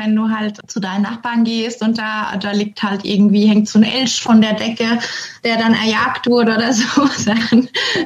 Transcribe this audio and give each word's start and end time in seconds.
wenn 0.00 0.16
du 0.16 0.30
halt 0.30 0.58
zu 0.66 0.80
deinen 0.80 1.02
Nachbarn 1.02 1.44
gehst 1.44 1.82
und 1.82 1.98
da, 1.98 2.36
da 2.40 2.52
liegt 2.52 2.82
halt 2.82 3.04
irgendwie, 3.04 3.46
hängt 3.46 3.68
so 3.68 3.78
ein 3.78 3.84
Elch 3.84 4.20
von 4.22 4.40
der 4.40 4.54
Decke, 4.54 4.98
der 5.44 5.56
dann 5.58 5.74
erjagt 5.74 6.26
wurde 6.26 6.54
oder 6.54 6.72
so. 6.72 7.08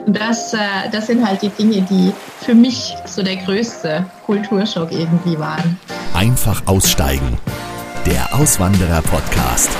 Das, 0.06 0.54
äh, 0.54 0.58
das 0.90 1.06
sind 1.06 1.26
halt 1.26 1.42
die 1.42 1.50
Dinge, 1.50 1.82
die 1.82 2.12
für 2.40 2.54
mich 2.54 2.94
so 3.06 3.22
der 3.22 3.36
größte 3.36 4.04
Kulturschock 4.26 4.90
irgendwie 4.92 5.38
waren. 5.38 5.78
Einfach 6.14 6.66
aussteigen. 6.66 7.38
Der 8.06 8.34
Auswanderer-Podcast. 8.34 9.70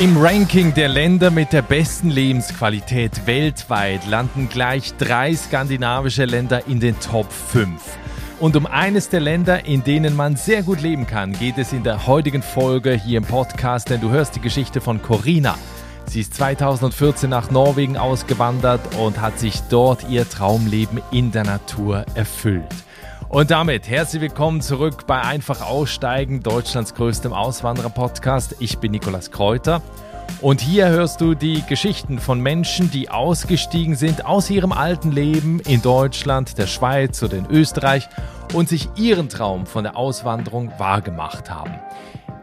Im 0.00 0.16
Ranking 0.16 0.74
der 0.74 0.88
Länder 0.88 1.30
mit 1.30 1.52
der 1.52 1.62
besten 1.62 2.10
Lebensqualität 2.10 3.26
weltweit 3.26 4.06
landen 4.06 4.48
gleich 4.48 4.94
drei 4.96 5.34
skandinavische 5.34 6.24
Länder 6.24 6.66
in 6.68 6.80
den 6.80 6.98
Top 7.00 7.30
5. 7.32 7.72
Und 8.40 8.54
um 8.54 8.66
eines 8.66 9.08
der 9.08 9.18
Länder, 9.18 9.66
in 9.66 9.82
denen 9.82 10.14
man 10.14 10.36
sehr 10.36 10.62
gut 10.62 10.80
leben 10.80 11.08
kann, 11.08 11.32
geht 11.32 11.58
es 11.58 11.72
in 11.72 11.82
der 11.82 12.06
heutigen 12.06 12.42
Folge 12.42 12.92
hier 12.92 13.18
im 13.18 13.24
Podcast, 13.24 13.90
denn 13.90 14.00
du 14.00 14.10
hörst 14.10 14.36
die 14.36 14.40
Geschichte 14.40 14.80
von 14.80 15.02
Corina. 15.02 15.58
Sie 16.06 16.20
ist 16.20 16.34
2014 16.34 17.28
nach 17.28 17.50
Norwegen 17.50 17.96
ausgewandert 17.96 18.94
und 18.96 19.20
hat 19.20 19.40
sich 19.40 19.60
dort 19.70 20.08
ihr 20.08 20.28
Traumleben 20.28 21.02
in 21.10 21.32
der 21.32 21.42
Natur 21.42 22.04
erfüllt. 22.14 22.62
Und 23.28 23.50
damit 23.50 23.88
herzlich 23.88 24.22
willkommen 24.22 24.60
zurück 24.60 25.08
bei 25.08 25.20
Einfach 25.20 25.60
Aussteigen, 25.60 26.40
Deutschlands 26.40 26.94
größtem 26.94 27.32
Auswanderer-Podcast. 27.32 28.54
Ich 28.60 28.78
bin 28.78 28.92
Nikolas 28.92 29.32
Kräuter. 29.32 29.82
Und 30.40 30.60
hier 30.60 30.88
hörst 30.88 31.20
du 31.20 31.34
die 31.34 31.62
Geschichten 31.66 32.18
von 32.18 32.40
Menschen, 32.40 32.90
die 32.90 33.10
ausgestiegen 33.10 33.96
sind 33.96 34.24
aus 34.24 34.50
ihrem 34.50 34.72
alten 34.72 35.10
Leben 35.10 35.58
in 35.60 35.82
Deutschland, 35.82 36.58
der 36.58 36.68
Schweiz 36.68 37.22
oder 37.22 37.36
in 37.36 37.46
Österreich 37.50 38.08
und 38.54 38.68
sich 38.68 38.88
ihren 38.96 39.28
Traum 39.28 39.66
von 39.66 39.82
der 39.84 39.96
Auswanderung 39.96 40.72
wahrgemacht 40.78 41.50
haben. 41.50 41.74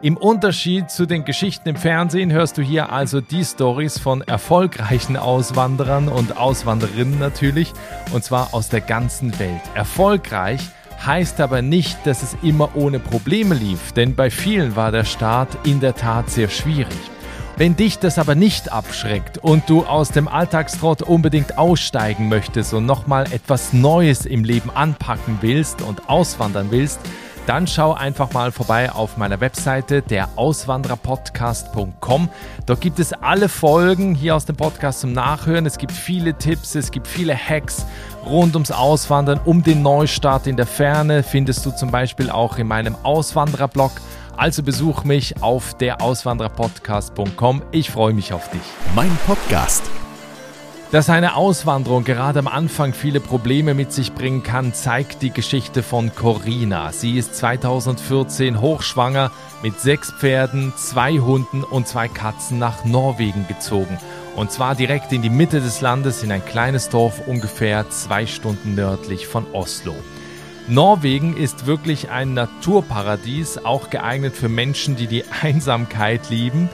Im 0.02 0.18
Unterschied 0.18 0.92
zu 0.92 1.06
den 1.06 1.26
Geschichten 1.26 1.70
im 1.70 1.78
Fernsehen 1.78 2.32
hörst 2.32 2.58
du 2.58 2.62
hier 2.62 2.92
also 2.92 3.22
die 3.22 3.44
Stories 3.44 3.98
von 3.98 4.22
erfolgreichen 4.22 5.18
Auswanderern 5.18 6.10
und 6.10 6.38
Auswanderinnen 6.38 7.18
natürlich, 7.18 7.72
und 8.14 8.24
zwar 8.24 8.54
aus 8.54 8.70
der 8.70 8.82
ganzen 8.82 9.40
Welt. 9.40 9.62
Erfolgreich 9.74 10.62
heißt 11.04 11.42
aber 11.42 11.62
nicht, 11.62 11.98
dass 12.06 12.24
es 12.24 12.38
immer 12.44 12.76
ohne 12.76 13.00
Probleme 13.00 13.56
lief, 13.56 13.94
denn 13.94 14.16
bei 14.16 14.30
vielen 14.30 14.76
war 14.76 14.92
der 14.92 15.06
Start 15.06 15.58
in 15.66 15.80
der 15.80 15.96
Tat 15.96 16.30
sehr 16.30 16.50
schwierig. 16.50 17.15
Wenn 17.58 17.78
dich 17.78 18.00
das 18.00 18.20
aber 18.20 18.36
nicht 18.36 18.74
abschreckt 18.74 19.38
und 19.38 19.70
du 19.70 19.86
aus 19.86 20.10
dem 20.10 20.28
Alltagstrott 20.28 21.02
unbedingt 21.02 21.58
aussteigen 21.58 22.28
möchtest 22.28 22.74
und 22.74 22.86
nochmal 22.86 23.32
etwas 23.32 23.72
Neues 23.72 24.26
im 24.26 24.44
Leben 24.44 24.70
anpacken 24.72 25.38
willst 25.40 25.82
und 25.82 26.10
auswandern 26.10 26.68
willst, 26.72 27.00
dann 27.48 27.66
schau 27.66 27.94
einfach 27.94 28.34
mal 28.34 28.52
vorbei 28.52 28.92
auf 28.92 29.16
meiner 29.16 29.40
Webseite 29.40 30.02
der 30.02 30.30
Auswandererpodcast.com. 30.36 32.30
Dort 32.66 32.82
gibt 32.82 33.00
es 33.00 33.14
alle 33.14 33.48
Folgen 33.48 34.16
hier 34.16 34.36
aus 34.36 34.44
dem 34.44 34.58
Podcast 34.58 35.00
zum 35.00 35.14
Nachhören. 35.14 35.66
Es 35.66 35.78
gibt 35.78 35.94
viele 35.94 36.34
Tipps, 36.34 36.76
es 36.76 36.92
gibt 36.92 37.08
viele 37.08 37.38
Hacks 37.38 37.86
rund 38.26 38.56
ums 38.56 38.72
Auswandern, 38.72 39.40
um 39.46 39.64
den 39.64 39.82
Neustart 39.82 40.48
in 40.48 40.58
der 40.58 40.66
Ferne. 40.66 41.24
Findest 41.24 41.66
du 41.66 41.72
zum 41.72 41.90
Beispiel 41.92 42.30
auch 42.30 42.58
in 42.58 42.68
meinem 42.68 42.98
Auswandererblog. 43.04 43.92
Also 44.38 44.64
besuch 44.64 45.04
mich 45.04 45.42
auf 45.42 45.78
der 45.78 46.02
Auswandererpodcast.com. 46.02 47.64
Ich 47.72 47.90
freue 47.90 48.14
mich 48.14 48.34
auf 48.34 48.50
dich. 48.50 48.62
Mein 48.96 49.12
Podcast 49.26 49.84
dass 50.96 51.10
eine 51.10 51.36
Auswanderung 51.36 52.06
gerade 52.06 52.40
am 52.40 52.48
Anfang 52.48 52.94
viele 52.94 53.20
Probleme 53.20 53.74
mit 53.74 53.92
sich 53.92 54.14
bringen 54.14 54.44
kann, 54.44 54.74
zeigt 54.74 55.22
die 55.24 55.32
Geschichte 55.32 55.84
von 55.84 56.16
Corina. 56.16 56.94
Sie 56.94 57.18
ist 57.18 57.36
2014 57.36 58.62
hochschwanger 58.62 59.30
mit 59.62 59.78
sechs 59.80 60.12
Pferden, 60.12 60.74
zwei 60.78 61.20
Hunden 61.20 61.66
und 61.66 61.86
zwei 61.86 62.08
Katzen 62.08 62.60
nach 62.60 62.86
Norwegen 62.86 63.46
gezogen. 63.48 63.98
Und 64.38 64.52
zwar 64.52 64.74
direkt 64.74 65.12
in 65.12 65.22
die 65.22 65.30
Mitte 65.30 65.60
des 65.60 65.82
Landes 65.82 66.24
in 66.24 66.32
ein 66.32 66.46
kleines 66.46 66.88
Dorf 66.88 67.28
ungefähr 67.28 67.90
zwei 67.90 68.26
Stunden 68.26 68.76
nördlich 68.76 69.28
von 69.28 69.46
Oslo. 69.54 69.96
Norwegen 70.68 71.38
ist 71.38 71.68
wirklich 71.68 72.10
ein 72.10 72.34
Naturparadies, 72.34 73.60
auch 73.60 73.92
geeignet 73.92 74.36
für 74.36 74.50
Menschen, 74.50 74.96
die 74.96 75.06
die 75.06 75.24
Einsamkeit 75.44 76.32
lieben. 76.32 76.70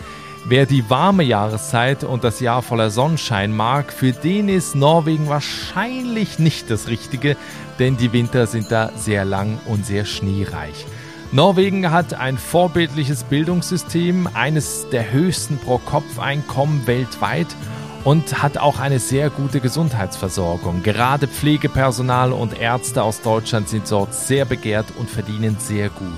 Wer 0.45 0.65
die 0.65 0.89
warme 0.89 1.23
Jahreszeit 1.23 2.05
und 2.05 2.23
das 2.23 2.39
Jahr 2.39 2.61
voller 2.61 2.89
Sonnenschein 2.89 3.53
mag, 3.53 3.91
für 3.91 4.13
den 4.13 4.47
ist 4.47 4.75
Norwegen 4.75 5.27
wahrscheinlich 5.27 6.39
nicht 6.39 6.71
das 6.71 6.87
Richtige, 6.87 7.35
denn 7.79 7.97
die 7.97 8.13
Winter 8.13 8.47
sind 8.47 8.71
da 8.71 8.91
sehr 8.95 9.25
lang 9.25 9.59
und 9.65 9.85
sehr 9.85 10.05
schneereich. 10.05 10.85
Norwegen 11.33 11.91
hat 11.91 12.13
ein 12.13 12.37
vorbildliches 12.37 13.25
Bildungssystem, 13.25 14.29
eines 14.33 14.87
der 14.89 15.11
höchsten 15.11 15.57
Pro-Kopf-Einkommen 15.57 16.87
weltweit 16.87 17.47
und 18.03 18.41
hat 18.41 18.57
auch 18.57 18.79
eine 18.79 18.99
sehr 18.99 19.29
gute 19.29 19.59
Gesundheitsversorgung. 19.59 20.83
Gerade 20.83 21.27
Pflegepersonal 21.27 22.31
und 22.31 22.59
Ärzte 22.59 23.03
aus 23.03 23.21
Deutschland 23.21 23.69
sind 23.69 23.89
dort 23.91 24.13
sehr 24.13 24.45
begehrt 24.45 24.87
und 24.97 25.09
verdienen 25.09 25.57
sehr 25.59 25.89
gut. 25.89 26.09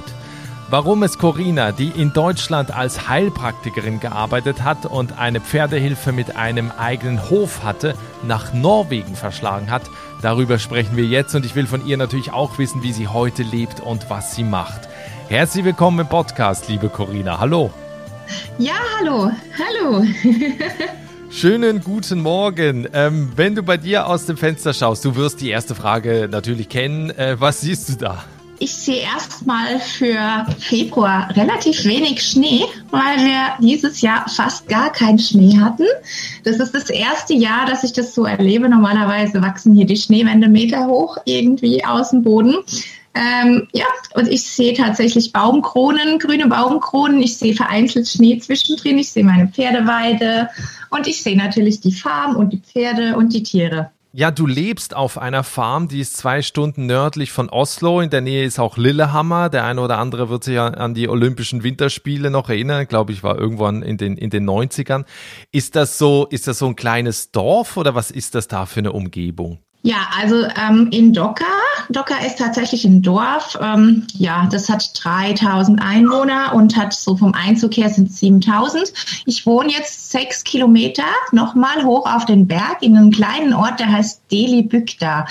Warum 0.70 1.04
es 1.04 1.20
Corina, 1.20 1.72
die 1.72 1.90
in 1.90 2.14
Deutschland 2.14 2.76
als 2.76 3.08
Heilpraktikerin 3.08 4.00
gearbeitet 4.00 4.64
hat 4.64 4.88
und 4.88 5.20
eine 5.20 5.40
Pferdehilfe 5.40 6.12
mit 6.12 6.36
einem 6.36 6.72
eigenen 6.72 7.30
Hof 7.30 7.64
hatte, 7.64 7.94
nach 8.24 8.54
Norwegen 8.54 9.16
verschlagen 9.16 9.70
hat, 9.70 9.84
darüber 10.22 10.58
sprechen 10.58 10.98
wir 10.98 11.06
jetzt 11.06 11.36
und 11.36 11.46
ich 11.46 11.54
will 11.54 11.68
von 11.68 11.86
ihr 11.86 11.98
natürlich 11.98 12.32
auch 12.32 12.58
wissen, 12.58 12.82
wie 12.82 12.94
sie 12.94 13.08
heute 13.08 13.44
lebt 13.44 13.82
und 13.82 14.10
was 14.10 14.36
sie 14.36 14.44
macht. 14.44 14.90
Herzlich 15.28 15.64
willkommen 15.64 16.00
im 16.00 16.08
Podcast, 16.08 16.68
liebe 16.70 16.90
Corina. 16.90 17.40
Hallo. 17.40 17.72
Ja, 18.58 18.74
hallo. 19.00 19.30
Hallo. 19.60 20.04
Schönen 21.36 21.82
guten 21.82 22.22
Morgen. 22.22 22.88
Ähm, 22.94 23.32
wenn 23.36 23.56
du 23.56 23.64
bei 23.64 23.76
dir 23.76 24.06
aus 24.06 24.28
dem 24.28 24.38
Fenster 24.38 24.72
schaust, 24.72 25.04
du 25.04 25.16
wirst 25.16 25.42
die 25.42 25.50
erste 25.50 25.74
Frage 25.74 26.30
natürlich 26.32 26.70
kennen. 26.70 27.10
Äh, 27.10 27.38
was 27.40 27.62
siehst 27.62 27.90
du 27.90 27.94
da? 27.96 28.24
Ich 28.60 28.72
sehe 28.72 29.02
erstmal 29.02 29.80
für 29.80 30.46
Februar 30.60 31.36
relativ 31.36 31.84
wenig 31.86 32.22
Schnee, 32.22 32.66
weil 32.92 33.18
wir 33.18 33.58
dieses 33.60 34.02
Jahr 34.02 34.30
fast 34.30 34.70
gar 34.70 34.92
keinen 34.92 35.18
Schnee 35.18 35.58
hatten. 35.58 35.88
Das 36.44 36.58
ist 36.58 36.74
das 36.76 36.92
erste 36.92 37.34
Jahr, 37.34 37.66
dass 37.66 37.84
ich 37.84 37.94
das 37.94 38.14
so 38.14 38.26
erlebe. 38.26 38.70
Normalerweise 38.70 39.42
wachsen 39.42 39.76
hier 39.76 39.88
die 39.88 39.98
Schneewände 39.98 40.48
Meter 40.48 40.86
hoch 40.86 41.18
irgendwie 41.26 41.84
aus 41.84 42.12
dem 42.12 42.22
Boden. 42.22 42.58
Ähm, 43.16 43.68
ja, 43.74 43.86
und 44.16 44.28
ich 44.28 44.44
sehe 44.44 44.74
tatsächlich 44.74 45.34
Baumkronen, 45.34 46.18
grüne 46.18 46.48
Baumkronen. 46.48 47.22
Ich 47.22 47.38
sehe 47.38 47.54
vereinzelt 47.54 48.08
Schnee 48.08 48.40
zwischendrin. 48.40 48.98
Ich 48.98 49.12
sehe 49.12 49.24
meine 49.24 49.48
Pferdeweide 49.48 50.50
und 50.94 51.08
ich 51.08 51.24
sehe 51.24 51.38
natürlich 51.38 51.82
die 51.82 51.92
Farm 51.92 52.36
und 52.36 52.54
die 52.54 52.60
Pferde 52.60 53.16
und 53.16 53.34
die 53.34 53.44
Tiere. 53.44 53.92
Ja, 54.16 54.30
du 54.30 54.46
lebst 54.46 54.96
auf 54.96 55.18
einer 55.18 55.44
Farm, 55.44 55.88
die 55.88 56.00
ist 56.00 56.18
zwei 56.18 56.44
Stunden 56.44 56.86
nördlich 56.86 57.32
von 57.32 57.50
Oslo. 57.50 58.00
In 58.00 58.12
der 58.12 58.22
Nähe 58.22 58.44
ist 58.44 58.60
auch 58.60 58.78
Lillehammer. 58.78 59.50
Der 59.50 59.66
eine 59.66 59.82
oder 59.82 59.98
andere 59.98 60.30
wird 60.30 60.44
sich 60.44 60.60
an 60.60 60.94
die 60.94 61.10
Olympischen 61.10 61.64
Winterspiele 61.64 62.30
noch 62.30 62.48
erinnern. 62.48 62.88
Glaube 62.88 63.12
ich, 63.12 63.24
war 63.24 63.40
irgendwann 63.40 63.82
in 63.82 63.98
den, 63.98 64.16
in 64.16 64.30
den 64.30 64.48
90ern. 64.48 65.06
Ist 65.52 65.76
das 65.76 65.98
so, 65.98 66.28
ist 66.30 66.48
das 66.48 66.60
so 66.60 66.68
ein 66.68 66.76
kleines 66.76 67.32
Dorf 67.32 67.76
oder 67.76 67.96
was 67.96 68.12
ist 68.12 68.36
das 68.36 68.48
da 68.48 68.68
für 68.68 68.82
eine 68.82 68.92
Umgebung? 68.92 69.58
Ja, 69.86 70.08
also 70.18 70.46
ähm, 70.46 70.88
in 70.92 71.12
Docker. 71.12 71.44
Docker 71.90 72.26
ist 72.26 72.40
tatsächlich 72.40 72.86
ein 72.86 73.02
Dorf. 73.02 73.60
Ähm, 73.62 74.08
ja, 74.14 74.48
das 74.50 74.70
hat 74.70 74.92
3000 75.04 75.82
Einwohner 75.82 76.54
und 76.56 76.78
hat 76.78 76.94
so 76.94 77.18
vom 77.18 77.34
Einzug 77.34 77.76
her 77.76 77.90
sind 77.90 78.10
7000. 78.10 78.94
Ich 79.26 79.46
wohne 79.46 79.74
jetzt 79.74 80.10
sechs 80.10 80.46
Kilometer 80.46 81.04
nochmal 81.34 81.84
hoch 81.84 82.06
auf 82.06 82.24
den 82.24 82.48
Berg 82.48 82.78
in 82.82 82.96
einem 82.96 83.12
kleinen 83.12 83.54
Ort, 83.54 83.82
der 83.82 83.92
heißt 83.92 84.22
Deli 84.32 84.64
Bükta. 84.64 85.28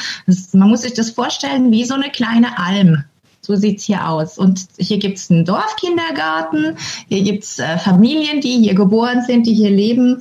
Man 0.53 0.69
muss 0.69 0.83
sich 0.83 0.93
das 0.93 1.11
vorstellen 1.11 1.73
wie 1.73 1.85
so 1.85 1.95
eine 1.95 2.11
kleine 2.11 2.59
Alm. 2.59 3.05
So 3.41 3.57
sieht's 3.57 3.85
hier 3.85 4.07
aus. 4.07 4.37
Und 4.37 4.67
hier 4.77 4.99
gibt's 4.99 5.31
einen 5.31 5.47
Dorfkindergarten, 5.47 6.77
hier 7.09 7.23
gibt's 7.23 7.59
äh, 7.59 7.79
Familien, 7.79 8.43
die 8.43 8.59
hier 8.59 8.75
geboren 8.75 9.23
sind, 9.27 9.47
die 9.47 9.55
hier 9.55 9.71
leben. 9.71 10.19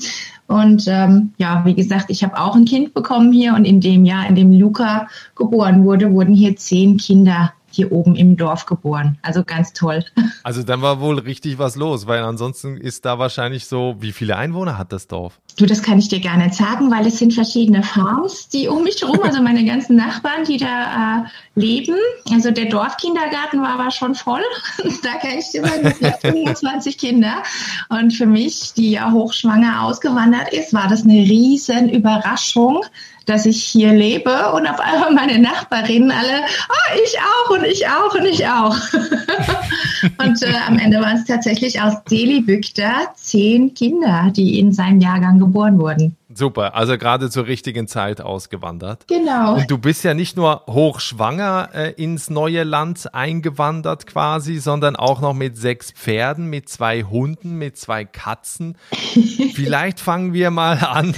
Und 0.51 0.83
ähm, 0.87 1.31
ja, 1.37 1.63
wie 1.63 1.73
gesagt, 1.73 2.09
ich 2.09 2.23
habe 2.25 2.37
auch 2.37 2.55
ein 2.55 2.65
Kind 2.65 2.93
bekommen 2.93 3.31
hier 3.31 3.55
und 3.55 3.63
in 3.63 3.79
dem 3.79 4.03
Jahr, 4.03 4.27
in 4.27 4.35
dem 4.35 4.51
Luca 4.51 5.07
geboren 5.33 5.85
wurde, 5.85 6.11
wurden 6.11 6.35
hier 6.35 6.57
zehn 6.57 6.97
Kinder 6.97 7.53
hier 7.69 7.89
oben 7.93 8.17
im 8.17 8.35
Dorf 8.35 8.65
geboren. 8.65 9.17
Also 9.21 9.45
ganz 9.45 9.71
toll. 9.71 10.03
Also 10.43 10.63
dann 10.63 10.81
war 10.81 10.99
wohl 10.99 11.19
richtig 11.19 11.57
was 11.57 11.75
los, 11.75 12.05
weil 12.05 12.21
ansonsten 12.23 12.75
ist 12.75 13.05
da 13.05 13.17
wahrscheinlich 13.17 13.67
so, 13.67 13.95
wie 13.99 14.11
viele 14.11 14.35
Einwohner 14.35 14.77
hat 14.77 14.91
das 14.91 15.07
Dorf? 15.07 15.39
Du, 15.57 15.65
das 15.65 15.83
kann 15.83 15.99
ich 15.99 16.07
dir 16.07 16.19
gar 16.19 16.37
nicht 16.37 16.55
sagen, 16.55 16.89
weil 16.91 17.05
es 17.05 17.19
sind 17.19 17.33
verschiedene 17.33 17.83
Farms, 17.83 18.47
die 18.49 18.67
um 18.67 18.83
mich 18.83 19.01
herum, 19.01 19.19
also 19.23 19.41
meine 19.41 19.65
ganzen 19.65 19.95
Nachbarn, 19.95 20.45
die 20.45 20.57
da 20.57 21.25
äh, 21.25 21.59
leben. 21.59 21.95
Also 22.31 22.51
der 22.51 22.65
Dorfkindergarten 22.65 23.61
war 23.61 23.79
aber 23.79 23.91
schon 23.91 24.15
voll. 24.15 24.41
da 25.03 25.17
kann 25.19 25.37
ich 25.37 25.51
dir 25.51 25.65
sagen, 25.65 25.85
es 25.85 25.99
sind 25.99 26.15
25 26.21 26.97
Kinder. 26.97 27.43
Und 27.89 28.11
für 28.11 28.25
mich, 28.25 28.73
die 28.73 28.91
ja 28.91 29.11
hochschwanger 29.11 29.83
ausgewandert 29.83 30.53
ist, 30.53 30.73
war 30.73 30.87
das 30.87 31.03
eine 31.03 31.13
riesen 31.13 31.89
Überraschung, 31.89 32.83
dass 33.25 33.45
ich 33.45 33.63
hier 33.63 33.93
lebe 33.93 34.51
und 34.53 34.67
auf 34.67 34.79
einmal 34.79 35.13
meine 35.13 35.39
Nachbarinnen 35.39 36.11
alle, 36.11 36.41
oh, 36.69 37.01
ich 37.03 37.17
auch 37.19 37.49
und 37.51 37.65
ich 37.65 37.87
auch 37.87 38.15
und 38.15 38.25
ich 38.25 38.47
auch. 38.47 38.75
und 40.25 40.41
äh, 40.41 40.53
am 40.67 40.79
Ende 40.79 40.99
waren 40.99 41.17
es 41.17 41.25
tatsächlich 41.25 41.81
aus 41.81 42.03
Deli 42.09 42.41
Bükter 42.41 43.11
zehn 43.15 43.73
Kinder, 43.73 44.31
die 44.35 44.59
in 44.59 44.73
seinem 44.73 44.99
Jahrgang 44.99 45.39
geboren 45.41 45.79
wurden. 45.79 46.15
Super, 46.33 46.75
also 46.75 46.97
gerade 46.97 47.29
zur 47.29 47.47
richtigen 47.47 47.87
Zeit 47.87 48.21
ausgewandert. 48.21 49.05
Genau. 49.07 49.55
Und 49.55 49.69
du 49.69 49.77
bist 49.77 50.03
ja 50.03 50.13
nicht 50.13 50.37
nur 50.37 50.63
hochschwanger 50.67 51.69
äh, 51.73 51.91
ins 52.01 52.29
neue 52.29 52.63
Land 52.63 53.13
eingewandert 53.13 54.07
quasi, 54.07 54.57
sondern 54.57 54.95
auch 54.95 55.19
noch 55.19 55.33
mit 55.33 55.57
sechs 55.57 55.91
Pferden, 55.91 56.49
mit 56.49 56.69
zwei 56.69 57.03
Hunden, 57.03 57.57
mit 57.57 57.77
zwei 57.77 58.05
Katzen. 58.05 58.77
Vielleicht 59.53 59.99
fangen 59.99 60.33
wir 60.33 60.51
mal 60.51 60.77
an. 60.79 61.13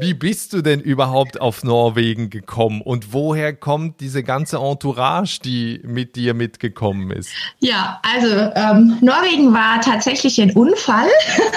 Wie 0.00 0.14
bist 0.14 0.52
du 0.54 0.62
denn 0.62 0.80
überhaupt 0.80 1.40
auf 1.40 1.64
Norwegen 1.64 2.30
gekommen 2.30 2.80
und 2.80 3.12
woher 3.12 3.52
kommt 3.52 4.00
diese 4.00 4.22
ganze 4.22 4.56
Entourage, 4.56 5.40
die 5.44 5.80
mit 5.84 6.16
dir 6.16 6.32
mitgekommen 6.32 7.10
ist? 7.10 7.30
Ja, 7.58 8.00
also 8.02 8.28
ähm, 8.54 8.96
Norwegen 9.02 9.52
war 9.52 9.80
tatsächlich 9.82 10.40
ein 10.40 10.52
Unfall, 10.52 11.08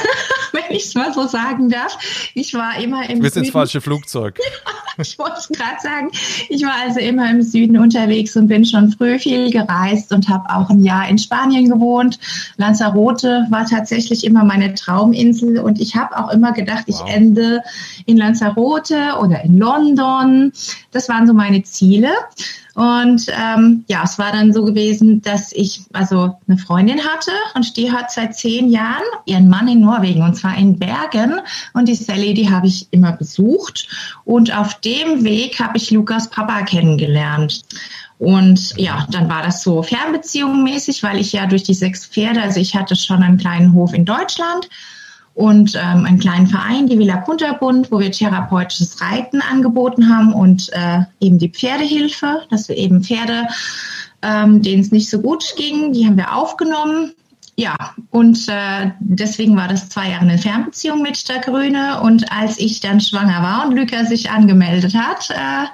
wenn 0.52 0.76
ich 0.76 0.86
es 0.86 0.96
mal 0.96 1.14
so 1.14 1.28
sagen 1.28 1.70
darf. 1.70 1.98
Ich 2.34 2.54
war 2.54 2.78
immer 2.80 3.10
im 3.10 3.18
Du 3.18 3.22
bist 3.24 3.38
ins 3.38 3.52
falsche 3.52 3.80
Flugzeug. 3.80 4.40
ich 4.98 5.18
wollte 5.18 5.54
gerade 5.54 5.82
sagen. 5.82 6.12
Ich 6.50 6.64
war 6.64 6.76
also 6.84 7.00
immer 7.00 7.30
im 7.30 7.42
Süden 7.42 7.78
unterwegs 7.78 8.36
und 8.36 8.48
bin 8.48 8.66
schon 8.66 8.92
früh 8.92 9.18
viel 9.18 9.50
gereist 9.50 10.12
und 10.12 10.28
habe 10.28 10.50
auch 10.50 10.70
ein 10.70 10.84
Jahr 10.84 11.08
in 11.08 11.18
Spanien 11.18 11.70
gewohnt. 11.70 12.20
Lanzarote 12.58 13.48
war 13.50 13.66
tatsächlich 13.66 14.26
immer 14.26 14.44
meine 14.44 14.74
Trauminsel 14.74 15.60
und 15.60 15.80
ich 15.80 15.96
habe 15.96 16.18
auch 16.18 16.32
immer 16.32 16.52
gedacht, 16.52 16.84
wow. 16.88 17.04
ich 17.08 17.14
ende 17.14 17.62
in 18.06 18.18
Lanzarote 18.26 19.14
oder 19.22 19.44
in 19.44 19.58
London. 19.58 20.52
Das 20.92 21.10
waren 21.10 21.28
so 21.28 21.34
meine 21.34 21.64
Ziele. 21.64 22.10
Und 22.74 23.28
ähm, 23.30 23.86
ja, 23.88 24.02
es 24.04 24.20
war 24.20 24.34
dann 24.34 24.52
so 24.52 24.66
gewesen, 24.66 25.22
dass 25.22 25.54
ich 25.54 25.86
also 25.94 26.38
eine 26.46 26.58
Freundin 26.58 27.00
hatte 27.00 27.32
und 27.54 27.78
die 27.78 27.90
hat 27.90 28.12
seit 28.12 28.36
zehn 28.36 28.70
Jahren 28.70 29.04
ihren 29.26 29.48
Mann 29.48 29.70
in 29.70 29.80
Norwegen 29.80 30.24
und 30.24 30.36
zwar 30.36 30.58
in 30.58 30.78
Bergen. 30.78 31.40
Und 31.74 31.88
die 31.88 31.96
Sally, 31.96 32.34
die 32.34 32.50
habe 32.50 32.68
ich 32.68 32.88
immer 32.92 33.14
besucht. 33.14 33.88
Und 34.26 34.56
auf 34.56 34.74
dem 34.82 35.24
Weg 35.24 35.60
habe 35.62 35.78
ich 35.78 35.92
Lukas 35.92 36.30
Papa 36.30 36.64
kennengelernt. 36.64 37.64
Und 38.18 38.74
ja, 38.78 39.08
dann 39.10 39.30
war 39.30 39.42
das 39.42 39.64
so 39.64 39.82
Fernbeziehung 39.82 40.64
mäßig, 40.64 41.02
weil 41.04 41.20
ich 41.20 41.32
ja 41.32 41.48
durch 41.48 41.64
die 41.64 41.74
sechs 41.74 42.06
Pferde, 42.06 42.42
also 42.42 42.60
ich 42.60 42.76
hatte 42.76 42.96
schon 42.96 43.24
einen 43.24 43.38
kleinen 43.38 43.74
Hof 43.74 43.94
in 43.94 44.06
Deutschland 44.06 44.70
und 45.36 45.76
ähm, 45.76 46.06
einen 46.06 46.20
kleinen 46.20 46.48
Verein, 46.48 46.88
die 46.88 46.98
Villa 46.98 47.18
Kunterbund, 47.18 47.92
wo 47.92 48.00
wir 48.00 48.12
therapeutisches 48.12 49.02
Reiten 49.02 49.42
angeboten 49.42 50.10
haben 50.10 50.34
und 50.34 50.72
äh, 50.72 51.02
eben 51.20 51.38
die 51.38 51.50
Pferdehilfe, 51.50 52.42
dass 52.50 52.70
wir 52.70 52.78
eben 52.78 53.04
Pferde, 53.04 53.48
ähm, 54.22 54.62
denen 54.62 54.82
es 54.82 54.92
nicht 54.92 55.10
so 55.10 55.22
gut 55.22 55.54
ging, 55.58 55.92
die 55.92 56.06
haben 56.06 56.18
wir 56.18 56.34
aufgenommen. 56.34 57.14
Ja, 57.58 57.76
und 58.12 58.48
äh, 58.48 58.92
deswegen 59.00 59.56
war 59.56 59.68
das 59.68 59.88
zwei 59.90 60.10
Jahre 60.10 60.24
eine 60.24 60.38
Fernbeziehung 60.38 61.02
mit 61.02 61.28
der 61.30 61.40
Grüne. 61.40 62.02
Und 62.02 62.30
als 62.32 62.58
ich 62.58 62.80
dann 62.82 63.00
schwanger 63.00 63.42
war 63.42 63.66
und 63.66 63.76
Lüker 63.76 64.06
sich 64.06 64.30
angemeldet 64.30 64.94
hat, 64.94 65.30
äh, 65.30 65.66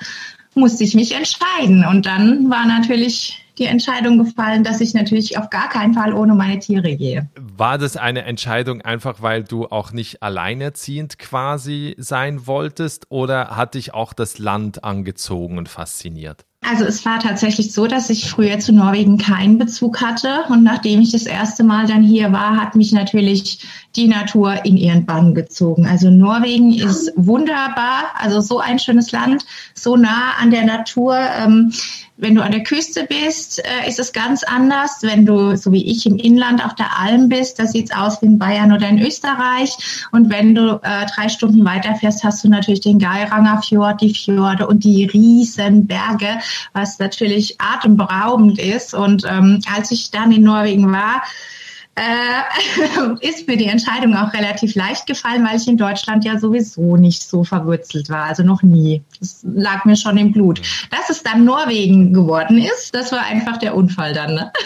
musste 0.53 0.83
ich 0.83 0.93
mich 0.93 1.15
entscheiden. 1.15 1.85
Und 1.85 2.05
dann 2.05 2.49
war 2.49 2.65
natürlich 2.65 3.40
die 3.57 3.65
Entscheidung 3.65 4.17
gefallen, 4.17 4.63
dass 4.63 4.81
ich 4.81 4.93
natürlich 4.93 5.37
auf 5.37 5.49
gar 5.49 5.69
keinen 5.69 5.93
Fall 5.93 6.13
ohne 6.13 6.35
meine 6.35 6.59
Tiere 6.59 6.95
gehe. 6.95 7.29
War 7.35 7.77
das 7.77 7.97
eine 7.97 8.23
Entscheidung 8.23 8.81
einfach, 8.81 9.21
weil 9.21 9.43
du 9.43 9.67
auch 9.67 9.91
nicht 9.91 10.23
alleinerziehend 10.23 11.19
quasi 11.19 11.95
sein 11.97 12.47
wolltest 12.47 13.05
oder 13.09 13.55
hat 13.55 13.75
dich 13.75 13.93
auch 13.93 14.13
das 14.13 14.37
Land 14.39 14.83
angezogen 14.83 15.57
und 15.57 15.69
fasziniert? 15.69 16.45
Also 16.63 16.85
es 16.85 17.03
war 17.05 17.19
tatsächlich 17.19 17.73
so, 17.73 17.87
dass 17.87 18.11
ich 18.11 18.29
früher 18.29 18.59
zu 18.59 18.71
Norwegen 18.71 19.17
keinen 19.17 19.57
Bezug 19.57 19.99
hatte 19.99 20.43
und 20.49 20.63
nachdem 20.63 21.01
ich 21.01 21.11
das 21.11 21.23
erste 21.23 21.63
Mal 21.63 21.87
dann 21.87 22.03
hier 22.03 22.31
war, 22.31 22.55
hat 22.55 22.75
mich 22.75 22.91
natürlich 22.91 23.65
die 23.95 24.07
Natur 24.07 24.63
in 24.63 24.77
ihren 24.77 25.07
Bann 25.07 25.33
gezogen. 25.33 25.87
Also 25.87 26.11
Norwegen 26.11 26.71
ist 26.71 27.11
wunderbar, 27.15 28.11
also 28.15 28.41
so 28.41 28.59
ein 28.59 28.77
schönes 28.77 29.11
Land, 29.11 29.43
so 29.73 29.97
nah 29.97 30.33
an 30.39 30.51
der 30.51 30.63
Natur. 30.63 31.17
Ähm, 31.17 31.73
wenn 32.21 32.35
du 32.35 32.43
an 32.43 32.51
der 32.51 32.61
Küste 32.61 33.05
bist, 33.05 33.59
äh, 33.65 33.89
ist 33.89 33.99
es 33.99 34.13
ganz 34.13 34.43
anders. 34.43 34.99
Wenn 35.01 35.25
du, 35.25 35.57
so 35.57 35.71
wie 35.71 35.83
ich, 35.83 36.05
im 36.05 36.17
Inland 36.17 36.63
auf 36.63 36.75
der 36.75 36.99
Alm 36.99 37.29
bist, 37.29 37.57
da 37.57 37.65
sieht's 37.65 37.91
aus 37.91 38.21
wie 38.21 38.27
in 38.27 38.37
Bayern 38.37 38.71
oder 38.71 38.87
in 38.87 39.01
Österreich. 39.01 40.05
Und 40.11 40.29
wenn 40.29 40.53
du 40.53 40.79
äh, 40.83 41.07
drei 41.15 41.29
Stunden 41.29 41.65
weiterfährst, 41.65 42.23
hast 42.23 42.43
du 42.43 42.47
natürlich 42.47 42.81
den 42.81 42.99
Geiranger 42.99 43.63
Fjord, 43.63 44.01
die 44.01 44.13
Fjorde 44.13 44.67
und 44.67 44.83
die 44.83 45.05
riesen 45.05 45.87
Berge, 45.87 46.39
was 46.73 46.99
natürlich 46.99 47.59
atemberaubend 47.59 48.59
ist. 48.59 48.93
Und 48.93 49.25
ähm, 49.27 49.59
als 49.73 49.89
ich 49.91 50.11
dann 50.11 50.31
in 50.31 50.43
Norwegen 50.43 50.91
war, 50.91 51.23
äh, 52.01 53.19
ist 53.27 53.47
mir 53.47 53.57
die 53.57 53.67
Entscheidung 53.67 54.15
auch 54.15 54.33
relativ 54.33 54.75
leicht 54.75 55.05
gefallen, 55.05 55.45
weil 55.47 55.57
ich 55.57 55.67
in 55.67 55.77
Deutschland 55.77 56.25
ja 56.25 56.39
sowieso 56.39 56.97
nicht 56.97 57.23
so 57.23 57.43
verwurzelt 57.43 58.09
war, 58.09 58.25
also 58.25 58.43
noch 58.43 58.63
nie. 58.63 59.01
Das 59.19 59.43
lag 59.43 59.85
mir 59.85 59.95
schon 59.95 60.17
im 60.17 60.31
Blut. 60.31 60.61
Dass 60.89 61.09
es 61.09 61.21
dann 61.21 61.45
Norwegen 61.45 62.13
geworden 62.13 62.57
ist, 62.57 62.95
das 62.95 63.11
war 63.11 63.23
einfach 63.23 63.57
der 63.57 63.75
Unfall 63.75 64.13
dann. 64.13 64.35
Ne? 64.35 64.51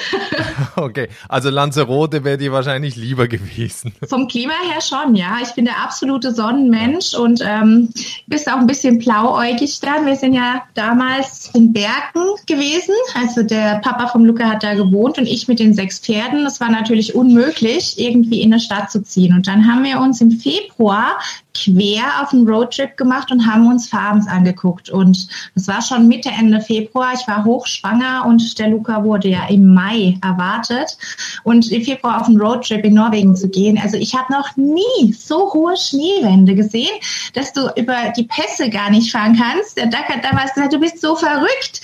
Okay, 0.77 1.07
also 1.29 1.49
Lanzarote 1.49 2.23
wäre 2.23 2.37
dir 2.37 2.51
wahrscheinlich 2.51 2.95
lieber 2.95 3.27
gewesen. 3.27 3.93
Vom 4.09 4.27
Klima 4.27 4.53
her 4.69 4.81
schon, 4.81 5.15
ja. 5.15 5.37
Ich 5.41 5.53
bin 5.53 5.65
der 5.65 5.81
absolute 5.81 6.33
Sonnenmensch 6.33 7.13
und 7.13 7.41
ähm, 7.41 7.89
bist 8.27 8.49
auch 8.49 8.57
ein 8.57 8.67
bisschen 8.67 8.99
blauäugig 8.99 9.79
dann. 9.79 10.05
Wir 10.05 10.15
sind 10.15 10.33
ja 10.33 10.63
damals 10.73 11.49
in 11.53 11.71
Bergen 11.71 12.35
gewesen. 12.45 12.93
Also 13.13 13.43
der 13.43 13.79
Papa 13.83 14.07
vom 14.07 14.25
Luca 14.25 14.49
hat 14.49 14.63
da 14.63 14.73
gewohnt 14.73 15.17
und 15.17 15.27
ich 15.27 15.47
mit 15.47 15.59
den 15.59 15.73
sechs 15.73 15.99
Pferden. 15.99 16.43
Das 16.43 16.59
war 16.59 16.69
natürlich 16.69 17.15
unmöglich, 17.25 17.99
irgendwie 17.99 18.41
in 18.41 18.53
eine 18.53 18.61
Stadt 18.61 18.91
zu 18.91 19.03
ziehen. 19.03 19.33
Und 19.33 19.47
dann 19.47 19.67
haben 19.67 19.83
wir 19.83 19.99
uns 19.99 20.21
im 20.21 20.31
Februar 20.31 21.19
quer 21.55 22.21
auf 22.21 22.33
einen 22.33 22.47
Roadtrip 22.47 22.97
gemacht 22.97 23.31
und 23.31 23.45
haben 23.45 23.67
uns 23.67 23.89
Farms 23.89 24.27
angeguckt. 24.27 24.89
Und 24.89 25.27
das 25.55 25.67
war 25.67 25.81
schon 25.81 26.07
Mitte, 26.07 26.29
Ende 26.29 26.61
Februar. 26.61 27.13
Ich 27.13 27.27
war 27.27 27.43
hochschwanger 27.45 28.25
und 28.27 28.59
der 28.59 28.69
Luca 28.69 29.03
wurde 29.03 29.29
ja 29.29 29.47
im 29.47 29.73
Mai 29.73 30.17
erwartet. 30.21 30.97
Und 31.43 31.71
im 31.71 31.83
Februar 31.83 32.21
auf 32.21 32.27
einen 32.27 32.39
Roadtrip 32.39 32.83
in 32.83 32.93
Norwegen 32.93 33.35
zu 33.35 33.49
gehen. 33.49 33.79
Also 33.81 33.97
ich 33.97 34.15
habe 34.15 34.31
noch 34.31 34.55
nie 34.57 35.13
so 35.13 35.53
hohe 35.53 35.77
Schneewände 35.77 36.55
gesehen, 36.55 36.95
dass 37.33 37.53
du 37.53 37.69
über 37.75 38.13
die 38.15 38.23
Pässe 38.23 38.69
gar 38.69 38.89
nicht 38.89 39.11
fahren 39.11 39.39
kannst. 39.39 39.77
Der 39.77 39.87
Duck 39.87 40.07
hat 40.07 40.23
damals 40.23 40.53
gesagt, 40.53 40.73
du 40.73 40.79
bist 40.79 41.01
so 41.01 41.15
verrückt. 41.15 41.81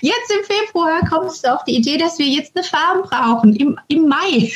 Jetzt 0.00 0.30
im 0.30 0.44
Februar 0.44 1.00
kommst 1.08 1.44
du 1.44 1.54
auf 1.54 1.64
die 1.64 1.76
Idee, 1.76 1.96
dass 1.96 2.18
wir 2.18 2.26
jetzt 2.26 2.56
eine 2.56 2.64
Farm 2.64 3.02
brauchen, 3.02 3.54
im, 3.56 3.78
im 3.88 4.08
Mai. 4.08 4.52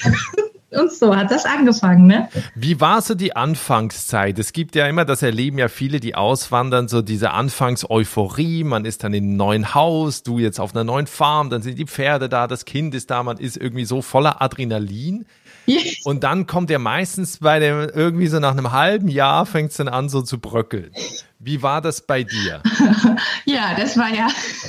Und 0.72 0.92
so 0.92 1.14
hat 1.14 1.30
das 1.30 1.44
angefangen, 1.44 2.06
ne? 2.06 2.28
Wie 2.54 2.80
war 2.80 3.02
so 3.02 3.14
die 3.14 3.37
Anfangszeit? 3.37 4.38
Es 4.38 4.52
gibt 4.52 4.75
ja 4.75 4.87
immer, 4.87 5.04
das 5.04 5.23
erleben 5.23 5.58
ja 5.58 5.68
viele, 5.68 6.00
die 6.00 6.14
auswandern, 6.14 6.88
so 6.88 7.02
diese 7.02 7.32
Anfangseuphorie. 7.32 8.64
Man 8.64 8.85
ist 8.85 9.04
dann 9.04 9.12
in 9.12 9.25
einem 9.25 9.37
neuen 9.37 9.75
Haus, 9.75 10.23
du 10.23 10.38
jetzt 10.38 10.61
auf 10.61 10.75
einer 10.75 10.85
neuen 10.85 11.06
Farm, 11.06 11.50
dann 11.50 11.62
sind 11.62 11.78
die 11.78 11.87
Pferde 11.87 12.28
da, 12.28 12.47
das 12.47 12.64
Kind 12.64 12.94
ist 12.94 13.11
da, 13.11 13.23
man 13.23 13.37
ist 13.37 13.56
irgendwie 13.56 13.85
so 13.85 14.02
voller 14.02 14.40
Adrenalin. 14.40 15.26
Yes. 15.66 16.00
Und 16.04 16.25
dann 16.25 16.47
kommt 16.47 16.70
ja 16.70 16.78
meistens 16.78 17.38
bei 17.38 17.61
dem, 17.61 17.88
irgendwie 17.94 18.26
so 18.26 18.40
nach 18.40 18.52
einem 18.52 18.73
halben 18.73 19.08
Jahr 19.08 19.47
fängt 19.47 19.70
es 19.70 19.76
dann 19.76 19.88
an 19.88 20.08
so 20.08 20.23
zu 20.23 20.38
bröckeln. 20.38 20.90
Wie 21.44 21.61
war 21.61 21.80
das 21.80 22.00
bei 22.00 22.22
dir? 22.22 22.62
ja, 23.46 23.75
das 23.76 23.96
war 23.96 24.14
ja, 24.14 24.28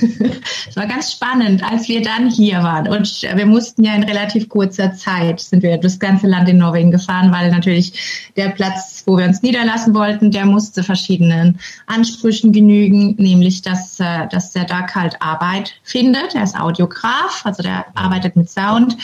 das 0.66 0.74
war 0.74 0.86
ganz 0.86 1.12
spannend, 1.12 1.62
als 1.62 1.88
wir 1.88 2.02
dann 2.02 2.28
hier 2.28 2.64
waren. 2.64 2.88
Und 2.88 3.22
wir 3.22 3.46
mussten 3.46 3.84
ja 3.84 3.94
in 3.94 4.02
relativ 4.02 4.48
kurzer 4.48 4.92
Zeit, 4.94 5.38
sind 5.38 5.62
wir 5.62 5.78
das 5.78 6.00
ganze 6.00 6.26
Land 6.26 6.48
in 6.48 6.58
Norwegen 6.58 6.90
gefahren, 6.90 7.30
weil 7.30 7.52
natürlich 7.52 8.32
der 8.36 8.48
Platz, 8.48 9.04
wo 9.06 9.16
wir 9.16 9.24
uns 9.24 9.40
niederlassen 9.40 9.94
wollten, 9.94 10.32
der 10.32 10.46
musste 10.46 10.82
verschiedenen 10.82 11.60
Ansprüchen 11.86 12.50
genügen, 12.50 13.14
nämlich, 13.18 13.62
dass, 13.62 14.00
äh, 14.00 14.26
dass 14.32 14.50
der 14.50 14.64
Duck 14.64 14.96
halt 14.96 15.14
Arbeit 15.22 15.74
findet. 15.84 16.34
Er 16.34 16.42
ist 16.42 16.58
Audiograf, 16.58 17.42
also 17.44 17.62
der 17.62 17.86
arbeitet 17.94 18.34
mit 18.34 18.50
Sound. 18.50 18.96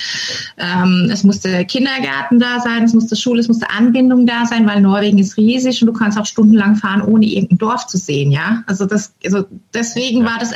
Ähm, 0.58 1.08
es 1.12 1.22
musste 1.22 1.64
Kindergarten 1.66 2.40
da 2.40 2.58
sein, 2.58 2.82
es 2.82 2.94
musste 2.94 3.14
Schule, 3.14 3.38
es 3.38 3.46
musste 3.46 3.70
Anbindung 3.70 4.26
da 4.26 4.44
sein, 4.44 4.66
weil 4.66 4.80
Norwegen 4.80 5.18
ist 5.18 5.36
riesig 5.36 5.80
und 5.82 5.86
du 5.86 5.92
kannst 5.92 6.18
auch 6.18 6.26
stundenlang 6.26 6.74
fahren, 6.74 7.02
ohne 7.02 7.26
irgendeinen 7.26 7.59
Dorf 7.60 7.86
zu 7.86 7.96
sehen, 7.96 8.32
ja. 8.32 8.64
Also 8.66 8.86
das, 8.86 9.14
also 9.24 9.44
deswegen 9.72 10.24
war 10.24 10.38
das 10.38 10.52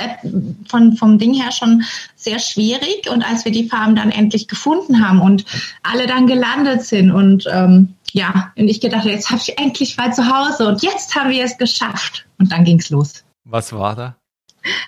von, 0.68 0.96
vom 0.96 1.18
Ding 1.18 1.34
her 1.34 1.52
schon 1.52 1.84
sehr 2.16 2.38
schwierig. 2.38 3.08
Und 3.10 3.22
als 3.22 3.44
wir 3.44 3.52
die 3.52 3.68
Farm 3.68 3.94
dann 3.94 4.10
endlich 4.10 4.48
gefunden 4.48 5.06
haben 5.06 5.20
und 5.20 5.44
alle 5.82 6.06
dann 6.06 6.26
gelandet 6.26 6.82
sind 6.82 7.12
und 7.12 7.46
ähm, 7.50 7.94
ja, 8.12 8.52
und 8.56 8.68
ich 8.68 8.80
gedacht, 8.80 9.04
jetzt 9.04 9.30
habe 9.30 9.40
ich 9.44 9.58
endlich 9.58 9.96
mal 9.96 10.12
zu 10.12 10.24
Hause 10.26 10.68
und 10.68 10.82
jetzt 10.82 11.14
haben 11.16 11.30
wir 11.30 11.44
es 11.44 11.58
geschafft. 11.58 12.26
Und 12.38 12.52
dann 12.52 12.64
ging's 12.64 12.90
los. 12.90 13.24
Was 13.44 13.72
war 13.72 13.96
da? 13.96 14.16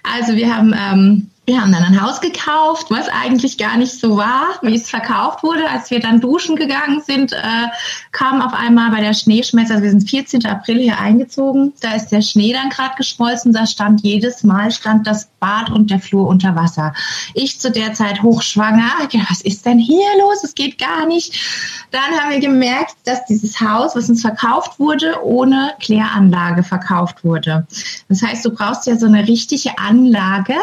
Also 0.02 0.36
wir 0.36 0.54
haben 0.54 0.74
ähm, 0.76 1.30
wir 1.46 1.60
haben 1.60 1.70
dann 1.70 1.84
ein 1.84 2.02
Haus 2.02 2.20
gekauft, 2.20 2.86
was 2.90 3.08
eigentlich 3.08 3.56
gar 3.56 3.76
nicht 3.76 3.98
so 3.98 4.16
war, 4.16 4.58
wie 4.62 4.74
es 4.74 4.90
verkauft 4.90 5.44
wurde. 5.44 5.70
Als 5.70 5.90
wir 5.90 6.00
dann 6.00 6.20
duschen 6.20 6.56
gegangen 6.56 7.00
sind, 7.06 7.32
äh, 7.32 7.68
kam 8.10 8.42
auf 8.42 8.52
einmal 8.52 8.90
bei 8.90 9.00
der 9.00 9.14
Schneeschmelze, 9.14 9.74
also 9.74 9.84
wir 9.84 9.90
sind 9.90 10.10
14. 10.10 10.44
April 10.44 10.80
hier 10.80 10.98
eingezogen, 10.98 11.72
da 11.80 11.94
ist 11.94 12.08
der 12.08 12.22
Schnee 12.22 12.52
dann 12.52 12.70
gerade 12.70 12.96
geschmolzen, 12.96 13.52
da 13.52 13.66
stand 13.66 14.02
jedes 14.02 14.42
Mal 14.42 14.72
stand 14.72 15.06
das 15.06 15.28
Bad 15.38 15.70
und 15.70 15.90
der 15.90 16.00
Flur 16.00 16.26
unter 16.26 16.56
Wasser. 16.56 16.92
Ich 17.34 17.60
zu 17.60 17.70
der 17.70 17.94
Zeit 17.94 18.22
hochschwanger, 18.22 18.90
was 19.30 19.40
ist 19.40 19.64
denn 19.66 19.78
hier 19.78 20.06
los? 20.18 20.42
Es 20.42 20.54
geht 20.54 20.78
gar 20.78 21.06
nicht. 21.06 21.86
Dann 21.92 22.18
haben 22.18 22.30
wir 22.30 22.40
gemerkt, 22.40 22.96
dass 23.04 23.24
dieses 23.26 23.60
Haus, 23.60 23.94
was 23.94 24.08
uns 24.08 24.22
verkauft 24.22 24.80
wurde, 24.80 25.22
ohne 25.22 25.74
Kläranlage 25.80 26.64
verkauft 26.64 27.24
wurde. 27.24 27.66
Das 28.08 28.22
heißt, 28.22 28.44
du 28.44 28.50
brauchst 28.50 28.86
ja 28.86 28.96
so 28.96 29.06
eine 29.06 29.28
richtige 29.28 29.78
Anlage, 29.78 30.56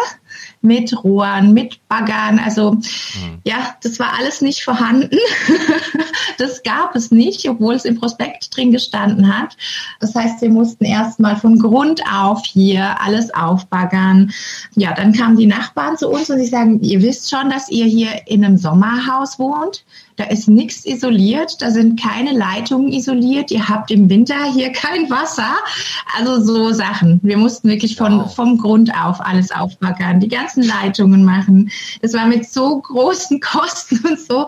mit 0.62 1.04
Rohren, 1.04 1.54
mit 1.54 1.88
Baggern. 1.90 2.40
Also 2.40 2.72
mhm. 2.72 3.40
ja, 3.44 3.76
das 3.84 4.00
war 4.00 4.14
alles 4.18 4.42
nicht 4.42 4.64
vorhanden. 4.64 5.18
das 6.38 6.64
gab 6.64 6.96
es 6.96 7.12
nicht, 7.12 7.48
obwohl 7.50 7.76
es 7.76 7.86
im 7.86 8.00
Prospekt 8.00 8.56
drin 8.56 8.72
gestanden 8.72 9.38
hat. 9.38 9.58
Das 10.00 10.16
heißt, 10.16 10.42
wir 10.42 10.50
mussten 10.50 10.86
erstmal 10.86 11.36
von 11.36 11.60
Grund 11.60 12.02
auf 12.12 12.44
hier 12.46 13.02
alles 13.02 13.34
aufbaggern. 13.34 14.32
Ja, 14.76 14.94
dann 14.94 15.14
kamen 15.14 15.38
die 15.38 15.48
Nachbarn 15.48 15.98
zu 15.98 16.10
uns 16.10 16.30
und 16.30 16.40
sie 16.40 16.48
sagen, 16.48 16.82
ihr 16.82 17.02
wisst 17.02 17.30
schon, 17.30 17.50
dass 17.50 17.70
ihr 17.70 17.86
hier 17.86 18.28
in 18.28 18.44
einem 18.44 18.58
Sommerhaus 18.58 19.40
wohnt. 19.40 19.84
Da 20.16 20.26
ist 20.26 20.48
nichts 20.48 20.86
isoliert, 20.86 21.62
da 21.62 21.72
sind 21.72 22.00
keine 22.00 22.32
Leitungen 22.32 22.92
isoliert. 22.92 23.52
Ihr 23.52 23.68
habt 23.68 23.92
im 23.92 24.10
Winter 24.10 24.44
hier 24.54 24.72
kein 24.74 25.10
Wasser. 25.10 25.56
Also 26.18 26.42
so 26.42 26.72
Sachen. 26.72 27.20
Wir 27.24 27.38
mussten 27.38 27.70
wirklich 27.70 27.96
von, 27.96 28.20
wow. 28.20 28.36
vom 28.36 28.58
Grund 28.58 28.92
auf 28.96 29.20
alles 29.22 29.52
aufbaggern, 29.52 30.20
die 30.20 30.28
ganzen 30.28 30.64
Leitungen 30.64 31.24
machen. 31.24 31.72
Das 32.02 32.14
war 32.14 32.28
mit 32.28 32.50
so 32.50 32.80
großen 32.80 33.40
Kosten 33.42 34.00
und 34.08 34.20
so 34.20 34.48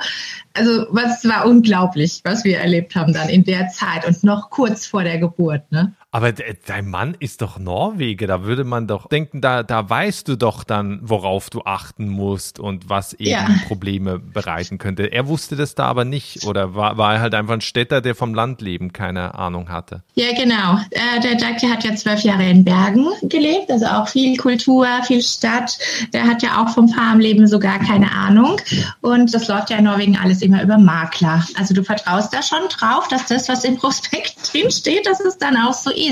also 0.56 0.86
was 0.90 1.24
war 1.26 1.46
unglaublich, 1.46 2.22
was 2.24 2.44
wir 2.44 2.58
erlebt 2.58 2.96
haben 2.96 3.14
dann 3.14 3.30
in 3.30 3.44
der 3.44 3.70
Zeit 3.70 4.08
und 4.08 4.24
noch 4.24 4.50
kurz 4.50 4.86
vor 4.86 5.04
der 5.04 5.20
Geburt. 5.20 5.70
Ne? 5.72 5.94
Aber 6.16 6.32
dein 6.32 6.90
Mann 6.90 7.18
ist 7.20 7.42
doch 7.42 7.60
Norweger, 7.60 8.26
da 8.26 8.46
würde 8.46 8.64
man 8.64 8.88
doch 8.88 9.10
denken, 9.10 9.42
da, 9.42 9.64
da 9.64 9.90
weißt 9.90 10.30
du 10.30 10.38
doch 10.38 10.64
dann, 10.64 11.02
worauf 11.04 11.50
du 11.50 11.64
achten 11.66 12.08
musst 12.08 12.58
und 12.58 12.88
was 12.88 13.12
eben 13.16 13.32
ja. 13.32 13.48
Probleme 13.68 14.18
bereiten 14.18 14.78
könnte. 14.78 15.12
Er 15.12 15.28
wusste 15.28 15.58
das 15.58 15.76
da 15.76 15.88
aber 15.88 16.06
nicht 16.06 16.46
oder 16.46 16.74
war, 16.74 16.98
war 16.98 17.16
er 17.16 17.20
halt 17.20 17.36
einfach 17.36 17.56
ein 17.56 17.60
Städter, 17.60 18.00
der 18.00 18.16
vom 18.16 18.34
Landleben 18.34 18.94
keine 18.94 19.36
Ahnung 19.36 19.68
hatte? 19.68 20.04
Ja, 20.14 20.28
genau. 20.34 20.80
Äh, 20.92 21.20
der 21.20 21.36
Dr. 21.36 21.70
hat 21.70 21.84
ja 21.84 21.94
zwölf 21.96 22.22
Jahre 22.22 22.50
in 22.50 22.64
Bergen 22.64 23.08
gelebt, 23.24 23.70
also 23.70 23.86
auch 23.86 24.08
viel 24.08 24.38
Kultur, 24.38 24.88
viel 25.06 25.22
Stadt. 25.22 25.78
Der 26.14 26.24
hat 26.24 26.42
ja 26.42 26.64
auch 26.64 26.70
vom 26.70 26.88
Farmleben 26.88 27.46
so 27.46 27.60
gar 27.60 27.80
keine 27.80 28.10
Ahnung 28.14 28.56
und 29.02 29.34
das 29.34 29.50
läuft 29.50 29.70
ja 29.70 29.80
in 29.80 29.84
Norwegen 29.84 30.18
alles 30.18 30.42
immer 30.42 30.64
über 30.64 30.78
Makler. 30.78 31.46
Also 31.60 31.74
du 31.74 31.84
vertraust 31.84 32.34
da 32.34 32.42
schon 32.42 32.70
drauf, 32.70 33.10
dass 33.10 33.26
das, 33.26 33.50
was 33.50 33.66
im 33.66 33.76
Prospekt 33.76 34.36
drin 34.54 34.72
steht, 34.72 35.06
dass 35.06 35.20
es 35.20 35.38
dann 35.38 35.58
auch 35.58 35.74
so 35.74 35.90
ist. 35.92 36.05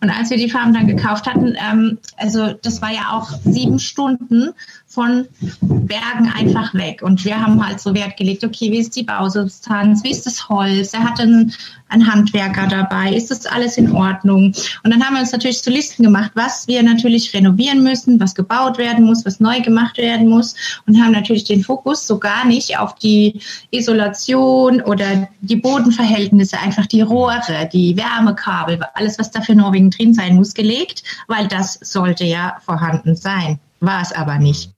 Und 0.00 0.10
als 0.10 0.30
wir 0.30 0.36
die 0.36 0.50
Farm 0.50 0.72
dann 0.72 0.86
gekauft 0.86 1.26
hatten, 1.26 1.56
ähm, 1.58 1.98
also 2.16 2.52
das 2.52 2.82
war 2.82 2.92
ja 2.92 3.10
auch 3.10 3.30
sieben 3.44 3.78
Stunden 3.78 4.52
von 4.96 5.28
Bergen 5.60 6.32
einfach 6.34 6.72
weg. 6.72 7.02
Und 7.02 7.22
wir 7.26 7.38
haben 7.38 7.64
halt 7.64 7.80
so 7.80 7.94
Wert 7.94 8.16
gelegt, 8.16 8.42
okay, 8.44 8.72
wie 8.72 8.78
ist 8.78 8.96
die 8.96 9.02
Bausubstanz, 9.02 10.02
wie 10.02 10.10
ist 10.10 10.24
das 10.24 10.48
Holz, 10.48 10.94
er 10.94 11.04
hat 11.04 11.20
einen, 11.20 11.52
einen 11.90 12.10
Handwerker 12.10 12.66
dabei, 12.66 13.12
ist 13.12 13.30
das 13.30 13.44
alles 13.44 13.76
in 13.76 13.92
Ordnung? 13.92 14.54
Und 14.84 14.90
dann 14.90 15.04
haben 15.04 15.12
wir 15.12 15.20
uns 15.20 15.32
natürlich 15.32 15.60
so 15.60 15.70
Listen 15.70 16.02
gemacht, 16.02 16.30
was 16.32 16.66
wir 16.66 16.82
natürlich 16.82 17.34
renovieren 17.34 17.82
müssen, 17.82 18.18
was 18.18 18.34
gebaut 18.34 18.78
werden 18.78 19.04
muss, 19.04 19.26
was 19.26 19.38
neu 19.38 19.60
gemacht 19.60 19.98
werden 19.98 20.30
muss 20.30 20.54
und 20.86 20.98
haben 20.98 21.12
natürlich 21.12 21.44
den 21.44 21.62
Fokus 21.62 22.06
so 22.06 22.18
gar 22.18 22.46
nicht 22.46 22.78
auf 22.78 22.94
die 22.94 23.38
Isolation 23.72 24.80
oder 24.80 25.28
die 25.42 25.56
Bodenverhältnisse, 25.56 26.58
einfach 26.58 26.86
die 26.86 27.02
Rohre, 27.02 27.68
die 27.70 27.98
Wärmekabel, 27.98 28.80
alles, 28.94 29.18
was 29.18 29.30
da 29.30 29.42
für 29.42 29.54
Norwegen 29.54 29.90
drin 29.90 30.14
sein 30.14 30.36
muss, 30.36 30.54
gelegt, 30.54 31.02
weil 31.28 31.48
das 31.48 31.78
sollte 31.82 32.24
ja 32.24 32.56
vorhanden 32.64 33.14
sein. 33.14 33.60
War 33.80 34.00
es 34.00 34.12
aber 34.12 34.38
nicht. 34.38 34.75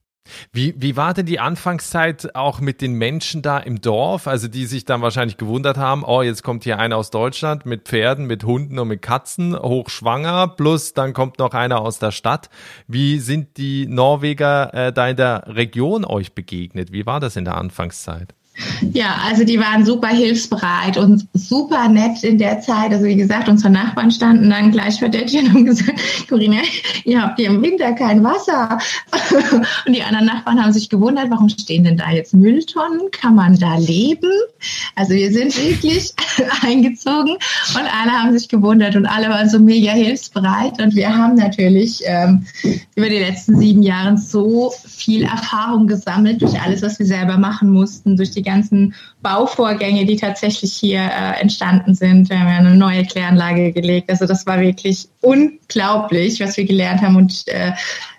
Wie, 0.53 0.75
wie 0.77 0.97
war 0.97 1.15
denn 1.15 1.27
die 1.27 1.41
Anfangszeit 1.41 2.35
auch 2.35 2.61
mit 2.61 2.81
den 2.81 2.95
Menschen 2.95 3.43
da 3.43 3.59
im 3.59 3.81
Dorf, 3.81 4.27
also 4.27 4.49
die 4.49 4.67
sich 4.67 4.85
dann 4.85 5.03
wahrscheinlich 5.03 5.37
gewundert 5.37 5.77
haben, 5.77 6.05
oh, 6.05 6.23
jetzt 6.23 6.43
kommt 6.43 6.65
hier 6.65 6.79
einer 6.79 6.97
aus 6.97 7.11
Deutschland 7.11 7.67
mit 7.67 7.83
Pferden, 7.89 8.27
mit 8.27 8.45
Hunden 8.45 8.79
und 8.79 8.89
mit 8.89 9.03
Katzen, 9.03 9.59
hochschwanger, 9.59 10.49
plus 10.49 10.95
dann 10.95 11.13
kommt 11.13 11.39
noch 11.39 11.53
einer 11.53 11.81
aus 11.81 11.99
der 11.99 12.13
Stadt. 12.13 12.51
Wie 12.87 13.19
sind 13.19 13.57
die 13.57 13.87
Norweger 13.87 14.75
äh, 14.75 14.93
da 14.93 15.09
in 15.09 15.17
der 15.17 15.45
Region 15.47 16.05
euch 16.05 16.35
begegnet? 16.35 16.93
Wie 16.93 17.07
war 17.07 17.21
das 17.21 17.37
in 17.37 17.45
der 17.45 17.57
Anfangszeit? 17.57 18.35
Ja, 18.93 19.21
also 19.25 19.45
die 19.45 19.59
waren 19.59 19.85
super 19.85 20.09
hilfsbereit 20.09 20.97
und 20.97 21.27
super 21.33 21.89
nett 21.89 22.23
in 22.25 22.39
der 22.39 22.61
Zeit. 22.61 22.93
Also 22.93 23.05
wie 23.05 23.17
gesagt, 23.17 23.49
unsere 23.49 23.71
Nachbarn 23.71 24.11
standen 24.11 24.51
dann 24.51 24.73
gleich 24.73 24.99
vor 24.99 25.09
der 25.09 25.27
Tür 25.27 25.41
und 25.41 25.53
haben 25.53 25.65
gesagt, 25.65 26.01
Corinna, 26.29 26.59
ihr 27.05 27.23
habt 27.23 27.39
hier 27.39 27.49
im 27.49 27.63
Winter 27.63 27.93
kein 27.93 28.23
Wasser. 28.25 28.79
Und 29.87 29.95
die 29.95 30.03
anderen 30.03 30.27
Nachbarn 30.27 30.63
haben 30.63 30.73
sich 30.73 30.89
gewundert, 30.89 31.31
warum 31.31 31.49
stehen 31.49 31.85
denn 31.85 31.97
da 31.97 32.11
jetzt 32.11 32.35
Mülltonnen? 32.35 33.11
Kann 33.13 33.35
man 33.35 33.59
da 33.59 33.77
leben? 33.77 34.31
Also 34.95 35.15
wir 35.15 35.33
sind 35.33 35.57
wirklich 35.57 36.13
eingezogen 36.63 37.33
und 37.33 37.77
alle 37.77 38.13
haben 38.13 38.37
sich 38.37 38.49
gewundert 38.49 38.97
und 38.97 39.07
alle 39.07 39.29
waren 39.29 39.49
so 39.49 39.59
mega 39.59 39.93
hilfsbereit. 39.93 40.81
Und 40.81 40.95
wir 40.95 41.17
haben 41.17 41.37
natürlich 41.37 42.03
ähm, 42.05 42.47
über 42.95 43.09
die 43.09 43.19
letzten 43.19 43.59
sieben 43.59 43.83
Jahre 43.83 44.19
so 44.19 44.73
viel 44.87 45.23
Erfahrung 45.23 45.87
gesammelt 45.87 46.43
durch 46.43 46.61
alles, 46.61 46.83
was 46.83 46.99
wir 46.99 47.07
selber 47.07 47.39
machen 47.39 47.71
mussten, 47.71 48.17
durch 48.17 48.31
die 48.31 48.43
ganzen 48.49 48.95
Bauvorgänge, 49.23 50.05
die 50.05 50.17
tatsächlich 50.17 50.73
hier 50.75 51.01
äh, 51.01 51.41
entstanden 51.41 51.95
sind. 51.95 52.29
Wir 52.29 52.41
haben 52.41 52.49
ja 52.49 52.57
eine 52.57 52.75
neue 52.75 53.05
Kläranlage 53.05 53.73
gelegt. 53.73 54.11
Also 54.11 54.27
das 54.27 54.47
war 54.47 54.61
wirklich 54.61 55.09
unglaublich, 55.21 56.41
was 56.41 56.57
wir 56.57 56.65
gelernt 56.65 57.03
haben 57.03 57.17
und 57.17 57.47
äh, 57.49 57.73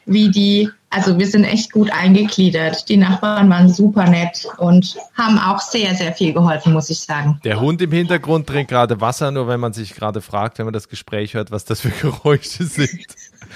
wie 0.06 0.30
die, 0.30 0.70
also 0.90 1.20
wir 1.20 1.28
sind 1.28 1.44
echt 1.44 1.72
gut 1.72 1.92
eingegliedert. 1.92 2.90
Die 2.90 2.98
Nachbarn 2.98 3.50
waren 3.50 3.70
super 3.70 4.10
nett 4.10 4.48
und 4.58 4.98
haben 5.16 5.38
auch 5.38 5.60
sehr, 5.60 5.94
sehr 5.94 6.14
viel 6.14 6.34
geholfen, 6.34 6.74
muss 6.74 6.90
ich 6.90 7.00
sagen. 7.00 7.40
Der 7.44 7.60
Hund 7.60 7.82
im 7.82 7.92
Hintergrund 7.92 8.48
trinkt 8.48 8.72
gerade 8.72 9.00
Wasser, 9.00 9.32
nur 9.32 9.48
wenn 9.48 9.60
man 9.60 9.74
sich 9.74 9.94
gerade 9.94 10.22
fragt, 10.22 10.58
wenn 10.58 10.66
man 10.66 10.74
das 10.74 10.90
Gespräch 10.90 11.36
hört, 11.36 11.52
was 11.52 11.66
das 11.66 11.82
für 11.82 11.90
Geräusche 11.90 12.64
sind 12.64 13.06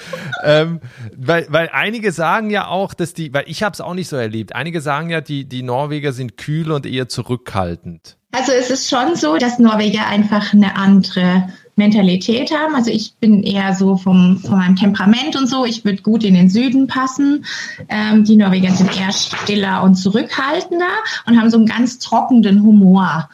ähm, 0.43 0.79
weil, 1.15 1.47
weil 1.50 1.69
einige 1.71 2.12
sagen 2.12 2.50
ja 2.50 2.67
auch, 2.67 2.93
dass 2.93 3.13
die, 3.13 3.33
weil 3.33 3.45
ich 3.47 3.63
habe 3.63 3.73
es 3.73 3.81
auch 3.81 3.93
nicht 3.93 4.07
so 4.07 4.15
erlebt, 4.15 4.55
einige 4.55 4.81
sagen 4.81 5.09
ja, 5.09 5.21
die, 5.21 5.45
die 5.45 5.63
Norweger 5.63 6.12
sind 6.12 6.38
kühl 6.38 6.71
und 6.71 6.85
eher 6.85 7.09
zurückhaltend. 7.09 8.17
Also 8.31 8.51
es 8.51 8.71
ist 8.71 8.89
schon 8.89 9.15
so, 9.15 9.38
dass 9.38 9.59
Norweger 9.59 10.07
einfach 10.07 10.53
eine 10.53 10.75
andere 10.75 11.50
Mentalität 11.75 12.51
haben. 12.51 12.75
Also 12.75 12.91
ich 12.91 13.13
bin 13.19 13.43
eher 13.43 13.75
so 13.75 13.95
vom, 13.97 14.39
von 14.39 14.57
meinem 14.57 14.75
Temperament 14.75 15.35
und 15.35 15.47
so. 15.47 15.65
Ich 15.65 15.85
würde 15.85 16.01
gut 16.01 16.23
in 16.23 16.33
den 16.33 16.50
Süden 16.50 16.88
passen. 16.88 17.45
Ähm, 17.89 18.23
die 18.23 18.35
Norweger 18.35 18.71
sind 18.71 18.95
eher 18.97 19.12
stiller 19.12 19.83
und 19.83 19.95
zurückhaltender 19.95 20.91
und 21.27 21.39
haben 21.39 21.50
so 21.50 21.57
einen 21.57 21.67
ganz 21.67 22.00
trockenen 22.00 22.63
Humor. 22.63 23.29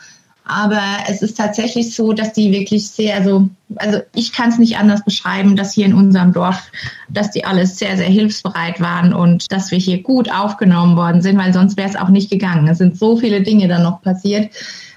Aber 0.49 0.81
es 1.07 1.21
ist 1.21 1.37
tatsächlich 1.37 1.93
so, 1.93 2.11
dass 2.11 2.33
die 2.33 2.51
wirklich 2.51 2.89
sehr, 2.89 3.15
also, 3.15 3.47
also 3.75 3.99
ich 4.15 4.33
kann 4.33 4.49
es 4.49 4.57
nicht 4.57 4.77
anders 4.77 5.05
beschreiben, 5.05 5.55
dass 5.55 5.73
hier 5.73 5.85
in 5.85 5.93
unserem 5.93 6.33
Dorf, 6.33 6.71
dass 7.07 7.29
die 7.29 7.45
alles 7.45 7.77
sehr, 7.77 7.95
sehr 7.97 8.07
hilfsbereit 8.07 8.81
waren 8.81 9.13
und 9.13 9.51
dass 9.51 9.69
wir 9.69 9.77
hier 9.77 10.01
gut 10.01 10.31
aufgenommen 10.31 10.97
worden 10.97 11.21
sind, 11.21 11.37
weil 11.37 11.53
sonst 11.53 11.77
wäre 11.77 11.87
es 11.87 11.95
auch 11.95 12.09
nicht 12.09 12.31
gegangen. 12.31 12.67
Es 12.67 12.79
sind 12.79 12.97
so 12.97 13.15
viele 13.15 13.43
Dinge 13.43 13.67
dann 13.67 13.83
noch 13.83 14.01
passiert, 14.01 14.51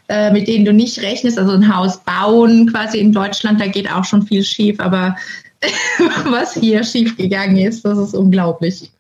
äh, 0.09 0.33
mit 0.33 0.49
denen 0.49 0.65
du 0.65 0.73
nicht 0.73 1.03
rechnest. 1.03 1.39
Also 1.39 1.53
ein 1.53 1.77
Haus 1.77 1.99
bauen 1.99 2.73
quasi 2.73 2.99
in 2.99 3.13
Deutschland, 3.13 3.61
da 3.61 3.67
geht 3.67 3.93
auch 3.93 4.05
schon 4.05 4.23
viel 4.23 4.45
schief, 4.45 4.81
aber 4.81 5.17
was 6.25 6.55
hier 6.55 6.83
schief 6.83 7.19
gegangen 7.19 7.59
ist, 7.59 7.85
das 7.85 7.99
ist 7.99 8.15
unglaublich. 8.15 8.91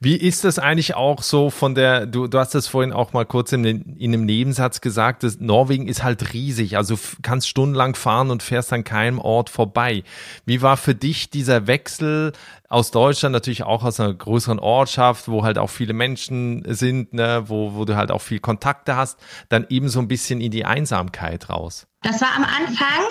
Wie 0.00 0.16
ist 0.16 0.44
das 0.44 0.58
eigentlich 0.58 0.94
auch 0.94 1.22
so 1.22 1.50
von 1.50 1.74
der, 1.74 2.06
du, 2.06 2.26
du 2.26 2.38
hast 2.38 2.54
das 2.54 2.66
vorhin 2.66 2.92
auch 2.92 3.12
mal 3.12 3.26
kurz 3.26 3.52
in, 3.52 3.64
in 3.64 4.14
einem 4.14 4.24
Nebensatz 4.24 4.80
gesagt, 4.80 5.22
dass 5.22 5.40
Norwegen 5.40 5.88
ist 5.88 6.02
halt 6.02 6.32
riesig, 6.32 6.76
also 6.76 6.98
kannst 7.22 7.48
stundenlang 7.48 7.94
fahren 7.94 8.30
und 8.30 8.42
fährst 8.42 8.72
an 8.72 8.84
keinem 8.84 9.18
Ort 9.18 9.50
vorbei. 9.50 10.04
Wie 10.44 10.62
war 10.62 10.76
für 10.76 10.94
dich 10.94 11.30
dieser 11.30 11.66
Wechsel 11.66 12.32
aus 12.72 12.90
Deutschland, 12.90 13.32
natürlich 13.32 13.64
auch 13.64 13.84
aus 13.84 14.00
einer 14.00 14.14
größeren 14.14 14.58
Ortschaft, 14.58 15.28
wo 15.28 15.44
halt 15.44 15.58
auch 15.58 15.70
viele 15.70 15.92
Menschen 15.92 16.64
sind, 16.66 17.12
ne, 17.12 17.44
wo, 17.46 17.74
wo 17.74 17.84
du 17.84 17.96
halt 17.96 18.10
auch 18.10 18.20
viel 18.22 18.40
Kontakte 18.40 18.96
hast, 18.96 19.18
dann 19.48 19.66
eben 19.68 19.88
so 19.88 20.00
ein 20.00 20.08
bisschen 20.08 20.40
in 20.40 20.50
die 20.50 20.64
Einsamkeit 20.64 21.50
raus? 21.50 21.86
Das 22.02 22.20
war 22.20 22.30
am 22.34 22.44
Anfang, 22.44 23.04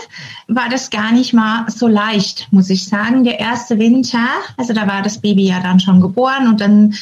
war 0.48 0.68
das 0.70 0.89
gar 0.89 1.13
nicht 1.13 1.34
mal 1.34 1.65
so 1.70 1.88
leicht, 1.88 2.48
muss 2.51 2.70
ich 2.70 2.86
sagen. 2.86 3.24
Der 3.24 3.39
erste 3.39 3.80
Winter, 3.80 4.27
also 4.58 4.74
da 4.74 4.88
war 4.88 5.01
das 5.01 5.22
Baby 5.22 5.48
ja 5.48 5.62
dann 5.62 5.80
schon 5.80 6.01
geboren 6.01 6.48
und 6.48 6.60
dann 6.60 6.94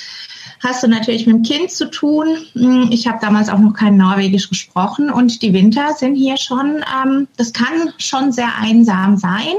hast 0.62 0.84
du 0.84 0.88
natürlich 0.88 1.26
mit 1.26 1.36
dem 1.36 1.44
Kind 1.44 1.72
zu 1.72 1.90
tun. 1.90 2.28
Hm, 2.54 2.90
ich 2.92 3.08
habe 3.08 3.20
damals 3.22 3.50
auch 3.50 3.60
noch 3.60 3.74
kein 3.74 3.98
Norwegisch 3.98 4.50
gesprochen 4.50 5.10
und 5.10 5.42
die 5.42 5.54
Winter 5.54 5.94
sind 5.94 6.16
hier 6.16 6.38
schon, 6.38 6.84
ähm, 7.04 7.28
das 7.38 7.54
kann 7.54 7.94
schon 7.98 8.32
sehr 8.32 8.50
einsam 8.60 9.18
sein, 9.18 9.54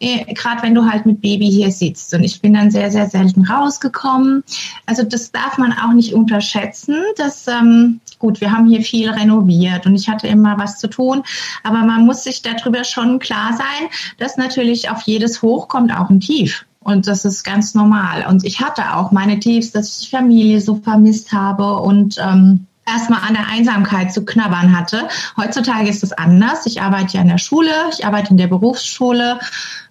äh, 0.00 0.32
gerade 0.34 0.62
wenn 0.62 0.74
du 0.74 0.84
halt 0.84 1.06
mit 1.06 1.20
Baby 1.20 1.50
hier 1.50 1.70
sitzt. 1.70 2.14
Und 2.14 2.22
ich 2.24 2.40
bin 2.40 2.54
dann 2.54 2.70
sehr, 2.70 2.90
sehr 2.90 3.08
selten 3.08 3.44
rausgekommen. 3.46 4.44
Also 4.86 5.02
das 5.02 5.32
darf 5.32 5.58
man 5.58 5.72
auch 5.72 5.92
nicht 5.92 6.14
unterschätzen. 6.14 6.96
Das, 7.16 7.46
ähm, 7.48 8.00
gut, 8.18 8.40
wir 8.40 8.52
haben 8.52 8.68
hier 8.68 8.82
viel 8.82 9.10
renoviert 9.10 9.86
und 9.86 9.94
ich 9.94 10.08
hatte 10.08 10.26
immer 10.26 10.58
was 10.58 10.78
zu 10.78 10.88
tun, 10.88 11.22
aber 11.62 11.78
man 11.78 12.06
muss 12.06 12.24
sich 12.24 12.42
darüber 12.42 12.84
schon 12.84 13.18
klar 13.18 13.56
sein, 13.56 13.88
dass 14.18 14.36
natürlich 14.36 14.90
auf 14.90 15.02
jedes 15.02 15.42
Hoch 15.42 15.68
kommt 15.68 15.94
auch 15.94 16.10
ein 16.10 16.20
Tief. 16.20 16.64
Und 16.84 17.06
das 17.06 17.24
ist 17.24 17.42
ganz 17.42 17.74
normal. 17.74 18.26
Und 18.28 18.44
ich 18.44 18.60
hatte 18.60 18.94
auch 18.94 19.10
meine 19.10 19.40
Tiefs, 19.40 19.72
dass 19.72 20.02
ich 20.02 20.10
Familie 20.10 20.60
so 20.60 20.76
vermisst 20.76 21.32
habe 21.32 21.78
und 21.78 22.16
ähm, 22.18 22.66
erstmal 22.86 23.20
an 23.26 23.34
der 23.34 23.48
Einsamkeit 23.48 24.12
zu 24.12 24.24
knabbern 24.24 24.76
hatte. 24.76 25.08
Heutzutage 25.36 25.88
ist 25.88 26.02
es 26.02 26.12
anders. 26.12 26.66
Ich 26.66 26.82
arbeite 26.82 27.14
ja 27.16 27.22
in 27.22 27.28
der 27.28 27.38
Schule, 27.38 27.72
ich 27.90 28.04
arbeite 28.04 28.30
in 28.30 28.36
der 28.36 28.48
Berufsschule, 28.48 29.38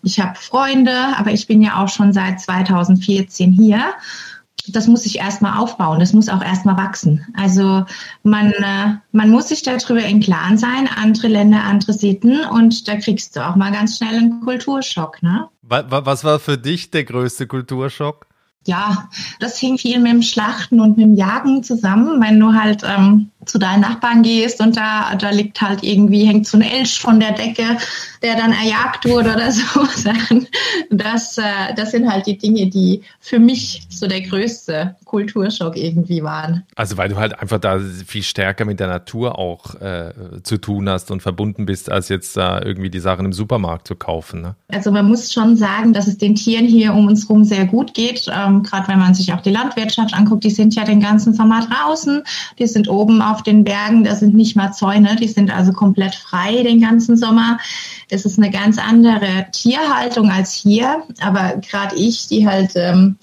ich 0.04 0.20
habe 0.20 0.36
Freunde, 0.36 0.96
aber 1.18 1.32
ich 1.32 1.48
bin 1.48 1.62
ja 1.62 1.84
auch 1.84 1.90
schon 1.90 2.14
seit 2.14 2.40
2014 2.40 3.52
hier 3.52 3.94
das 4.70 4.88
muss 4.88 5.04
sich 5.04 5.20
erstmal 5.20 5.58
aufbauen, 5.58 6.00
das 6.00 6.14
muss 6.14 6.30
auch 6.30 6.42
erstmal 6.42 6.78
wachsen. 6.78 7.26
Also 7.36 7.86
man, 8.24 8.52
äh, 8.52 8.96
man 9.12 9.30
muss 9.30 9.50
sich 9.50 9.64
darüber 9.64 10.04
im 10.04 10.20
Klaren 10.20 10.58
sein, 10.58 10.90
andere 10.96 11.28
Länder, 11.28 11.64
andere 11.64 11.94
Sitten 11.94 12.46
und 12.46 12.88
da 12.88 12.96
kriegst 12.96 13.36
du 13.36 13.46
auch 13.46 13.56
mal 13.56 13.72
ganz 13.72 13.98
schnell 13.98 14.16
einen 14.16 14.42
Kulturschock. 14.42 15.22
Ne? 15.22 15.50
Was 15.62 16.24
war 16.24 16.40
für 16.40 16.58
dich 16.58 16.92
der 16.92 17.04
größte 17.04 17.48
Kulturschock? 17.48 18.28
Ja, 18.66 19.10
das 19.40 19.58
hing 19.58 19.78
viel 19.78 20.00
mit 20.00 20.14
dem 20.14 20.22
Schlachten 20.22 20.80
und 20.80 20.98
mit 20.98 21.06
dem 21.06 21.16
Jagen 21.16 21.64
zusammen. 21.64 22.22
Wenn 22.22 22.40
du 22.40 22.54
halt 22.54 22.84
ähm, 22.86 23.30
zu 23.46 23.58
deinen 23.58 23.82
Nachbarn 23.82 24.24
gehst 24.24 24.62
und 24.62 24.78
da, 24.78 25.16
da 25.16 25.30
liegt 25.30 25.62
halt 25.62 25.84
irgendwie, 25.84 26.26
hängt 26.26 26.48
so 26.48 26.58
ein 26.58 26.62
Elch 26.62 27.00
von 27.00 27.20
der 27.20 27.34
Decke, 27.34 27.78
der 28.22 28.36
dann 28.36 28.52
erjagt 28.52 29.06
wurde 29.06 29.34
oder 29.34 29.52
so. 29.52 29.88
Das, 30.90 31.38
äh, 31.38 31.74
das 31.76 31.92
sind 31.92 32.10
halt 32.10 32.28
die 32.28 32.38
Dinge, 32.38 32.68
die 32.68 33.02
für 33.20 33.40
mich 33.40 33.88
so 33.90 34.08
der 34.08 34.22
größte 34.22 34.96
Kulturschock 35.06 35.78
irgendwie 35.78 36.24
waren. 36.24 36.64
Also 36.76 36.98
weil 36.98 37.10
du 37.10 37.18
halt 37.18 37.40
einfach 37.40 37.60
da 37.60 37.80
viel 37.80 38.24
stärker 38.24 38.66
mit 38.66 38.80
der 38.80 38.88
Natur 38.88 39.38
auch 39.38 39.76
äh, 39.82 40.14
zu 40.44 40.58
tun 40.58 40.90
hast 40.90 41.12
und 41.12 41.22
verbunden 41.22 41.66
bist, 41.66 41.92
als 41.92 42.10
jetzt 42.10 42.38
da 42.38 42.60
äh, 42.60 42.68
irgendwie 42.68 42.90
die 42.90 43.00
Sachen 43.00 43.26
im 43.26 43.34
Supermarkt 43.34 43.88
zu 43.88 43.96
kaufen. 43.96 44.42
Ne? 44.42 44.56
Also 44.70 44.92
man 44.92 45.08
muss 45.08 45.32
schon 45.32 45.56
sagen, 45.56 45.94
dass 45.94 46.08
es 46.08 46.18
den 46.18 46.36
Tieren 46.36 46.66
hier 46.66 46.94
um 46.94 47.08
uns 47.08 47.24
herum 47.28 47.44
sehr 47.44 47.66
gut 47.66 47.94
geht. 47.94 48.28
Ähm, 48.34 48.64
Gerade 48.64 48.88
wenn 48.88 49.00
man 49.00 49.14
sich 49.14 49.34
auch 49.34 49.42
die 49.42 49.52
Landwirtschaft 49.52 50.14
anguckt, 50.14 50.44
die 50.44 50.50
sind 50.50 50.76
ja 50.76 50.84
den 50.84 51.00
ganzen 51.00 51.34
Sommer 51.34 51.66
draußen, 51.68 52.24
die 52.60 52.68
sind 52.68 52.88
oben 52.88 53.22
auf 53.22 53.33
auf 53.34 53.44
den 53.44 53.64
Bergen, 53.64 54.04
da 54.04 54.16
sind 54.16 54.36
nicht 54.36 54.56
mal 54.56 54.72
Zäune, 54.72 55.16
die 55.16 55.28
sind 55.28 55.52
also 55.52 55.74
komplett 55.74 56.14
frei 56.14 56.62
den 56.64 56.80
ganzen 56.80 57.18
Sommer. 57.18 57.58
Es 58.10 58.26
ist 58.26 58.38
eine 58.38 58.52
ganz 58.52 58.78
andere 58.78 59.48
Tierhaltung 59.52 60.30
als 60.30 60.54
hier, 60.54 61.04
aber 61.20 61.58
gerade 61.58 61.96
ich, 61.96 62.28
die 62.28 62.48
halt 62.48 62.72
ähm, 62.76 63.18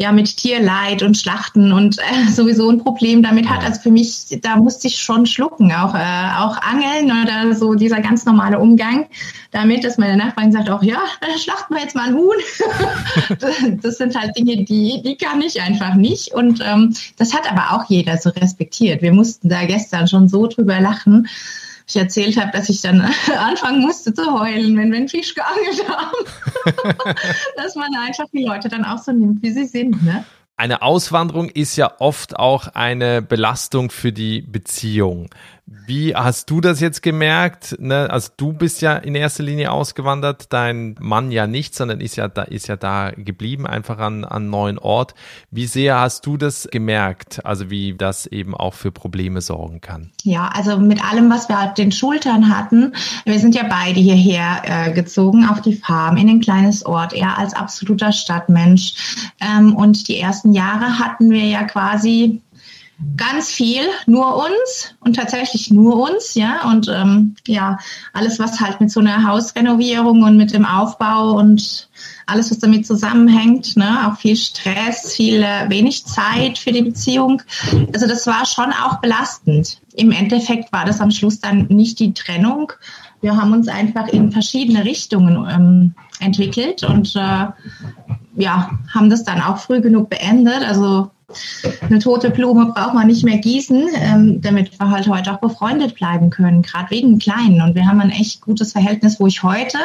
ja 0.00 0.12
mit 0.12 0.36
Tierleid 0.36 1.02
und 1.02 1.16
Schlachten 1.16 1.72
und 1.72 1.98
äh, 1.98 2.30
sowieso 2.30 2.70
ein 2.70 2.78
Problem 2.78 3.22
damit 3.22 3.48
hat. 3.48 3.64
Also 3.64 3.80
für 3.80 3.90
mich, 3.90 4.38
da 4.42 4.56
musste 4.56 4.86
ich 4.86 4.98
schon 4.98 5.26
schlucken, 5.26 5.72
auch, 5.72 5.94
äh, 5.94 6.38
auch 6.38 6.56
Angeln 6.62 7.10
oder 7.22 7.54
so 7.54 7.74
dieser 7.74 8.00
ganz 8.00 8.24
normale 8.24 8.58
Umgang 8.58 9.06
damit, 9.50 9.82
dass 9.82 9.98
meine 9.98 10.16
Nachbarin 10.16 10.52
sagt 10.52 10.70
auch, 10.70 10.82
ja, 10.82 11.00
schlachten 11.42 11.74
wir 11.74 11.82
jetzt 11.82 11.96
mal 11.96 12.08
ein 12.08 12.14
Huhn. 12.14 13.78
das 13.82 13.96
sind 13.96 14.16
halt 14.16 14.36
Dinge, 14.36 14.64
die, 14.64 15.02
die 15.04 15.16
kann 15.16 15.40
ich 15.40 15.60
einfach 15.60 15.94
nicht. 15.94 16.32
Und 16.32 16.60
ähm, 16.64 16.94
das 17.16 17.34
hat 17.34 17.50
aber 17.50 17.76
auch 17.76 17.88
jeder 17.88 18.18
so 18.18 18.30
respektiert. 18.30 19.02
Wir 19.02 19.12
mussten 19.12 19.48
da 19.48 19.64
gestern 19.64 20.06
schon 20.06 20.28
so 20.28 20.46
drüber 20.46 20.80
lachen 20.80 21.26
ich 21.88 21.96
erzählt 21.96 22.38
habe, 22.38 22.50
dass 22.52 22.68
ich 22.68 22.82
dann 22.82 23.00
anfangen 23.38 23.80
musste 23.80 24.12
zu 24.12 24.38
heulen, 24.38 24.76
wenn 24.76 24.90
wir 24.90 24.98
einen 24.98 25.08
Fisch 25.08 25.34
geangelt 25.34 25.88
haben. 25.88 27.14
dass 27.56 27.74
man 27.74 27.88
einfach 27.96 28.26
die 28.32 28.44
Leute 28.44 28.68
dann 28.68 28.84
auch 28.84 28.98
so 28.98 29.12
nimmt, 29.12 29.42
wie 29.42 29.50
sie 29.50 29.64
sind. 29.64 30.02
Ne? 30.04 30.24
Eine 30.56 30.82
Auswanderung 30.82 31.48
ist 31.50 31.76
ja 31.76 32.00
oft 32.00 32.36
auch 32.36 32.68
eine 32.68 33.22
Belastung 33.22 33.90
für 33.90 34.12
die 34.12 34.42
Beziehung. 34.42 35.30
Wie 35.86 36.14
hast 36.14 36.50
du 36.50 36.60
das 36.60 36.80
jetzt 36.80 37.02
gemerkt? 37.02 37.76
Ne? 37.78 38.08
Also 38.10 38.30
du 38.36 38.52
bist 38.52 38.80
ja 38.80 38.96
in 38.96 39.14
erster 39.14 39.42
Linie 39.42 39.70
ausgewandert, 39.70 40.52
dein 40.52 40.96
Mann 40.98 41.30
ja 41.30 41.46
nicht, 41.46 41.74
sondern 41.74 42.00
ist 42.00 42.16
ja 42.16 42.28
da, 42.28 42.42
ist 42.42 42.68
ja 42.68 42.76
da 42.76 43.10
geblieben, 43.10 43.66
einfach 43.66 43.98
an, 43.98 44.24
an 44.24 44.48
neuen 44.48 44.78
Ort. 44.78 45.14
Wie 45.50 45.66
sehr 45.66 46.00
hast 46.00 46.24
du 46.24 46.36
das 46.36 46.68
gemerkt? 46.70 47.44
Also 47.44 47.70
wie 47.70 47.94
das 47.94 48.26
eben 48.26 48.54
auch 48.54 48.74
für 48.74 48.92
Probleme 48.92 49.40
sorgen 49.40 49.80
kann? 49.80 50.10
Ja, 50.22 50.48
also 50.54 50.78
mit 50.78 51.04
allem, 51.04 51.30
was 51.30 51.48
wir 51.48 51.58
auf 51.58 51.74
den 51.74 51.92
Schultern 51.92 52.54
hatten, 52.54 52.94
wir 53.24 53.38
sind 53.38 53.54
ja 53.54 53.64
beide 53.68 54.00
hierher 54.00 54.62
äh, 54.64 54.92
gezogen 54.92 55.46
auf 55.46 55.60
die 55.60 55.74
Farm 55.74 56.16
in 56.16 56.28
ein 56.28 56.40
kleines 56.40 56.86
Ort, 56.86 57.12
er 57.12 57.38
als 57.38 57.54
absoluter 57.54 58.12
Stadtmensch. 58.12 59.26
Ähm, 59.40 59.74
und 59.74 60.08
die 60.08 60.18
ersten 60.18 60.52
Jahre 60.52 60.98
hatten 60.98 61.30
wir 61.30 61.44
ja 61.44 61.64
quasi 61.64 62.40
ganz 63.16 63.50
viel, 63.50 63.82
nur 64.06 64.36
uns 64.36 64.94
und 65.00 65.14
tatsächlich 65.14 65.70
nur 65.70 66.10
uns, 66.10 66.34
ja. 66.34 66.68
Und 66.68 66.88
ähm, 66.88 67.36
ja, 67.46 67.78
alles, 68.12 68.38
was 68.38 68.60
halt 68.60 68.80
mit 68.80 68.90
so 68.90 69.00
einer 69.00 69.26
Hausrenovierung 69.26 70.24
und 70.24 70.36
mit 70.36 70.52
dem 70.52 70.64
Aufbau 70.64 71.32
und 71.32 71.88
alles, 72.26 72.50
was 72.50 72.58
damit 72.58 72.86
zusammenhängt, 72.86 73.76
ne, 73.76 74.06
auch 74.06 74.18
viel 74.18 74.36
Stress, 74.36 75.14
viel 75.14 75.42
äh, 75.42 75.68
wenig 75.68 76.06
Zeit 76.06 76.58
für 76.58 76.72
die 76.72 76.82
Beziehung. 76.82 77.40
Also 77.92 78.06
das 78.08 78.26
war 78.26 78.44
schon 78.44 78.72
auch 78.72 79.00
belastend. 79.00 79.80
Im 79.94 80.10
Endeffekt 80.10 80.72
war 80.72 80.84
das 80.84 81.00
am 81.00 81.10
Schluss 81.10 81.38
dann 81.40 81.66
nicht 81.68 82.00
die 82.00 82.12
Trennung. 82.12 82.72
Wir 83.20 83.36
haben 83.36 83.52
uns 83.52 83.68
einfach 83.68 84.08
in 84.08 84.32
verschiedene 84.32 84.84
Richtungen 84.84 85.48
ähm, 85.50 85.94
entwickelt 86.20 86.82
und 86.82 87.14
äh, 87.16 87.46
ja, 88.36 88.70
haben 88.92 89.10
das 89.10 89.24
dann 89.24 89.40
auch 89.40 89.58
früh 89.58 89.80
genug 89.80 90.10
beendet. 90.10 90.62
Also 90.62 91.10
eine 91.80 91.98
tote 91.98 92.30
Blume 92.30 92.72
braucht 92.74 92.94
man 92.94 93.06
nicht 93.06 93.24
mehr 93.24 93.38
gießen, 93.38 93.88
ähm, 93.94 94.40
damit 94.40 94.78
wir 94.78 94.90
halt 94.90 95.08
heute 95.08 95.32
auch 95.32 95.40
befreundet 95.40 95.94
bleiben 95.94 96.30
können, 96.30 96.62
gerade 96.62 96.90
wegen 96.90 97.18
Kleinen. 97.18 97.60
Und 97.60 97.74
wir 97.74 97.86
haben 97.86 98.00
ein 98.00 98.10
echt 98.10 98.40
gutes 98.40 98.72
Verhältnis, 98.72 99.20
wo 99.20 99.26
ich 99.26 99.42
heute 99.42 99.78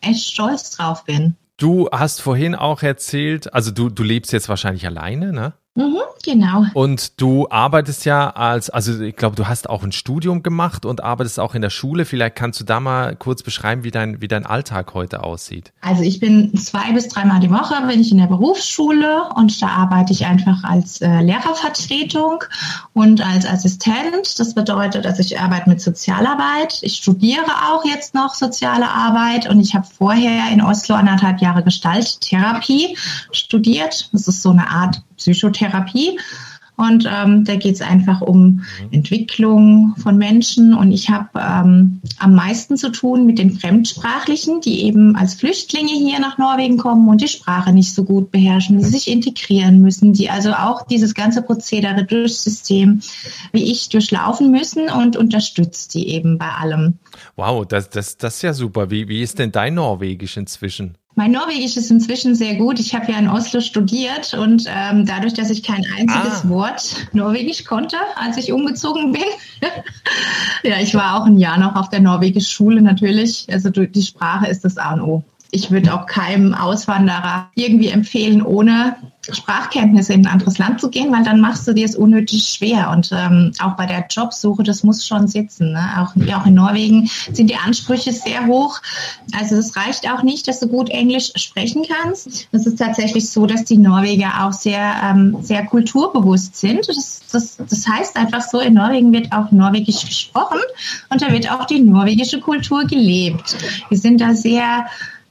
echt 0.00 0.26
stolz 0.26 0.70
drauf 0.70 1.04
bin. 1.04 1.36
Du 1.56 1.88
hast 1.90 2.20
vorhin 2.20 2.54
auch 2.54 2.82
erzählt, 2.82 3.52
also 3.52 3.70
du, 3.70 3.88
du 3.88 4.02
lebst 4.02 4.32
jetzt 4.32 4.48
wahrscheinlich 4.48 4.86
alleine, 4.86 5.32
ne? 5.32 5.54
Mhm, 5.78 5.98
genau. 6.24 6.64
Und 6.74 7.20
du 7.20 7.46
arbeitest 7.50 8.04
ja 8.04 8.30
als, 8.30 8.68
also 8.68 9.00
ich 9.00 9.14
glaube, 9.14 9.36
du 9.36 9.46
hast 9.46 9.70
auch 9.70 9.84
ein 9.84 9.92
Studium 9.92 10.42
gemacht 10.42 10.84
und 10.84 11.04
arbeitest 11.04 11.38
auch 11.38 11.54
in 11.54 11.62
der 11.62 11.70
Schule. 11.70 12.04
Vielleicht 12.04 12.34
kannst 12.34 12.58
du 12.58 12.64
da 12.64 12.80
mal 12.80 13.14
kurz 13.14 13.44
beschreiben, 13.44 13.84
wie 13.84 13.92
dein, 13.92 14.20
wie 14.20 14.26
dein 14.26 14.44
Alltag 14.44 14.92
heute 14.94 15.22
aussieht. 15.22 15.72
Also 15.80 16.02
ich 16.02 16.18
bin 16.18 16.52
zwei 16.56 16.90
bis 16.92 17.06
dreimal 17.06 17.38
die 17.38 17.50
Woche 17.52 17.76
bin 17.86 18.00
ich 18.00 18.10
in 18.10 18.18
der 18.18 18.26
Berufsschule 18.26 19.28
und 19.36 19.62
da 19.62 19.68
arbeite 19.68 20.12
ich 20.12 20.26
einfach 20.26 20.64
als 20.64 21.00
äh, 21.00 21.20
Lehrervertretung 21.20 22.42
und 22.92 23.24
als 23.24 23.46
Assistent. 23.46 24.36
Das 24.40 24.54
bedeutet, 24.54 25.04
dass 25.04 25.20
ich 25.20 25.38
arbeite 25.38 25.68
mit 25.68 25.80
Sozialarbeit. 25.80 26.80
Ich 26.82 26.96
studiere 26.96 27.46
auch 27.70 27.84
jetzt 27.84 28.14
noch 28.14 28.34
soziale 28.34 28.88
Arbeit 28.88 29.48
und 29.48 29.60
ich 29.60 29.76
habe 29.76 29.86
vorher 29.86 30.50
in 30.52 30.60
Oslo 30.60 30.96
anderthalb 30.96 31.40
Jahre 31.40 31.62
Gestalttherapie 31.62 32.98
studiert. 33.30 34.10
Das 34.12 34.26
ist 34.26 34.42
so 34.42 34.50
eine 34.50 34.68
Art 34.68 35.02
Psychotherapie. 35.18 36.18
Und 36.78 37.10
ähm, 37.12 37.44
da 37.44 37.56
geht 37.56 37.74
es 37.74 37.80
einfach 37.80 38.20
um 38.20 38.38
mhm. 38.44 38.62
Entwicklung 38.92 39.94
von 39.98 40.16
Menschen. 40.16 40.74
Und 40.74 40.92
ich 40.92 41.10
habe 41.10 41.28
ähm, 41.34 42.00
am 42.20 42.36
meisten 42.36 42.76
zu 42.76 42.92
tun 42.92 43.26
mit 43.26 43.40
den 43.40 43.58
Fremdsprachlichen, 43.58 44.60
die 44.60 44.84
eben 44.84 45.16
als 45.16 45.34
Flüchtlinge 45.34 45.90
hier 45.90 46.20
nach 46.20 46.38
Norwegen 46.38 46.78
kommen 46.78 47.08
und 47.08 47.20
die 47.20 47.26
Sprache 47.26 47.72
nicht 47.72 47.92
so 47.92 48.04
gut 48.04 48.30
beherrschen, 48.30 48.78
die 48.78 48.84
sich 48.84 49.10
integrieren 49.10 49.80
müssen, 49.80 50.12
die 50.12 50.30
also 50.30 50.52
auch 50.52 50.86
dieses 50.86 51.14
ganze 51.14 51.42
Prozedere 51.42 52.04
durchs 52.04 52.44
System 52.44 53.00
wie 53.50 53.72
ich 53.72 53.88
durchlaufen 53.88 54.52
müssen 54.52 54.88
und 54.88 55.16
unterstützt 55.16 55.94
die 55.94 56.10
eben 56.10 56.38
bei 56.38 56.48
allem. 56.48 56.98
Wow, 57.34 57.66
das, 57.66 57.90
das, 57.90 58.18
das 58.18 58.36
ist 58.36 58.42
ja 58.42 58.54
super. 58.54 58.88
Wie, 58.88 59.08
wie 59.08 59.22
ist 59.22 59.40
denn 59.40 59.50
dein 59.50 59.74
Norwegisch 59.74 60.36
inzwischen? 60.36 60.96
Mein 61.18 61.32
Norwegisch 61.32 61.76
ist 61.76 61.90
inzwischen 61.90 62.36
sehr 62.36 62.54
gut. 62.54 62.78
Ich 62.78 62.94
habe 62.94 63.10
ja 63.10 63.18
in 63.18 63.28
Oslo 63.28 63.60
studiert 63.60 64.34
und 64.34 64.66
ähm, 64.68 65.04
dadurch, 65.04 65.34
dass 65.34 65.50
ich 65.50 65.64
kein 65.64 65.84
einziges 65.96 66.44
ah. 66.44 66.48
Wort 66.48 67.08
Norwegisch 67.12 67.64
konnte, 67.64 67.96
als 68.14 68.36
ich 68.36 68.52
umgezogen 68.52 69.10
bin. 69.10 69.24
ja, 70.62 70.76
ich 70.80 70.94
war 70.94 71.16
auch 71.20 71.26
ein 71.26 71.36
Jahr 71.36 71.58
noch 71.58 71.74
auf 71.74 71.88
der 71.88 71.98
norwegischen 71.98 72.52
Schule 72.52 72.82
natürlich. 72.82 73.48
Also 73.50 73.68
die 73.70 74.02
Sprache 74.02 74.46
ist 74.46 74.64
das 74.64 74.78
A 74.78 74.94
und 74.94 75.00
O. 75.00 75.24
Ich 75.50 75.70
würde 75.70 75.94
auch 75.94 76.06
keinem 76.06 76.54
Auswanderer 76.54 77.50
irgendwie 77.54 77.88
empfehlen, 77.88 78.42
ohne 78.42 78.96
Sprachkenntnisse 79.30 80.12
in 80.12 80.26
ein 80.26 80.32
anderes 80.32 80.58
Land 80.58 80.80
zu 80.80 80.90
gehen, 80.90 81.12
weil 81.12 81.24
dann 81.24 81.40
machst 81.40 81.66
du 81.68 81.74
dir 81.74 81.84
es 81.84 81.96
unnötig 81.96 82.44
schwer. 82.48 82.90
Und 82.90 83.10
ähm, 83.12 83.52
auch 83.60 83.76
bei 83.76 83.86
der 83.86 84.06
Jobsuche, 84.08 84.62
das 84.62 84.84
muss 84.84 85.06
schon 85.06 85.28
sitzen. 85.28 85.72
Ne? 85.72 85.88
Auch, 85.98 86.14
auch 86.34 86.46
in 86.46 86.54
Norwegen 86.54 87.10
sind 87.32 87.50
die 87.50 87.56
Ansprüche 87.56 88.12
sehr 88.12 88.46
hoch. 88.46 88.80
Also 89.38 89.56
es 89.56 89.76
reicht 89.76 90.10
auch 90.10 90.22
nicht, 90.22 90.48
dass 90.48 90.60
du 90.60 90.68
gut 90.68 90.88
Englisch 90.90 91.32
sprechen 91.36 91.84
kannst. 91.88 92.48
Es 92.52 92.66
ist 92.66 92.78
tatsächlich 92.78 93.28
so, 93.30 93.46
dass 93.46 93.64
die 93.64 93.78
Norweger 93.78 94.46
auch 94.46 94.52
sehr, 94.52 94.94
ähm, 95.04 95.36
sehr 95.42 95.66
kulturbewusst 95.66 96.56
sind. 96.56 96.88
Das, 96.88 97.20
das, 97.30 97.56
das 97.56 97.86
heißt 97.86 98.16
einfach 98.16 98.42
so, 98.42 98.60
in 98.60 98.74
Norwegen 98.74 99.12
wird 99.12 99.32
auch 99.32 99.50
Norwegisch 99.50 100.06
gesprochen 100.06 100.60
und 101.10 101.20
da 101.20 101.32
wird 101.32 101.50
auch 101.50 101.66
die 101.66 101.80
norwegische 101.80 102.40
Kultur 102.40 102.84
gelebt. 102.84 103.56
Wir 103.88 103.98
sind 103.98 104.20
da 104.20 104.34
sehr 104.34 104.86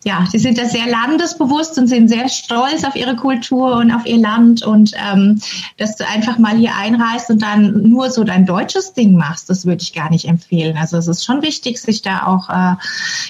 ja, 0.07 0.25
die 0.31 0.39
sind 0.39 0.57
da 0.57 0.63
sehr 0.63 0.87
landesbewusst 0.87 1.77
und 1.77 1.87
sind 1.87 2.07
sehr 2.07 2.29
stolz 2.29 2.85
auf 2.85 2.95
ihre 2.95 3.17
Kultur 3.17 3.75
und 3.75 3.91
auf 3.91 4.05
ihr 4.05 4.17
Land 4.17 4.63
und 4.63 4.93
ähm, 4.95 5.41
dass 5.75 5.97
du 5.97 6.07
einfach 6.07 6.37
mal 6.37 6.55
hier 6.55 6.73
einreist 6.77 7.29
und 7.29 7.41
dann 7.41 7.83
nur 7.83 8.09
so 8.09 8.23
dein 8.23 8.45
deutsches 8.45 8.93
Ding 8.93 9.17
machst, 9.17 9.49
das 9.49 9.65
würde 9.65 9.83
ich 9.83 9.91
gar 9.91 10.09
nicht 10.09 10.25
empfehlen. 10.25 10.77
Also 10.77 10.95
es 10.95 11.09
ist 11.09 11.25
schon 11.25 11.41
wichtig, 11.41 11.81
sich 11.81 12.03
da 12.03 12.25
auch 12.25 12.49
äh, 12.49 12.75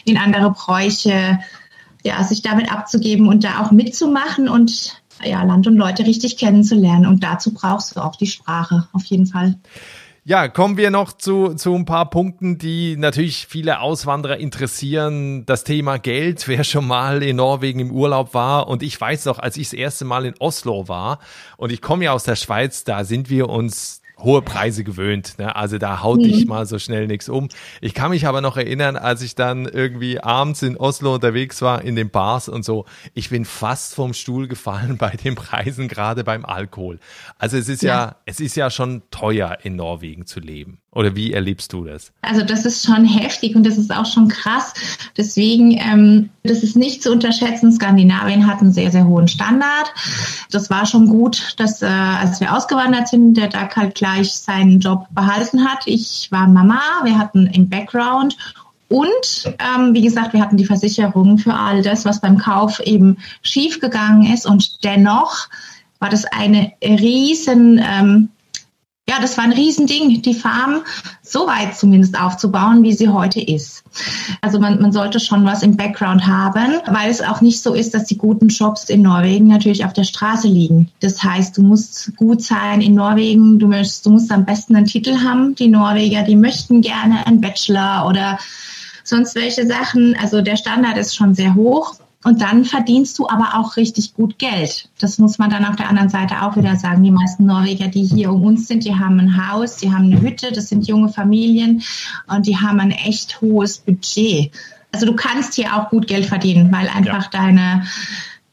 in 0.05 0.19
andere 0.19 0.51
Bräuche, 0.51 1.39
ja, 2.03 2.23
sich 2.23 2.43
damit 2.43 2.71
abzugeben 2.71 3.27
und 3.27 3.43
da 3.43 3.59
auch 3.63 3.71
mitzumachen 3.71 4.47
und 4.47 5.01
ja, 5.23 5.41
Land 5.41 5.65
und 5.65 5.77
Leute 5.77 6.05
richtig 6.05 6.37
kennenzulernen. 6.37 7.07
Und 7.07 7.23
dazu 7.23 7.55
brauchst 7.55 7.95
du 7.95 8.01
auch 8.01 8.15
die 8.15 8.27
Sprache, 8.27 8.87
auf 8.93 9.03
jeden 9.05 9.25
Fall. 9.25 9.55
Ja, 10.29 10.49
kommen 10.49 10.75
wir 10.75 10.91
noch 10.91 11.13
zu, 11.13 11.53
zu 11.53 11.73
ein 11.73 11.85
paar 11.85 12.09
Punkten, 12.09 12.57
die 12.57 12.97
natürlich 12.97 13.47
viele 13.47 13.79
Auswanderer 13.79 14.35
interessieren. 14.35 15.45
Das 15.45 15.63
Thema 15.63 15.99
Geld, 15.99 16.49
wer 16.49 16.65
schon 16.65 16.85
mal 16.85 17.23
in 17.23 17.37
Norwegen 17.37 17.79
im 17.79 17.91
Urlaub 17.91 18.33
war. 18.33 18.67
Und 18.67 18.83
ich 18.83 18.99
weiß 18.99 19.23
noch, 19.23 19.39
als 19.39 19.55
ich 19.55 19.69
das 19.69 19.73
erste 19.79 20.03
Mal 20.03 20.25
in 20.25 20.33
Oslo 20.39 20.89
war 20.89 21.19
und 21.55 21.71
ich 21.71 21.81
komme 21.81 22.03
ja 22.03 22.11
aus 22.11 22.25
der 22.25 22.35
Schweiz, 22.35 22.83
da 22.83 23.05
sind 23.05 23.29
wir 23.29 23.47
uns 23.47 24.01
hohe 24.19 24.41
Preise 24.41 24.83
gewöhnt. 24.83 25.35
Ne? 25.37 25.55
Also 25.55 25.77
da 25.77 26.01
haut 26.01 26.23
dich 26.23 26.41
mhm. 26.41 26.49
mal 26.49 26.65
so 26.65 26.79
schnell 26.79 27.07
nichts 27.07 27.29
um. 27.29 27.49
Ich 27.81 27.93
kann 27.93 28.09
mich 28.09 28.25
aber 28.25 28.41
noch 28.41 28.57
erinnern, 28.57 28.95
als 28.95 29.21
ich 29.21 29.35
dann 29.35 29.65
irgendwie 29.65 30.19
abends 30.19 30.63
in 30.63 30.77
Oslo 30.77 31.15
unterwegs 31.15 31.61
war, 31.61 31.83
in 31.83 31.95
den 31.95 32.09
Bars 32.09 32.49
und 32.49 32.65
so, 32.65 32.85
ich 33.13 33.29
bin 33.29 33.45
fast 33.45 33.95
vom 33.95 34.13
Stuhl 34.13 34.47
gefallen 34.47 34.97
bei 34.99 35.11
den 35.11 35.35
Preisen, 35.35 35.87
gerade 35.87 36.23
beim 36.23 36.45
Alkohol. 36.45 36.99
Also 37.37 37.57
es 37.57 37.69
ist 37.69 37.83
ja, 37.83 37.89
ja 37.89 38.15
es 38.25 38.39
ist 38.39 38.55
ja 38.55 38.69
schon 38.69 39.03
teuer 39.11 39.57
in 39.63 39.75
Norwegen 39.75 40.25
zu 40.25 40.39
leben. 40.39 40.79
Oder 40.97 41.15
wie 41.15 41.31
erlebst 41.31 41.73
du 41.73 41.85
das? 41.85 42.11
Also 42.23 42.43
das 42.43 42.65
ist 42.65 42.83
schon 42.83 43.05
heftig 43.05 43.55
und 43.55 43.63
das 43.63 43.77
ist 43.77 43.93
auch 43.93 44.07
schon 44.07 44.29
krass. 44.29 44.73
Deswegen, 45.15 45.77
ähm, 45.77 46.29
das 46.41 46.63
ist 46.63 46.75
nicht 46.75 47.03
zu 47.03 47.11
unterschätzen. 47.11 47.71
Skandinavien 47.71 48.47
hat 48.47 48.61
einen 48.61 48.71
sehr, 48.71 48.89
sehr 48.89 49.05
hohen 49.05 49.27
Standard. 49.27 49.93
Das 50.49 50.71
war 50.71 50.87
schon 50.87 51.07
gut, 51.07 51.53
dass 51.57 51.83
äh, 51.83 51.85
als 51.85 52.39
wir 52.39 52.51
ausgewandert 52.51 53.09
sind, 53.09 53.35
der 53.35 53.47
Doug 53.47 53.75
halt 53.75 53.93
gleich 53.93 54.33
seinen 54.33 54.79
Job 54.79 55.05
behalten 55.11 55.69
hat. 55.69 55.83
Ich 55.85 56.29
war 56.31 56.47
Mama, 56.47 56.81
wir 57.03 57.19
hatten 57.19 57.45
im 57.45 57.69
Background 57.69 58.35
und 58.89 59.53
ähm, 59.59 59.93
wie 59.93 60.01
gesagt, 60.01 60.33
wir 60.33 60.41
hatten 60.41 60.57
die 60.57 60.65
Versicherung 60.65 61.37
für 61.37 61.53
all 61.53 61.83
das, 61.83 62.05
was 62.05 62.21
beim 62.21 62.39
Kauf 62.39 62.79
eben 62.79 63.17
schiefgegangen 63.43 64.33
ist. 64.33 64.47
Und 64.47 64.83
dennoch 64.83 65.47
war 65.99 66.09
das 66.09 66.25
eine 66.25 66.73
riesen 66.81 67.79
ähm, 67.83 68.29
ja, 69.09 69.19
das 69.21 69.37
war 69.37 69.45
ein 69.45 69.53
Riesending, 69.53 70.21
die 70.21 70.33
Farm 70.33 70.81
so 71.21 71.47
weit 71.47 71.77
zumindest 71.77 72.19
aufzubauen, 72.19 72.83
wie 72.83 72.91
sie 72.91 73.07
heute 73.07 73.39
ist. 73.39 73.83
Also 74.41 74.59
man, 74.59 74.81
man 74.81 74.91
sollte 74.91 75.21
schon 75.21 75.45
was 75.45 75.63
im 75.63 75.77
Background 75.77 76.27
haben, 76.27 76.73
weil 76.87 77.09
es 77.09 77.21
auch 77.21 77.39
nicht 77.39 77.61
so 77.61 77.73
ist, 77.73 77.93
dass 77.93 78.03
die 78.03 78.17
guten 78.17 78.49
Jobs 78.49 78.89
in 78.89 79.01
Norwegen 79.01 79.47
natürlich 79.47 79.85
auf 79.85 79.93
der 79.93 80.03
Straße 80.03 80.49
liegen. 80.49 80.91
Das 80.99 81.23
heißt, 81.23 81.57
du 81.57 81.61
musst 81.61 82.15
gut 82.17 82.41
sein 82.41 82.81
in 82.81 82.95
Norwegen, 82.95 83.59
du, 83.59 83.67
möchtest, 83.67 84.05
du 84.05 84.09
musst 84.09 84.29
am 84.29 84.45
besten 84.45 84.75
einen 84.75 84.85
Titel 84.85 85.23
haben. 85.23 85.55
Die 85.55 85.69
Norweger, 85.69 86.23
die 86.23 86.35
möchten 86.35 86.81
gerne 86.81 87.25
einen 87.25 87.39
Bachelor 87.39 88.05
oder 88.07 88.37
sonst 89.05 89.35
welche 89.35 89.65
Sachen. 89.65 90.17
Also 90.21 90.41
der 90.41 90.57
Standard 90.57 90.97
ist 90.97 91.15
schon 91.15 91.33
sehr 91.33 91.55
hoch. 91.55 91.95
Und 92.27 92.41
dann 92.41 92.65
verdienst 92.65 93.17
du 93.19 93.29
aber 93.29 93.57
auch 93.57 93.77
richtig 93.77 94.13
gut 94.13 94.37
Geld. 94.37 94.89
Das 94.99 95.17
muss 95.17 95.37
man 95.37 95.49
dann 95.49 95.63
auf 95.63 95.77
der 95.77 95.87
anderen 95.87 96.09
Seite 96.09 96.41
auch 96.41 96.57
wieder 96.57 96.75
sagen. 96.75 97.01
Die 97.01 97.09
meisten 97.09 97.45
Norweger, 97.45 97.87
die 97.87 98.03
hier 98.03 98.33
um 98.33 98.43
uns 98.43 98.67
sind, 98.67 98.83
die 98.83 98.95
haben 98.95 99.17
ein 99.17 99.49
Haus, 99.49 99.77
die 99.77 99.93
haben 99.93 100.11
eine 100.11 100.19
Hütte, 100.19 100.51
das 100.51 100.67
sind 100.67 100.85
junge 100.89 101.07
Familien 101.07 101.83
und 102.27 102.45
die 102.45 102.57
haben 102.57 102.81
ein 102.81 102.91
echt 102.91 103.39
hohes 103.39 103.77
Budget. 103.77 104.51
Also 104.91 105.05
du 105.05 105.15
kannst 105.15 105.53
hier 105.53 105.73
auch 105.73 105.89
gut 105.89 106.07
Geld 106.07 106.25
verdienen, 106.25 106.69
weil 106.69 106.89
einfach 106.89 107.31
ja. 107.31 107.39
deine, 107.39 107.83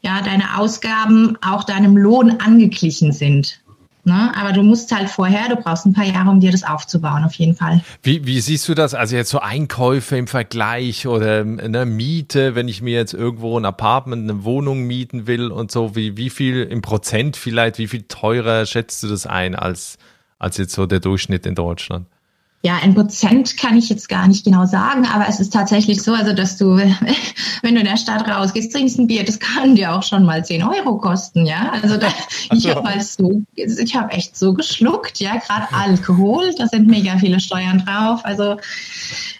ja, 0.01 0.21
deine 0.21 0.57
Ausgaben 0.57 1.37
auch 1.45 1.65
deinem 1.65 1.97
Lohn 1.97 2.39
angeglichen 2.39 3.11
sind. 3.11 3.59
Ne? 4.05 4.31
Aber 4.35 4.51
du 4.51 4.61
musst 4.61 4.95
halt 4.95 5.09
vorher, 5.09 5.49
du 5.49 5.55
brauchst 5.55 5.85
ein 5.85 5.93
paar 5.93 6.05
Jahre, 6.05 6.29
um 6.29 6.39
dir 6.39 6.51
das 6.51 6.63
aufzubauen, 6.63 7.23
auf 7.23 7.33
jeden 7.33 7.55
Fall. 7.55 7.81
Wie, 8.03 8.25
wie 8.27 8.39
siehst 8.39 8.69
du 8.69 8.75
das? 8.75 8.93
Also 8.93 9.15
jetzt 9.15 9.31
so 9.31 9.39
Einkäufe 9.39 10.15
im 10.15 10.27
Vergleich 10.27 11.07
oder 11.07 11.41
eine 11.41 11.85
Miete, 11.87 12.53
wenn 12.53 12.67
ich 12.67 12.83
mir 12.83 12.93
jetzt 12.93 13.15
irgendwo 13.15 13.59
ein 13.59 13.65
Apartment, 13.65 14.29
eine 14.29 14.43
Wohnung 14.43 14.83
mieten 14.83 15.25
will 15.25 15.51
und 15.51 15.71
so, 15.71 15.95
wie, 15.95 16.17
wie 16.17 16.29
viel 16.29 16.61
im 16.63 16.83
Prozent 16.83 17.35
vielleicht, 17.35 17.79
wie 17.79 17.87
viel 17.87 18.03
teurer 18.03 18.67
schätzt 18.67 19.01
du 19.01 19.07
das 19.07 19.25
ein 19.25 19.55
als, 19.55 19.97
als 20.37 20.57
jetzt 20.57 20.73
so 20.73 20.85
der 20.85 20.99
Durchschnitt 20.99 21.47
in 21.47 21.55
Deutschland? 21.55 22.05
Ja, 22.65 22.79
ein 22.81 22.95
Prozent 22.95 23.57
kann 23.57 23.77
ich 23.77 23.89
jetzt 23.89 24.09
gar 24.09 24.27
nicht 24.27 24.43
genau 24.43 24.65
sagen, 24.65 25.05
aber 25.05 25.29
es 25.29 25.39
ist 25.39 25.53
tatsächlich 25.53 26.01
so, 26.01 26.13
also 26.13 26.33
dass 26.33 26.57
du, 26.57 26.75
wenn 27.61 27.75
du 27.75 27.81
in 27.81 27.85
der 27.85 27.95
Stadt 27.95 28.27
rausgehst, 28.27 28.71
trinkst 28.71 28.97
ein 28.97 29.05
Bier, 29.05 29.23
das 29.23 29.37
kann 29.37 29.75
dir 29.75 29.93
auch 29.93 30.01
schon 30.01 30.25
mal 30.25 30.43
10 30.43 30.63
Euro 30.63 30.97
kosten, 30.97 31.45
ja. 31.45 31.73
Also 31.83 31.97
da, 31.97 32.07
ich 32.51 32.67
habe 32.67 32.81
mal 32.81 32.99
so, 33.01 33.43
ich 33.53 33.95
habe 33.95 34.11
echt 34.13 34.35
so 34.35 34.55
geschluckt, 34.55 35.19
ja, 35.19 35.35
gerade 35.35 35.71
Alkohol, 35.73 36.55
da 36.57 36.65
sind 36.65 36.87
mega 36.87 37.19
viele 37.19 37.39
Steuern 37.39 37.85
drauf. 37.85 38.21
Also 38.23 38.57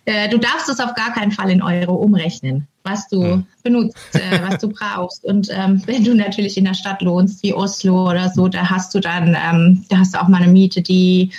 äh, 0.06 0.30
du 0.30 0.38
darfst 0.38 0.70
es 0.70 0.80
auf 0.80 0.94
gar 0.94 1.12
keinen 1.12 1.32
Fall 1.32 1.50
in 1.50 1.64
Euro 1.64 1.96
umrechnen, 1.96 2.68
was 2.84 3.08
du 3.08 3.24
hm. 3.24 3.48
benutzt, 3.64 3.98
äh, 4.14 4.40
was 4.48 4.62
du 4.62 4.70
brauchst. 4.70 5.24
Und 5.26 5.50
ähm, 5.52 5.82
wenn 5.88 6.04
du 6.04 6.14
natürlich 6.14 6.58
in 6.58 6.66
der 6.66 6.76
Stadt 6.76 7.02
lohnst, 7.02 7.42
wie 7.42 7.56
Oslo 7.56 8.08
oder 8.08 8.30
so, 8.30 8.48
da 8.50 8.70
hast 8.70 8.94
du 8.94 9.00
dann, 9.00 9.36
ähm, 9.36 9.84
da 9.90 9.98
hast 9.98 10.14
du 10.14 10.22
auch 10.22 10.28
mal 10.28 10.44
eine 10.44 10.52
Miete, 10.52 10.84
die 10.84 11.32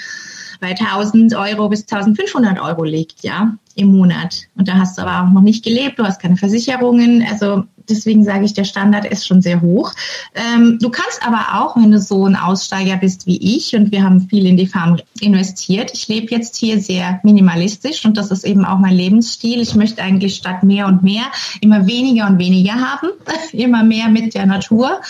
bei 0.61 0.71
1000 0.71 1.35
Euro 1.35 1.69
bis 1.69 1.83
1500 1.83 2.61
Euro 2.61 2.85
liegt, 2.85 3.23
ja, 3.23 3.57
im 3.77 3.93
Monat. 3.93 4.49
Und 4.57 4.69
da 4.69 4.79
hast 4.79 4.97
du 4.97 5.03
aber 5.03 5.23
auch 5.23 5.33
noch 5.33 5.43
nicht 5.43 5.65
gelebt, 5.65 5.99
du 5.99 6.05
hast 6.05 6.21
keine 6.21 6.37
Versicherungen. 6.37 7.25
Also 7.31 7.65
deswegen 7.89 8.25
sage 8.25 8.45
ich, 8.45 8.55
der 8.55 8.65
Standard 8.65 9.05
ist 9.05 9.27
schon 9.27 9.43
sehr 9.43 9.61
hoch. 9.61 9.93
Ähm, 10.35 10.79
du 10.81 10.89
kannst 10.89 11.25
aber 11.27 11.61
auch, 11.61 11.77
wenn 11.77 11.91
du 11.91 12.01
so 12.01 12.25
ein 12.25 12.37
Aussteiger 12.37 12.97
bist 12.97 13.27
wie 13.27 13.57
ich, 13.57 13.77
und 13.77 13.93
wir 13.93 14.03
haben 14.03 14.29
viel 14.29 14.47
in 14.47 14.57
die 14.57 14.67
Farm 14.67 14.99
investiert. 15.21 15.93
Ich 15.93 16.09
lebe 16.09 16.35
jetzt 16.35 16.57
hier 16.57 16.81
sehr 16.81 17.21
minimalistisch 17.23 18.05
und 18.07 18.17
das 18.17 18.31
ist 18.31 18.45
eben 18.45 18.65
auch 18.65 18.79
mein 18.79 18.95
Lebensstil. 18.95 19.61
Ich 19.61 19.75
möchte 19.75 20.03
eigentlich 20.03 20.37
statt 20.37 20.63
mehr 20.63 20.87
und 20.87 21.03
mehr 21.03 21.25
immer 21.61 21.87
weniger 21.87 22.27
und 22.27 22.39
weniger 22.39 22.75
haben, 22.75 23.09
immer 23.53 23.85
mehr 23.85 24.09
mit 24.09 24.35
der 24.35 24.47
Natur. 24.47 25.01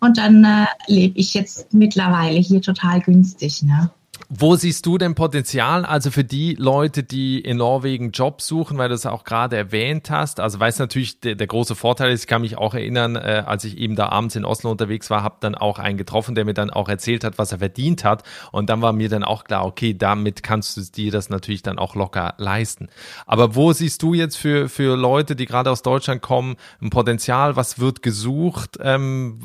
Und 0.00 0.16
dann 0.16 0.44
äh, 0.44 0.66
lebe 0.86 1.18
ich 1.18 1.34
jetzt 1.34 1.74
mittlerweile 1.74 2.38
hier 2.38 2.62
total 2.62 3.00
günstig. 3.00 3.62
Ne? 3.62 3.90
Wo 4.36 4.56
siehst 4.56 4.84
du 4.84 4.98
denn 4.98 5.14
Potenzial, 5.14 5.84
also 5.84 6.10
für 6.10 6.24
die 6.24 6.56
Leute, 6.58 7.04
die 7.04 7.38
in 7.38 7.58
Norwegen 7.58 8.10
Jobs 8.10 8.48
suchen, 8.48 8.78
weil 8.78 8.88
du 8.88 8.96
es 8.96 9.06
auch 9.06 9.22
gerade 9.22 9.56
erwähnt 9.56 10.10
hast? 10.10 10.40
Also 10.40 10.58
weiß 10.58 10.80
natürlich, 10.80 11.20
der, 11.20 11.36
der, 11.36 11.46
große 11.46 11.76
Vorteil 11.76 12.10
ist, 12.10 12.22
ich 12.22 12.26
kann 12.26 12.42
mich 12.42 12.58
auch 12.58 12.74
erinnern, 12.74 13.14
äh, 13.14 13.44
als 13.46 13.62
ich 13.62 13.78
eben 13.78 13.94
da 13.94 14.08
abends 14.08 14.34
in 14.34 14.44
Oslo 14.44 14.72
unterwegs 14.72 15.08
war, 15.08 15.22
habe 15.22 15.36
dann 15.38 15.54
auch 15.54 15.78
einen 15.78 15.98
getroffen, 15.98 16.34
der 16.34 16.44
mir 16.44 16.54
dann 16.54 16.70
auch 16.70 16.88
erzählt 16.88 17.22
hat, 17.22 17.38
was 17.38 17.52
er 17.52 17.58
verdient 17.60 18.02
hat. 18.02 18.24
Und 18.50 18.70
dann 18.70 18.82
war 18.82 18.92
mir 18.92 19.08
dann 19.08 19.22
auch 19.22 19.44
klar, 19.44 19.64
okay, 19.64 19.94
damit 19.94 20.42
kannst 20.42 20.76
du 20.76 20.80
dir 20.80 21.12
das 21.12 21.30
natürlich 21.30 21.62
dann 21.62 21.78
auch 21.78 21.94
locker 21.94 22.34
leisten. 22.36 22.88
Aber 23.26 23.54
wo 23.54 23.72
siehst 23.72 24.02
du 24.02 24.14
jetzt 24.14 24.34
für, 24.34 24.68
für 24.68 24.96
Leute, 24.96 25.36
die 25.36 25.46
gerade 25.46 25.70
aus 25.70 25.82
Deutschland 25.82 26.22
kommen, 26.22 26.56
ein 26.82 26.90
Potenzial? 26.90 27.54
Was 27.54 27.78
wird 27.78 28.02
gesucht? 28.02 28.78
Ähm, 28.80 29.38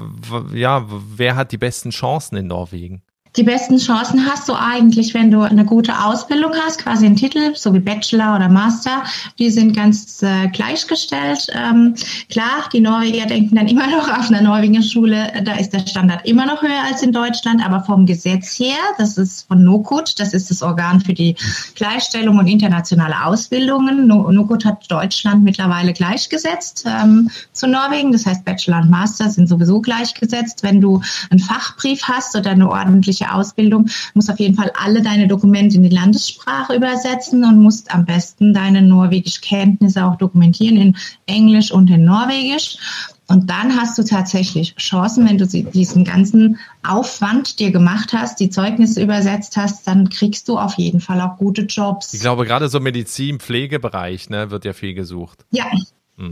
ja, 0.51 0.87
wer 0.87 1.35
hat 1.35 1.51
die 1.51 1.59
besten 1.59 1.91
Chancen 1.91 2.37
in 2.37 2.47
Norwegen? 2.47 3.03
Die 3.35 3.43
besten 3.43 3.77
Chancen 3.77 4.25
hast 4.25 4.49
du 4.49 4.53
eigentlich, 4.53 5.13
wenn 5.13 5.29
du 5.29 5.41
eine 5.41 5.63
gute 5.63 6.03
Ausbildung 6.03 6.51
hast, 6.65 6.79
quasi 6.79 7.05
einen 7.05 7.15
Titel, 7.15 7.55
so 7.55 7.73
wie 7.73 7.79
Bachelor 7.79 8.35
oder 8.35 8.49
Master. 8.49 9.03
Die 9.37 9.51
sind 9.51 9.75
ganz 9.75 10.23
äh, 10.23 10.47
gleichgestellt. 10.47 11.47
Ähm, 11.53 11.93
klar, 12.29 12.67
die 12.73 12.81
Norweger 12.81 13.27
denken 13.27 13.55
dann 13.55 13.67
immer 13.67 13.85
noch 13.91 14.09
auf 14.09 14.29
einer 14.29 14.41
norwegischen 14.41 14.83
Schule, 14.83 15.31
da 15.43 15.53
ist 15.55 15.73
der 15.73 15.79
Standard 15.79 16.25
immer 16.27 16.47
noch 16.47 16.63
höher 16.63 16.83
als 16.89 17.03
in 17.03 17.11
Deutschland, 17.11 17.63
aber 17.63 17.81
vom 17.81 18.07
Gesetz 18.07 18.59
her, 18.59 18.77
das 18.97 19.17
ist 19.17 19.47
von 19.47 19.63
NOKUT, 19.63 20.19
das 20.19 20.33
ist 20.33 20.49
das 20.49 20.63
Organ 20.63 20.99
für 20.99 21.13
die 21.13 21.35
Gleichstellung 21.75 22.39
und 22.39 22.47
internationale 22.47 23.25
Ausbildungen. 23.25 24.07
NOKUT 24.07 24.65
hat 24.65 24.89
Deutschland 24.89 25.43
mittlerweile 25.43 25.93
gleichgesetzt 25.93 26.85
ähm, 26.87 27.29
zu 27.53 27.67
Norwegen. 27.67 28.11
Das 28.11 28.25
heißt, 28.25 28.43
Bachelor 28.43 28.81
und 28.81 28.89
Master 28.89 29.29
sind 29.29 29.47
sowieso 29.47 29.81
gleichgesetzt. 29.81 30.63
Wenn 30.63 30.81
du 30.81 31.01
einen 31.29 31.39
Fachbrief 31.39 32.03
hast 32.03 32.35
oder 32.35 32.51
eine 32.51 32.69
ordentliche 32.69 33.18
berufliche 33.19 33.33
Ausbildung, 33.33 33.89
musst 34.13 34.31
auf 34.31 34.39
jeden 34.39 34.55
Fall 34.55 34.71
alle 34.79 35.01
deine 35.01 35.27
Dokumente 35.27 35.77
in 35.77 35.83
die 35.83 35.89
Landessprache 35.89 36.75
übersetzen 36.75 37.43
und 37.43 37.61
musst 37.61 37.93
am 37.93 38.05
besten 38.05 38.53
deine 38.53 38.81
norwegisch 38.81 39.41
Kenntnisse 39.41 40.05
auch 40.05 40.17
dokumentieren 40.17 40.77
in 40.77 40.97
Englisch 41.25 41.71
und 41.71 41.89
in 41.89 42.05
Norwegisch. 42.05 42.77
Und 43.27 43.47
dann 43.47 43.79
hast 43.79 43.95
du 43.95 44.03
tatsächlich 44.03 44.75
Chancen, 44.77 45.29
wenn 45.29 45.37
du 45.37 45.45
diesen 45.45 46.03
ganzen 46.03 46.57
Aufwand 46.81 47.59
dir 47.59 47.69
gemacht 47.69 48.11
hast, 48.11 48.39
die 48.39 48.49
Zeugnisse 48.49 49.03
übersetzt 49.03 49.55
hast, 49.55 49.85
dann 49.85 50.09
kriegst 50.09 50.49
du 50.49 50.57
auf 50.57 50.79
jeden 50.79 50.99
Fall 50.99 51.21
auch 51.21 51.37
gute 51.37 51.61
Jobs. 51.61 52.11
Ich 52.15 52.21
glaube, 52.21 52.45
gerade 52.45 52.69
so 52.69 52.79
Medizin, 52.79 53.39
Pflegebereich, 53.39 54.31
ne, 54.31 54.49
wird 54.49 54.65
ja 54.65 54.73
viel 54.73 54.95
gesucht. 54.95 55.45
Ja. 55.51 55.65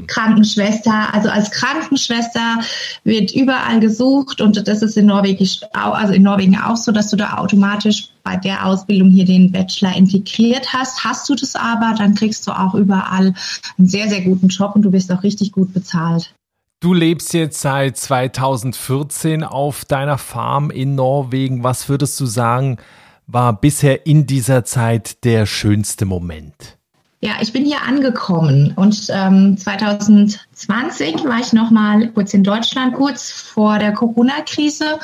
Krankenschwester. 0.07 1.13
Also 1.13 1.29
als 1.29 1.51
Krankenschwester 1.51 2.59
wird 3.03 3.33
überall 3.33 3.79
gesucht 3.79 4.41
und 4.41 4.67
das 4.67 4.81
ist 4.81 4.97
in 4.97 5.05
Norwegen, 5.05 5.47
also 5.73 6.13
in 6.13 6.23
Norwegen 6.23 6.57
auch 6.59 6.77
so, 6.77 6.91
dass 6.91 7.09
du 7.09 7.15
da 7.15 7.37
automatisch 7.37 8.09
bei 8.23 8.35
der 8.35 8.65
Ausbildung 8.65 9.09
hier 9.09 9.25
den 9.25 9.51
Bachelor 9.51 9.95
integriert 9.95 10.73
hast. 10.73 11.03
Hast 11.03 11.29
du 11.29 11.35
das 11.35 11.55
aber, 11.55 11.95
dann 11.97 12.15
kriegst 12.15 12.45
du 12.47 12.51
auch 12.51 12.75
überall 12.75 13.33
einen 13.77 13.87
sehr, 13.87 14.09
sehr 14.09 14.21
guten 14.21 14.49
Job 14.49 14.75
und 14.75 14.81
du 14.81 14.91
bist 14.91 15.11
auch 15.11 15.23
richtig 15.23 15.51
gut 15.53 15.73
bezahlt. 15.73 16.33
Du 16.79 16.93
lebst 16.93 17.33
jetzt 17.33 17.61
seit 17.61 17.97
2014 17.97 19.43
auf 19.43 19.85
deiner 19.85 20.17
Farm 20.19 20.69
in 20.69 20.93
Norwegen. 20.95 21.63
Was 21.63 21.89
würdest 21.89 22.19
du 22.19 22.25
sagen, 22.27 22.77
war 23.25 23.59
bisher 23.59 24.05
in 24.05 24.27
dieser 24.27 24.63
Zeit 24.63 25.23
der 25.23 25.45
schönste 25.45 26.05
Moment? 26.05 26.76
Ja, 27.19 27.31
ich 27.41 27.51
bin 27.51 27.65
hier 27.65 27.81
angekommen 27.81 28.73
und 28.75 29.07
ähm, 29.09 29.57
2020 29.57 31.23
war 31.25 31.39
ich 31.39 31.51
noch 31.51 31.71
mal 31.71 32.09
kurz 32.09 32.35
in 32.35 32.43
Deutschland, 32.43 32.93
kurz 32.93 33.31
vor 33.31 33.79
der 33.79 33.91
Corona-Krise. 33.93 34.99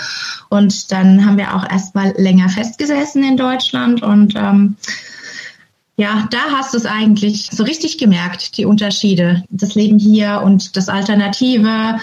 Und 0.49 0.91
dann 0.91 1.25
haben 1.25 1.37
wir 1.37 1.55
auch 1.55 1.67
erst 1.67 1.95
mal 1.95 2.13
länger 2.15 2.49
festgesessen 2.49 3.23
in 3.23 3.35
Deutschland 3.35 4.03
und 4.03 4.35
ähm, 4.35 4.75
ja, 5.95 6.27
da 6.31 6.51
hast 6.51 6.73
du 6.73 6.77
es 6.77 6.85
eigentlich 6.85 7.49
so 7.51 7.63
richtig 7.63 7.97
gemerkt, 7.97 8.57
die 8.57 8.65
Unterschiede, 8.65 9.43
das 9.49 9.75
Leben 9.75 9.99
hier 9.99 10.41
und 10.43 10.75
das 10.75 10.89
Alternative 10.89 11.99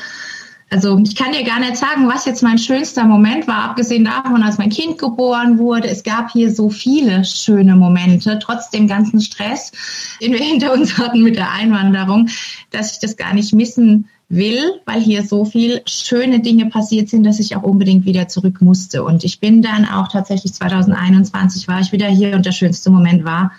also 0.71 0.99
ich 0.99 1.17
kann 1.17 1.33
dir 1.33 1.43
gar 1.43 1.59
nicht 1.59 1.77
sagen, 1.77 2.09
was 2.09 2.25
jetzt 2.27 2.43
mein 2.43 2.59
schönster 2.59 3.05
Moment 3.05 3.49
war, 3.49 3.65
abgesehen 3.65 4.05
davon, 4.05 4.43
als 4.43 4.57
mein 4.57 4.71
Kind 4.71 4.99
geboren 4.99 5.59
wurde. 5.59 5.89
Es 5.89 6.05
gab 6.05 6.31
hier 6.31 6.53
so 6.53 6.71
viele 6.71 7.25
schöne 7.25 7.75
Momente, 7.75 8.39
trotz 8.41 8.71
dem 8.71 8.87
ganzen 8.87 9.21
Stress, 9.21 9.73
den 10.23 10.33
wir 10.33 10.39
hinter 10.45 10.73
uns 10.73 10.97
hatten 10.97 11.23
mit 11.23 11.37
der 11.37 11.51
Einwanderung, 11.51 12.29
dass 12.71 12.93
ich 12.93 12.99
das 13.01 13.17
gar 13.17 13.35
nicht 13.35 13.53
missen 13.53 14.09
will, 14.29 14.81
weil 14.87 15.01
hier 15.01 15.25
so 15.25 15.45
viel 15.45 15.83
schöne 15.87 16.39
Dinge 16.39 16.67
passiert 16.67 17.09
sind, 17.09 17.25
dass 17.25 17.41
ich 17.41 17.57
auch 17.57 17.65
unbedingt 17.65 18.05
wieder 18.05 18.29
zurück 18.29 18.63
musste. 18.63 19.03
Und 19.03 19.25
ich 19.25 19.41
bin 19.41 19.63
dann 19.63 19.85
auch 19.85 20.07
tatsächlich 20.07 20.55
2021 20.55 21.67
war 21.67 21.81
ich 21.81 21.91
wieder 21.91 22.07
hier 22.07 22.37
und 22.37 22.47
der 22.47 22.53
schönste 22.53 22.91
Moment 22.91 23.25
war, 23.25 23.51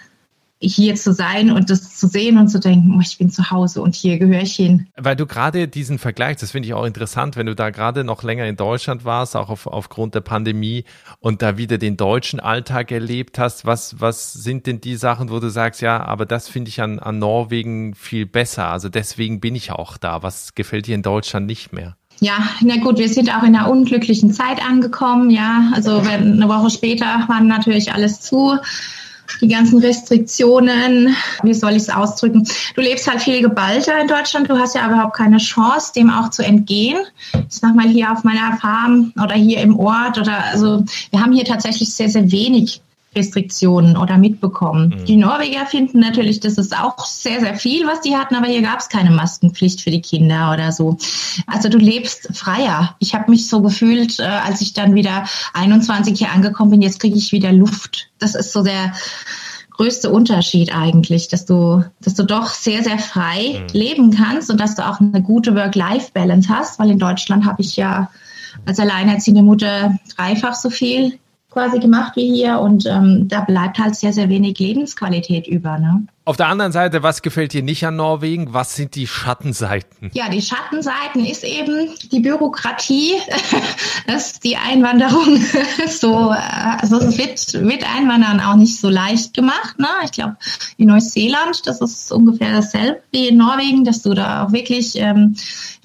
hier 0.62 0.96
zu 0.96 1.14
sein 1.14 1.52
und 1.52 1.70
das 1.70 1.98
zu 1.98 2.08
sehen 2.08 2.38
und 2.38 2.48
zu 2.48 2.60
denken, 2.60 2.94
oh, 2.96 3.02
ich 3.02 3.18
bin 3.18 3.32
zu 3.32 3.50
Hause 3.50 3.82
und 3.82 3.96
hier 3.96 4.20
gehöre 4.20 4.42
ich 4.42 4.56
hin. 4.56 4.88
Weil 4.96 5.16
du 5.16 5.26
gerade 5.26 5.68
diesen 5.68 5.98
Vergleich, 5.98 6.38
das 6.38 6.52
finde 6.52 6.68
ich 6.68 6.74
auch 6.74 6.86
interessant, 6.86 7.36
wenn 7.36 7.48
du 7.48 7.56
da 7.56 7.72
gerade 7.72 8.04
noch 8.04 8.22
länger 8.24 8.46
in 8.46 8.56
Deutschland 8.56 9.04
warst, 9.04 9.36
auch 9.36 9.50
auf, 9.50 9.66
aufgrund 9.66 10.14
der 10.14 10.22
Pandemie 10.22 10.86
und 11.20 11.42
da 11.42 11.58
wieder 11.58 11.78
den 11.78 11.98
deutschen 11.98 12.40
Alltag 12.40 12.92
erlebt 12.92 13.40
hast. 13.40 13.66
Was, 13.66 14.00
was 14.00 14.34
sind 14.34 14.68
denn 14.68 14.82
die 14.82 14.96
Sachen, 14.96 15.30
wo 15.30 15.40
du 15.40 15.50
sagst, 15.50 15.82
ja, 15.82 16.04
aber 16.04 16.26
das 16.26 16.48
finde 16.48 16.70
ich 16.70 16.82
an, 16.82 17.00
an 17.00 17.18
Norwegen 17.18 17.96
viel 17.96 18.26
besser. 18.26 18.68
Also 18.68 18.90
deswegen 18.90 19.40
bin 19.40 19.56
ich 19.56 19.72
auch 19.72 19.98
da. 19.98 20.22
Was 20.22 20.54
gefällt 20.54 20.86
dir 20.86 20.96
in 20.96 21.02
Deutschland 21.02 21.48
nicht 21.48 21.74
mehr? 21.74 21.98
Ja, 22.20 22.38
na 22.62 22.78
gut, 22.78 23.00
wir 23.00 23.10
sind 23.10 23.36
auch 23.36 23.42
in 23.42 23.56
einer 23.56 23.68
unglücklichen 23.68 24.32
Zeit 24.32 24.64
angekommen. 24.64 25.32
Ja, 25.32 25.72
also 25.74 26.06
wenn, 26.06 26.34
eine 26.34 26.48
Woche 26.48 26.70
später 26.70 27.26
war 27.28 27.42
natürlich 27.42 27.94
alles 27.94 28.22
zu 28.22 28.60
die 29.40 29.48
ganzen 29.48 29.80
Restriktionen, 29.80 31.16
wie 31.44 31.54
soll 31.54 31.72
ich 31.72 31.84
es 31.84 31.90
ausdrücken? 31.90 32.48
Du 32.76 32.82
lebst 32.82 33.10
halt 33.10 33.22
viel 33.22 33.42
geballter 33.42 34.00
in 34.00 34.08
Deutschland, 34.08 34.50
du 34.50 34.58
hast 34.58 34.76
ja 34.76 34.88
überhaupt 34.88 35.16
keine 35.16 35.38
Chance, 35.38 35.94
dem 35.96 36.10
auch 36.10 36.30
zu 36.30 36.44
entgehen. 36.44 36.98
Ich 37.34 37.58
sag 37.58 37.76
mal 37.76 37.88
hier 37.88 38.12
auf 38.12 38.24
meiner 38.24 38.58
Farm 38.58 39.14
oder 39.22 39.36
hier 39.36 39.62
im 39.62 39.78
Ort 39.80 40.18
oder 40.18 40.44
also 40.46 40.84
wir 41.12 41.22
haben 41.22 41.32
hier 41.32 41.46
tatsächlich 41.46 41.94
sehr, 41.94 42.10
sehr 42.10 42.32
wenig 42.32 42.82
Restriktionen 43.16 43.98
oder 43.98 44.18
mitbekommen. 44.18 44.96
Mhm. 45.02 45.06
Die 45.06 45.18
Norweger 45.18 45.66
finden 45.66 46.00
natürlich, 46.00 46.40
das 46.40 46.58
ist 46.58 46.78
auch 46.78 47.06
sehr, 47.06 47.42
sehr 47.42 47.56
viel, 47.56 47.86
was 47.86 48.02
die 48.02 48.16
hatten, 48.16 48.36
aber 48.36 48.48
hier 48.48 48.62
gab 48.62 48.80
es 48.80 48.88
keine 48.88 49.12
Maskenpflicht 49.12 49.82
für 49.82 49.92
die 49.92 50.02
Kinder 50.02 50.52
oder 50.54 50.72
so. 50.72 50.98
Also 51.46 51.68
du 51.68 51.78
lebst 51.78 52.30
freier. 52.34 52.96
Ich 53.00 53.14
habe 53.14 53.30
mich 53.30 53.50
so 53.50 53.62
gefühlt, 53.62 54.20
äh, 54.20 54.24
als 54.24 54.62
ich 54.62 54.74
dann 54.74 54.96
wieder 54.96 55.26
21 55.54 56.18
hier 56.18 56.32
angekommen 56.32 56.72
bin, 56.72 56.82
jetzt 56.82 57.00
kriege 57.02 57.18
ich 57.18 57.34
wieder 57.34 57.52
Luft. 57.52 58.10
Das 58.20 58.36
ist 58.36 58.54
so 58.54 58.64
der 58.64 58.94
größte 59.72 60.10
Unterschied 60.10 60.74
eigentlich, 60.74 61.28
dass 61.28 61.46
du, 61.46 61.84
dass 62.02 62.14
du 62.14 62.24
doch 62.24 62.50
sehr, 62.50 62.84
sehr 62.84 63.00
frei 63.00 63.62
mhm. 63.62 63.68
leben 63.74 64.12
kannst 64.12 64.50
und 64.50 64.60
dass 64.60 64.76
du 64.76 64.88
auch 64.88 65.02
eine 65.02 65.22
gute 65.22 65.54
Work-Life-Balance 65.56 66.48
hast, 66.48 66.80
weil 66.80 66.92
in 66.92 67.00
Deutschland 67.00 67.46
habe 67.46 67.62
ich 67.62 67.76
ja 67.76 68.10
als 68.66 68.80
alleinerziehende 68.80 69.44
Mutter 69.44 69.98
dreifach 70.16 70.56
so 70.56 70.70
viel 70.70 71.20
quasi 71.52 71.80
gemacht 71.80 72.14
wie 72.16 72.34
hier 72.34 72.60
und 72.60 72.86
ähm, 72.86 73.28
da 73.28 73.42
bleibt 73.42 73.78
halt 73.78 73.96
sehr, 73.96 74.14
sehr 74.14 74.30
wenig 74.30 74.58
Lebensqualität 74.58 75.48
über. 75.48 75.78
Ne? 75.78 76.08
Auf 76.24 76.38
der 76.38 76.48
anderen 76.48 76.72
Seite, 76.72 77.04
was 77.04 77.22
gefällt 77.22 77.52
dir 77.52 77.62
nicht 77.62 77.86
an 77.86 77.98
Norwegen? 77.98 78.54
Was 78.54 78.76
sind 78.76 78.96
die 78.96 79.06
Schattenseiten? 79.06 80.12
Ja, 80.14 80.30
die 80.30 80.42
Schattenseiten 80.42 81.26
ist 81.26 81.44
eben 81.44 81.90
die 82.12 82.22
Bürokratie, 82.22 83.14
dass 84.08 84.40
die 84.40 84.56
Einwanderung 84.56 85.42
so, 85.88 86.32
äh, 86.32 86.38
also 86.80 86.98
es 86.98 87.18
wird, 87.18 87.54
wird 87.68 87.84
Einwandern 87.96 88.40
auch 88.40 88.56
nicht 88.56 88.80
so 88.80 88.88
leicht 88.88 89.34
gemacht. 89.34 89.78
Ne? 89.78 89.88
Ich 90.06 90.12
glaube, 90.12 90.38
in 90.78 90.88
Neuseeland, 90.88 91.68
das 91.68 91.82
ist 91.82 92.12
ungefähr 92.14 92.54
dasselbe 92.54 93.02
wie 93.12 93.28
in 93.28 93.38
Norwegen, 93.38 93.84
dass 93.84 94.02
du 94.02 94.14
da 94.14 94.46
auch 94.46 94.54
wirklich 94.54 94.96
ähm, 94.96 95.36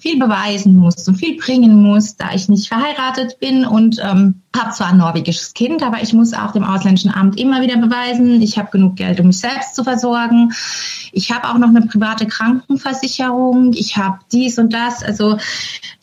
viel 0.06 0.20
beweisen 0.20 0.76
musst 0.76 1.08
und 1.08 1.16
viel 1.16 1.36
bringen 1.36 1.82
musst, 1.82 2.20
da 2.20 2.32
ich 2.32 2.48
nicht 2.48 2.68
verheiratet 2.68 3.40
bin 3.40 3.66
und 3.66 3.98
ähm, 4.00 4.42
habe 4.56 4.70
zwar 4.70 4.90
ein 4.90 4.98
norwegisches 4.98 5.52
Kind, 5.52 5.82
aber 5.82 6.00
ich 6.00 6.12
muss 6.12 6.32
auch 6.32 6.52
dem 6.52 6.62
ausländischen 6.62 7.12
Amt 7.12 7.40
immer 7.40 7.60
wieder 7.60 7.76
beweisen, 7.76 8.40
ich 8.40 8.56
habe 8.56 8.70
genug 8.70 8.94
Geld, 8.94 9.18
um 9.18 9.26
mich 9.26 9.40
selbst 9.40 9.74
zu 9.74 9.82
versorgen. 9.82 10.52
Ich 11.12 11.32
habe 11.32 11.48
auch 11.48 11.58
noch 11.58 11.68
eine 11.68 11.82
private 11.82 12.26
Krankenversicherung. 12.26 13.72
Ich 13.72 13.96
habe 13.96 14.18
dies 14.30 14.58
und 14.58 14.72
das. 14.72 15.02
Also 15.02 15.38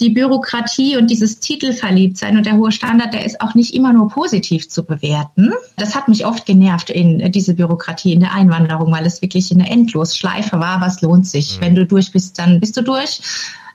die 0.02 0.10
Bürokratie 0.10 0.98
und 0.98 1.10
dieses 1.10 1.40
Titelverliebtsein 1.40 2.36
und 2.36 2.46
der 2.46 2.58
hohe 2.58 2.74
Standard, 2.74 3.14
der 3.14 3.26
ist 3.26 3.40
auch 3.40 3.56
nicht 3.56 3.74
immer 3.74 3.94
nur 3.94 4.10
positiv 4.10 4.68
zu 4.68 4.84
bewerten. 4.84 5.54
Das 5.78 5.96
hat 5.96 6.10
mich 6.10 6.26
oft 6.26 6.46
genervt 6.46 6.90
in 6.90 7.32
diese 7.32 7.54
Bürokratie 7.54 8.14
in 8.14 8.20
der 8.20 8.34
Einwanderung, 8.34 8.92
weil 8.92 9.06
es 9.06 9.22
wirklich 9.22 9.52
eine 9.54 9.70
Endlosschleife 9.70 10.60
war. 10.60 10.82
Was 10.82 11.02
lohnt 11.02 11.26
sich? 11.26 11.58
Mhm. 11.58 11.62
Wenn 11.64 11.76
du 11.76 11.86
durch 11.86 12.12
bist, 12.12 12.38
dann 12.38 12.60
bist 12.60 12.76
du 12.76 12.82
durch. 12.82 13.22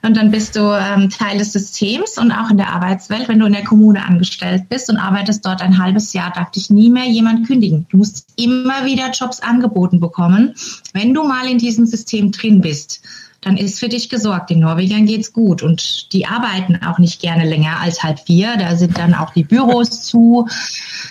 Und 0.01 0.15
dann 0.15 0.31
bist 0.31 0.55
du 0.55 0.61
ähm, 0.61 1.09
Teil 1.09 1.37
des 1.37 1.51
Systems 1.51 2.17
und 2.17 2.31
auch 2.31 2.49
in 2.49 2.57
der 2.57 2.69
Arbeitswelt. 2.69 3.27
Wenn 3.27 3.39
du 3.39 3.45
in 3.45 3.53
der 3.53 3.65
Kommune 3.65 4.03
angestellt 4.05 4.69
bist 4.69 4.89
und 4.89 4.97
arbeitest 4.97 5.45
dort 5.45 5.61
ein 5.61 5.77
halbes 5.77 6.13
Jahr, 6.13 6.31
darf 6.31 6.51
dich 6.51 6.69
nie 6.69 6.89
mehr 6.89 7.05
jemand 7.05 7.47
kündigen. 7.47 7.85
Du 7.89 7.97
musst 7.97 8.27
immer 8.37 8.85
wieder 8.85 9.11
Jobs 9.11 9.41
angeboten 9.41 9.99
bekommen, 9.99 10.55
wenn 10.93 11.13
du 11.13 11.23
mal 11.23 11.47
in 11.47 11.57
diesem 11.57 11.85
System 11.85 12.31
drin 12.31 12.61
bist 12.61 13.01
dann 13.41 13.55
ist 13.55 13.79
für 13.79 13.87
dich 13.87 14.09
gesorgt. 14.09 14.49
Den 14.49 14.59
Norwegern 14.59 15.05
geht's 15.05 15.31
gut 15.31 15.63
und 15.63 16.11
die 16.13 16.25
arbeiten 16.25 16.81
auch 16.83 16.99
nicht 16.99 17.21
gerne 17.21 17.45
länger 17.45 17.79
als 17.79 18.03
halb 18.03 18.19
vier. 18.19 18.57
Da 18.57 18.75
sind 18.75 18.97
dann 18.97 19.13
auch 19.13 19.33
die 19.33 19.43
Büros 19.43 20.01
zu. 20.03 20.47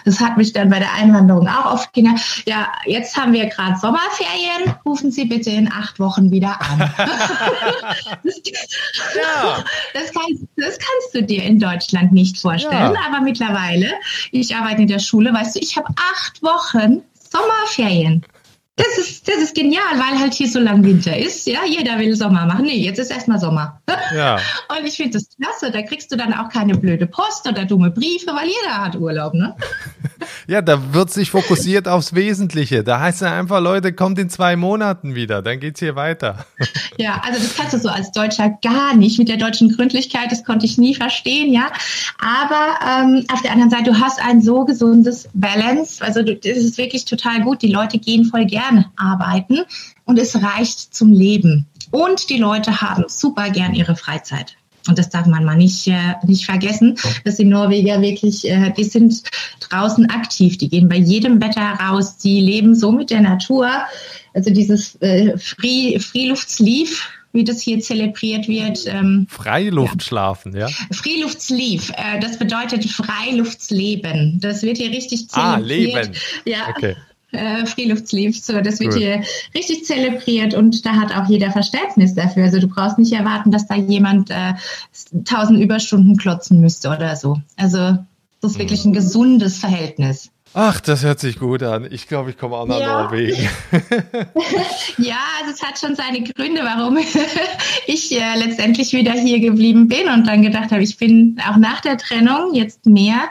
Das 0.05 0.21
hat 0.21 0.37
mich 0.37 0.53
dann 0.53 0.69
bei 0.69 0.79
der 0.79 0.93
Einwanderung 0.93 1.49
auch 1.49 1.73
oft 1.73 1.93
genervt. 1.93 2.43
Ja, 2.47 2.69
jetzt 2.85 3.17
haben 3.17 3.33
wir 3.33 3.47
gerade 3.47 3.79
Sommerferien. 3.79 4.75
Rufen 4.85 5.11
Sie 5.11 5.25
bitte 5.25 5.51
in 5.51 5.73
acht 5.73 5.99
Wochen 5.99 6.31
wieder 6.31 6.61
an. 6.61 6.79
das, 6.79 8.37
ja. 9.17 9.65
das, 9.95 10.13
kannst, 10.13 10.45
das, 10.57 10.79
kannst, 10.79 11.15
du 11.15 11.23
dir 11.23 11.43
in 11.43 11.59
Deutschland 11.59 12.13
nicht 12.13 12.39
vorstellen. 12.39 12.95
Ja. 12.95 13.01
Aber 13.09 13.23
mittlerweile, 13.23 13.93
ich 14.33 14.55
arbeite 14.55 14.83
in 14.83 14.89
der 14.89 14.99
Schule, 14.99 15.33
weißt 15.33 15.57
du, 15.57 15.61
ich 15.61 15.77
habe 15.77 15.89
acht 15.97 16.43
Wochen 16.43 17.03
Sommerferien. 17.31 18.25
Das 18.79 18.97
ist, 18.97 19.29
das 19.29 19.37
ist 19.39 19.55
genial, 19.55 19.83
weil 19.95 20.19
halt 20.19 20.33
hier 20.35 20.49
so 20.49 20.61
lang 20.61 20.85
Winter 20.85 21.17
ist. 21.17 21.47
Ja, 21.47 21.65
jeder 21.67 21.99
will 21.99 22.15
Sommer 22.15 22.47
machen. 22.47 22.65
Nee, 22.65 22.79
jetzt 22.79 22.99
ist 22.99 23.11
erstmal 23.11 23.41
Sommer. 23.41 23.83
Ja. 24.15 24.37
Und 24.69 24.87
ich 24.87 24.95
finde 24.95 25.19
das 25.19 25.29
klasse. 25.37 25.73
Da 25.73 25.83
kriegst 25.83 26.13
du 26.13 26.17
dann 26.17 26.33
auch 26.33 26.49
keine 26.49 26.77
blöde 26.77 27.07
Post 27.07 27.49
oder 27.49 27.65
dumme 27.65 27.91
Briefe, 27.91 28.29
weil 28.29 28.49
jeder 28.49 28.79
hat 28.79 28.95
Urlaub, 28.97 29.35
ne? 29.35 29.57
Ja, 30.47 30.63
da 30.63 30.95
wird 30.95 31.11
sich 31.11 31.31
fokussiert 31.31 31.89
aufs 31.89 32.15
Wesentliche. 32.15 32.83
Da 32.83 33.01
heißt 33.01 33.23
es 33.23 33.29
einfach, 33.29 33.61
Leute, 33.61 33.93
kommt 33.93 34.19
in 34.19 34.31
zwei 34.31 34.57
Monaten 34.57 35.15
wieder, 35.15 35.43
dann 35.43 35.61
geht's 35.61 35.81
hier 35.81 35.97
weiter. 35.97 36.47
Ja, 36.97 37.23
also 37.25 37.39
das 37.41 37.55
kannst 37.57 37.75
du 37.75 37.79
so 37.79 37.89
als 37.89 38.11
Deutscher 38.11 38.59
gar 38.61 38.97
nicht 38.97 39.21
mit 39.21 39.29
der 39.29 39.37
deutschen 39.37 39.69
Gründlichkeit, 39.69 40.33
das 40.33 40.43
konnte 40.43 40.67
ich 40.67 40.79
nie 40.79 40.97
verstehen, 40.97 41.53
ja. 41.53 41.71
Aber 42.19 42.79
ähm, 42.85 43.25
auf 43.33 43.41
der 43.43 43.53
anderen 43.53 43.71
Seite, 43.71 43.93
du 43.93 44.01
hast 44.01 44.21
ein 44.21 44.43
so 44.43 44.65
gesundes 44.65 45.29
Balance. 45.33 46.05
Also 46.05 46.25
du, 46.25 46.35
das 46.35 46.57
ist 46.57 46.77
wirklich 46.77 47.05
total 47.05 47.43
gut. 47.43 47.63
Die 47.63 47.71
Leute 47.71 47.99
gehen 47.99 48.25
voll 48.25 48.47
gern 48.47 48.87
arbeiten 48.97 49.61
und 50.07 50.19
es 50.19 50.43
reicht 50.43 50.93
zum 50.93 51.13
Leben. 51.13 51.67
Und 51.93 52.31
die 52.31 52.39
Leute 52.39 52.81
haben 52.81 53.05
super 53.07 53.51
gern 53.51 53.75
ihre 53.75 53.95
Freizeit. 53.95 54.57
Und 54.89 54.99
das 54.99 55.11
darf 55.11 55.27
man 55.27 55.45
mal 55.45 55.57
nicht, 55.57 55.87
äh, 55.87 56.15
nicht 56.27 56.47
vergessen, 56.47 56.97
dass 57.25 57.37
die 57.37 57.45
Norweger 57.45 58.01
wirklich, 58.01 58.49
äh, 58.49 58.73
die 58.77 58.85
sind 58.85 59.23
draußen 59.61 60.11
aktiv, 60.11 60.59
die 60.59 60.69
gehen 60.69 60.89
bei 60.89 60.97
jedem 60.97 61.41
Wetter 61.41 61.61
raus, 61.61 62.17
die 62.17 62.41
leben 62.41 62.75
so 62.75 62.91
mit 62.91 63.11
der 63.11 63.21
Natur. 63.21 63.71
Also 64.35 64.51
dieses 64.51 64.97
äh, 64.97 65.37
Free, 65.39 65.99
Freeluftslief, 65.99 67.11
wie 67.33 67.45
das 67.45 67.61
hier 67.61 67.81
zelebriert 67.81 68.49
wird. 68.49 68.87
Ähm, 68.87 69.27
Freiluftschlafen, 69.29 70.55
ja. 70.55 70.69
ja? 70.69 70.75
Freeluftsleave, 70.93 71.93
äh, 71.97 72.21
das 72.21 72.39
bedeutet 72.39 72.85
Freiluftleben. 72.85 74.41
Das 74.41 74.63
wird 74.63 74.79
hier 74.79 74.91
richtig 74.91 75.29
zelebriert. 75.29 75.57
Ah, 75.57 75.59
Leben. 75.59 76.13
Ja. 76.45 76.69
Okay. 76.71 76.97
Äh, 77.31 77.67
Freeluftsleave, 77.67 78.33
so, 78.33 78.59
das 78.63 78.81
wird 78.81 78.95
cool. 78.95 79.01
hier 79.01 79.23
richtig 79.55 79.85
zelebriert 79.85 80.55
und 80.55 80.87
da 80.87 80.93
hat 80.93 81.15
auch 81.15 81.29
jeder 81.29 81.51
Verständnis 81.51 82.15
dafür. 82.15 82.45
Also 82.45 82.59
du 82.59 82.69
brauchst 82.69 82.99
nicht 82.99 83.13
erwarten, 83.13 83.51
dass 83.51 83.67
da 83.67 83.75
jemand 83.75 84.31
äh, 84.31 84.55
tausend 85.25 85.61
Überstunden 85.61 86.17
klotzen 86.17 86.61
müsste 86.61 86.89
oder 86.89 87.17
so. 87.17 87.37
Also 87.57 87.99
das 88.41 88.53
ist 88.53 88.59
wirklich 88.59 88.85
ein 88.87 88.95
gesundes 88.95 89.59
Verhältnis. 89.59 90.31
Ach, 90.55 90.81
das 90.81 91.03
hört 91.03 91.21
sich 91.21 91.39
gut 91.39 91.63
an. 91.63 91.87
Ich 91.91 92.09
glaube, 92.09 92.31
ich 92.31 92.39
komme 92.39 92.57
auch 92.57 92.67
nach 92.67 92.81
ja. 92.81 93.03
Norwegen. 93.03 93.37
ja, 94.99 95.19
also 95.41 95.53
es 95.53 95.63
hat 95.63 95.79
schon 95.79 95.95
seine 95.95 96.23
Gründe, 96.23 96.63
warum 96.63 96.97
ich 97.87 98.13
äh, 98.13 98.39
letztendlich 98.39 98.93
wieder 98.95 99.13
hier 99.13 99.41
geblieben 99.41 99.89
bin 99.89 100.09
und 100.09 100.27
dann 100.27 100.41
gedacht 100.43 100.71
habe, 100.71 100.83
ich 100.83 100.97
bin 100.97 101.39
auch 101.47 101.57
nach 101.57 101.83
der 101.83 101.99
Trennung 101.99 102.55
jetzt 102.55 102.87
mehr 102.87 103.29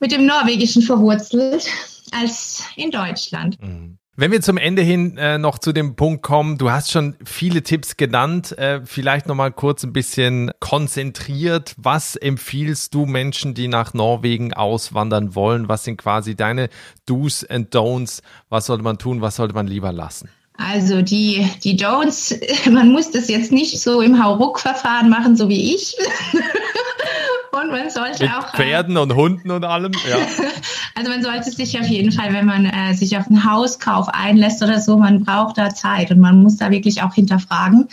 mit 0.00 0.12
dem 0.12 0.24
Norwegischen 0.24 0.80
verwurzelt 0.80 1.66
als 2.14 2.64
in 2.76 2.90
Deutschland. 2.90 3.60
Mhm. 3.60 3.98
Wenn 4.16 4.30
wir 4.30 4.40
zum 4.40 4.58
Ende 4.58 4.82
hin 4.82 5.18
äh, 5.18 5.38
noch 5.38 5.58
zu 5.58 5.72
dem 5.72 5.96
Punkt 5.96 6.22
kommen, 6.22 6.56
du 6.56 6.70
hast 6.70 6.92
schon 6.92 7.16
viele 7.24 7.64
Tipps 7.64 7.96
genannt, 7.96 8.56
äh, 8.56 8.80
vielleicht 8.84 9.26
noch 9.26 9.34
mal 9.34 9.50
kurz 9.50 9.82
ein 9.82 9.92
bisschen 9.92 10.52
konzentriert. 10.60 11.74
Was 11.78 12.14
empfiehlst 12.14 12.94
du 12.94 13.06
Menschen, 13.06 13.54
die 13.54 13.66
nach 13.66 13.92
Norwegen 13.92 14.54
auswandern 14.54 15.34
wollen? 15.34 15.68
Was 15.68 15.82
sind 15.82 15.96
quasi 15.96 16.36
deine 16.36 16.68
Do's 17.06 17.44
and 17.44 17.74
Don'ts? 17.74 18.22
Was 18.48 18.66
sollte 18.66 18.84
man 18.84 18.98
tun? 18.98 19.20
Was 19.20 19.34
sollte 19.34 19.54
man 19.54 19.66
lieber 19.66 19.90
lassen? 19.92 20.28
Also 20.56 21.02
die, 21.02 21.48
die 21.64 21.76
Don'ts, 21.76 22.38
man 22.70 22.92
muss 22.92 23.10
das 23.10 23.26
jetzt 23.26 23.50
nicht 23.50 23.80
so 23.80 24.00
im 24.00 24.22
Hauruck-Verfahren 24.22 25.10
machen, 25.10 25.36
so 25.36 25.48
wie 25.48 25.74
ich. 25.74 25.96
und 27.52 27.70
man 27.72 27.90
sollte 27.90 28.22
Mit 28.22 28.32
auch. 28.32 28.54
Äh, 28.54 28.56
Pferden 28.58 28.96
und 28.96 29.14
Hunden 29.16 29.50
und 29.50 29.64
allem, 29.64 29.92
ja. 30.08 30.18
also 30.94 31.10
man 31.10 31.22
sollte 31.22 31.50
sich 31.50 31.78
auf 31.78 31.86
jeden 31.86 32.12
Fall, 32.12 32.32
wenn 32.32 32.46
man 32.46 32.66
äh, 32.66 32.94
sich 32.94 33.16
auf 33.18 33.26
einen 33.26 33.44
Hauskauf 33.44 34.08
einlässt 34.08 34.62
oder 34.62 34.80
so, 34.80 34.96
man 34.96 35.24
braucht 35.24 35.58
da 35.58 35.74
Zeit 35.74 36.10
und 36.10 36.20
man 36.20 36.42
muss 36.42 36.56
da 36.56 36.70
wirklich 36.70 37.02
auch 37.02 37.14
hinterfragen. 37.14 37.88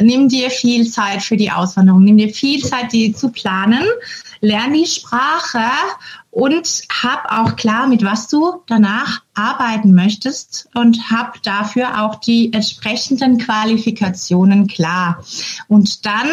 Nimm 0.00 0.28
dir 0.28 0.50
viel 0.50 0.86
Zeit 0.88 1.22
für 1.22 1.36
die 1.36 1.50
Auswanderung, 1.50 2.04
nimm 2.04 2.18
dir 2.18 2.28
viel 2.28 2.62
Zeit, 2.62 2.92
die 2.92 3.12
zu 3.14 3.30
planen, 3.30 3.84
lern 4.40 4.74
die 4.74 4.86
Sprache 4.86 5.62
und 6.30 6.82
hab 7.02 7.30
auch 7.30 7.56
klar, 7.56 7.86
mit 7.88 8.02
was 8.02 8.28
du 8.28 8.62
danach 8.66 9.22
arbeiten 9.34 9.94
möchtest 9.94 10.68
und 10.74 11.10
hab 11.10 11.42
dafür 11.42 12.02
auch 12.02 12.16
die 12.16 12.52
entsprechenden 12.52 13.38
Qualifikationen 13.38 14.66
klar. 14.66 15.24
Und 15.68 16.04
dann 16.04 16.28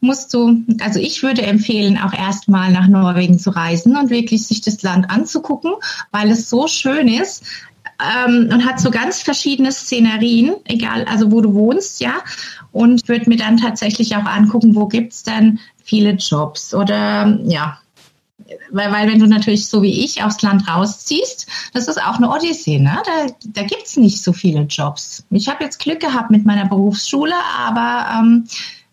musst 0.00 0.32
du, 0.32 0.62
also 0.80 1.00
ich 1.00 1.22
würde 1.22 1.42
empfehlen, 1.42 1.98
auch 1.98 2.12
erstmal 2.12 2.70
nach 2.72 2.86
Norwegen 2.86 3.38
zu 3.38 3.50
reisen 3.50 3.96
und 3.96 4.10
wirklich 4.10 4.46
sich 4.46 4.60
das 4.60 4.82
Land 4.82 5.10
anzugucken, 5.10 5.72
weil 6.12 6.30
es 6.30 6.48
so 6.48 6.68
schön 6.68 7.08
ist 7.08 7.44
ähm, 8.00 8.48
und 8.52 8.64
hat 8.64 8.80
so 8.80 8.90
ganz 8.90 9.22
verschiedene 9.22 9.72
Szenerien, 9.72 10.54
egal, 10.64 11.04
also 11.04 11.32
wo 11.32 11.40
du 11.40 11.54
wohnst, 11.54 12.00
ja. 12.00 12.14
Und 12.70 13.08
würde 13.08 13.28
mir 13.28 13.36
dann 13.36 13.56
tatsächlich 13.56 14.14
auch 14.14 14.24
angucken, 14.24 14.74
wo 14.74 14.86
gibt's 14.86 15.22
denn 15.22 15.58
viele 15.82 16.12
Jobs 16.12 16.74
oder 16.74 17.38
ja, 17.44 17.78
weil, 18.70 18.92
weil 18.92 19.08
wenn 19.08 19.18
du 19.18 19.26
natürlich 19.26 19.68
so 19.68 19.82
wie 19.82 20.04
ich 20.04 20.22
aufs 20.22 20.42
Land 20.42 20.68
rausziehst, 20.68 21.46
das 21.74 21.88
ist 21.88 22.00
auch 22.00 22.16
eine 22.16 22.30
Odyssee, 22.30 22.78
ne? 22.78 22.98
Da, 23.04 23.34
da 23.44 23.62
gibt's 23.62 23.96
nicht 23.96 24.22
so 24.22 24.32
viele 24.32 24.62
Jobs. 24.62 25.24
Ich 25.30 25.48
habe 25.48 25.64
jetzt 25.64 25.78
Glück 25.78 26.00
gehabt 26.00 26.30
mit 26.30 26.44
meiner 26.44 26.66
Berufsschule, 26.66 27.34
aber 27.58 28.20
ähm, 28.20 28.44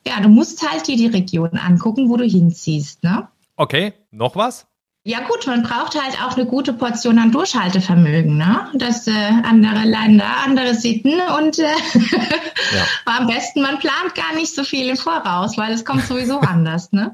ja, 0.08 0.20
du 0.22 0.30
musst 0.30 0.68
halt 0.68 0.88
dir 0.88 0.98
die 0.98 1.08
Region 1.08 1.58
angucken, 1.58 2.10
wo 2.10 2.18
du 2.18 2.26
hinziehst, 2.26 3.04
ne? 3.04 3.28
Okay, 3.58 3.94
noch 4.12 4.36
was? 4.36 4.68
Ja 5.08 5.20
gut, 5.20 5.46
man 5.46 5.62
braucht 5.62 6.02
halt 6.02 6.20
auch 6.24 6.36
eine 6.36 6.48
gute 6.48 6.74
Portion 6.74 7.20
an 7.20 7.32
Durchhaltevermögen, 7.32 8.38
ne? 8.38 8.70
Das 8.74 9.08
äh, 9.08 9.12
andere 9.12 9.84
Länder, 9.84 10.26
andere 10.44 10.74
Sitten 10.74 11.14
und 11.40 11.60
äh, 11.60 11.64
ja. 11.64 12.86
am 13.06 13.28
besten 13.28 13.62
man 13.62 13.78
plant 13.78 14.16
gar 14.16 14.34
nicht 14.34 14.56
so 14.56 14.64
viel 14.64 14.90
im 14.90 14.98
Voraus, 14.98 15.60
weil 15.60 15.74
es 15.74 15.86
kommt 15.86 16.06
sowieso 16.06 16.40
anders, 16.40 16.92
ne? 16.92 17.14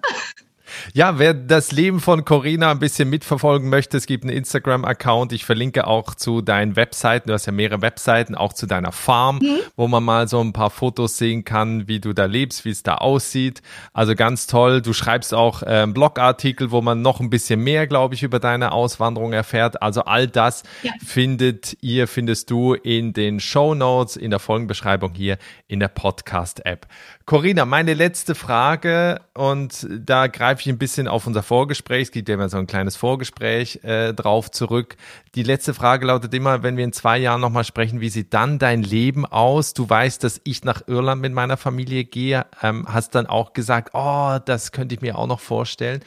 Ja, 0.94 1.20
wer 1.20 1.34
das 1.34 1.72
Leben 1.72 2.00
von 2.00 2.26
Corinna 2.26 2.72
ein 2.72 2.80
bisschen 2.80 3.10
mitverfolgen 3.10 3.70
möchte, 3.70 3.98
es 3.98 4.06
gibt 4.06 4.24
einen 4.24 4.36
Instagram-Account. 4.36 5.34
Ich 5.34 5.46
verlinke 5.46 5.88
auch 5.88 6.16
zu 6.16 6.42
deinen 6.42 6.76
Webseiten. 6.76 7.30
Du 7.30 7.34
hast 7.34 7.46
ja 7.46 7.52
mehrere 7.52 7.82
Webseiten, 7.82 8.36
auch 8.36 8.54
zu 8.54 8.68
deiner 8.68 8.92
Farm, 8.92 9.40
mhm. 9.42 9.60
wo 9.76 9.88
man 9.88 10.04
mal 10.04 10.28
so 10.28 10.42
ein 10.42 10.54
paar 10.54 10.70
Fotos 10.70 11.18
sehen 11.18 11.44
kann, 11.44 11.88
wie 11.88 12.00
du 12.00 12.14
da 12.14 12.26
lebst, 12.26 12.66
wie 12.66 12.70
es 12.70 12.84
da 12.84 12.96
aussieht. 12.96 13.62
Also 13.94 14.16
ganz 14.16 14.48
toll. 14.48 14.82
Du 14.82 14.94
schreibst 14.94 15.34
auch 15.34 15.64
äh, 15.64 15.88
Blogartikel, 15.88 16.72
wo 16.72 16.82
man 16.82 17.02
noch 17.02 17.20
ein 17.20 17.30
bisschen 17.30 17.62
mehr, 17.62 17.88
glaube 17.88 18.16
ich, 18.16 18.24
über 18.24 18.40
deine 18.40 18.72
Auswanderung 18.72 19.34
erfährt. 19.34 19.82
Also 19.82 20.02
all 20.04 20.28
das 20.28 20.64
ja. 20.84 20.92
findet 21.06 21.78
ihr, 21.82 22.08
findest 22.08 22.50
du 22.50 22.74
in 22.74 23.14
den 23.14 23.40
Show 23.40 23.76
Notes, 23.76 24.16
in 24.16 24.32
der 24.32 24.40
Folgenbeschreibung 24.40 25.14
hier 25.14 25.38
in 25.68 25.80
der 25.80 25.88
Podcast-App. 25.88 26.88
Corinna, 27.26 27.66
meine 27.66 27.94
letzte 27.94 28.36
Frage 28.36 29.22
und 29.34 29.88
da 29.90 30.28
greife 30.28 30.62
ich 30.62 30.70
ein 30.70 30.78
bisschen 30.78 31.08
auf 31.08 31.28
unser 31.28 31.44
Vorgespräch, 31.44 32.04
es 32.04 32.12
gibt 32.12 32.28
ja 32.30 32.36
immer 32.36 32.50
so 32.50 32.58
ein 32.58 32.68
kleines 32.68 32.96
Vorgespräch 32.96 33.80
äh, 33.84 34.14
drauf 34.14 34.50
zurück. 34.50 34.98
Die 35.36 35.44
letzte 35.44 35.74
Frage 35.74 36.08
lautet 36.08 36.34
immer, 36.34 36.64
wenn 36.64 36.78
wir 36.78 36.84
in 36.84 36.94
zwei 36.94 37.18
Jahren 37.20 37.42
nochmal 37.42 37.64
sprechen, 37.64 38.02
wie 38.02 38.10
sieht 38.10 38.34
dann 38.34 38.60
dein 38.60 38.82
Leben 38.82 39.26
aus? 39.26 39.74
Du 39.74 39.90
weißt, 39.90 40.24
dass 40.24 40.42
ich 40.44 40.64
nach 40.64 40.88
Irland 40.88 41.22
mit 41.22 41.34
meiner 41.34 41.58
Familie 41.58 42.06
gehe, 42.06 42.46
ähm, 42.62 42.86
hast 42.88 43.16
dann 43.16 43.28
auch 43.28 43.54
gesagt, 43.54 43.92
oh, 43.94 44.40
das 44.44 44.72
könnte 44.72 44.96
ich 44.96 45.02
mir 45.02 45.18
auch 45.18 45.28
noch 45.28 45.40
vorstellen. 45.40 46.02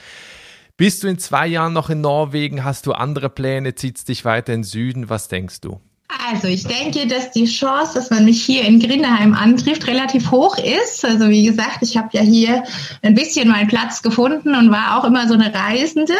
Bist 0.76 1.04
du 1.04 1.06
in 1.06 1.18
zwei 1.18 1.46
Jahren 1.46 1.72
noch 1.72 1.88
in 1.90 2.00
Norwegen? 2.00 2.64
Hast 2.64 2.86
du 2.86 2.92
andere 2.92 3.30
Pläne? 3.30 3.76
Zieht 3.76 4.08
dich 4.08 4.24
weiter 4.24 4.52
in 4.52 4.62
den 4.62 4.64
Süden? 4.64 5.08
Was 5.08 5.28
denkst 5.28 5.60
du? 5.60 5.80
Also 6.30 6.48
ich 6.48 6.64
denke, 6.64 7.06
dass 7.06 7.30
die 7.30 7.44
Chance, 7.44 7.94
dass 7.94 8.10
man 8.10 8.24
mich 8.24 8.42
hier 8.44 8.64
in 8.64 8.80
Grindeheim 8.80 9.34
antrifft, 9.34 9.86
relativ 9.86 10.30
hoch 10.30 10.56
ist. 10.58 11.04
Also 11.04 11.28
wie 11.28 11.44
gesagt, 11.44 11.78
ich 11.82 11.96
habe 11.96 12.08
ja 12.12 12.22
hier 12.22 12.64
ein 13.02 13.14
bisschen 13.14 13.48
meinen 13.48 13.68
Platz 13.68 14.02
gefunden 14.02 14.54
und 14.54 14.70
war 14.70 14.98
auch 14.98 15.04
immer 15.04 15.28
so 15.28 15.34
eine 15.34 15.52
Reisende. 15.52 16.14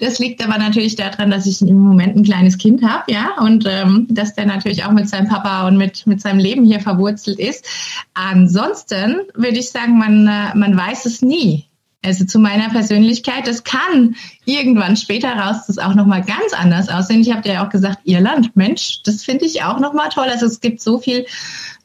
Das 0.00 0.18
liegt 0.18 0.44
aber 0.44 0.58
natürlich 0.58 0.96
daran, 0.96 1.30
dass 1.30 1.46
ich 1.46 1.62
im 1.62 1.78
Moment 1.78 2.16
ein 2.16 2.24
kleines 2.24 2.58
Kind 2.58 2.82
habe, 2.82 3.10
ja, 3.12 3.36
und 3.40 3.64
ähm, 3.66 4.06
dass 4.10 4.34
der 4.34 4.46
natürlich 4.46 4.84
auch 4.84 4.92
mit 4.92 5.08
seinem 5.08 5.28
Papa 5.28 5.66
und 5.66 5.76
mit 5.76 6.06
mit 6.06 6.20
seinem 6.20 6.38
Leben 6.38 6.64
hier 6.64 6.80
verwurzelt 6.80 7.38
ist. 7.38 7.66
Ansonsten 8.14 9.20
würde 9.34 9.58
ich 9.58 9.70
sagen, 9.70 9.98
man 9.98 10.26
äh, 10.26 10.54
man 10.56 10.76
weiß 10.76 11.06
es 11.06 11.22
nie. 11.22 11.67
Also 12.04 12.24
zu 12.24 12.38
meiner 12.38 12.68
Persönlichkeit, 12.70 13.48
das 13.48 13.64
kann 13.64 14.14
irgendwann 14.44 14.96
später 14.96 15.32
raus 15.32 15.66
das 15.66 15.78
auch 15.78 15.94
nochmal 15.94 16.22
ganz 16.22 16.52
anders 16.52 16.88
aussehen. 16.88 17.20
Ich 17.20 17.32
habe 17.32 17.48
ja 17.48 17.66
auch 17.66 17.70
gesagt, 17.70 17.98
Irland, 18.04 18.54
Mensch, 18.54 19.02
das 19.02 19.24
finde 19.24 19.46
ich 19.46 19.64
auch 19.64 19.80
nochmal 19.80 20.08
toll. 20.10 20.28
Also 20.28 20.46
es 20.46 20.60
gibt 20.60 20.80
so 20.80 20.98
viel 20.98 21.26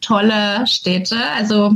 tolle 0.04 0.68
Städte. 0.68 1.16
Also 1.36 1.76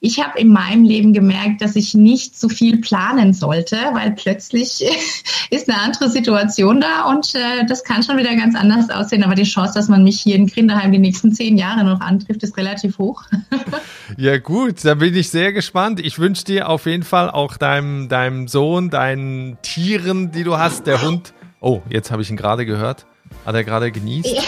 ich 0.00 0.22
habe 0.22 0.38
in 0.38 0.52
meinem 0.52 0.84
Leben 0.84 1.12
gemerkt, 1.12 1.62
dass 1.62 1.76
ich 1.76 1.94
nicht 1.94 2.38
so 2.38 2.48
viel 2.48 2.78
planen 2.80 3.32
sollte, 3.32 3.76
weil 3.92 4.12
plötzlich 4.12 4.84
ist 5.50 5.68
eine 5.68 5.80
andere 5.80 6.10
Situation 6.10 6.80
da 6.80 7.04
und 7.10 7.34
äh, 7.34 7.64
das 7.66 7.84
kann 7.84 8.02
schon 8.02 8.18
wieder 8.18 8.34
ganz 8.36 8.54
anders 8.56 8.90
aussehen. 8.90 9.22
Aber 9.22 9.34
die 9.34 9.44
Chance, 9.44 9.74
dass 9.74 9.88
man 9.88 10.04
mich 10.04 10.20
hier 10.20 10.36
in 10.36 10.46
Grindeheim 10.46 10.92
die 10.92 10.98
nächsten 10.98 11.32
zehn 11.32 11.56
Jahre 11.56 11.84
noch 11.84 12.00
antrifft, 12.00 12.42
ist 12.42 12.56
relativ 12.56 12.98
hoch. 12.98 13.22
ja 14.16 14.38
gut, 14.38 14.84
da 14.84 14.94
bin 14.94 15.14
ich 15.14 15.30
sehr 15.30 15.52
gespannt. 15.52 16.00
Ich 16.00 16.18
wünsche 16.18 16.44
dir 16.44 16.68
auf 16.68 16.86
jeden 16.86 17.04
Fall 17.04 17.30
auch 17.30 17.56
deinem, 17.56 18.08
deinem 18.08 18.48
Sohn, 18.48 18.90
deinen 18.90 19.58
Tieren, 19.62 20.32
die 20.32 20.44
du 20.44 20.58
hast, 20.58 20.86
der 20.86 21.02
Hund. 21.02 21.32
Oh, 21.60 21.82
jetzt 21.88 22.10
habe 22.10 22.22
ich 22.22 22.30
ihn 22.30 22.36
gerade 22.36 22.66
gehört. 22.66 23.06
Hat 23.48 23.54
er 23.54 23.64
gerade 23.64 23.90
genießt? 23.90 24.28
Ja. 24.28 24.42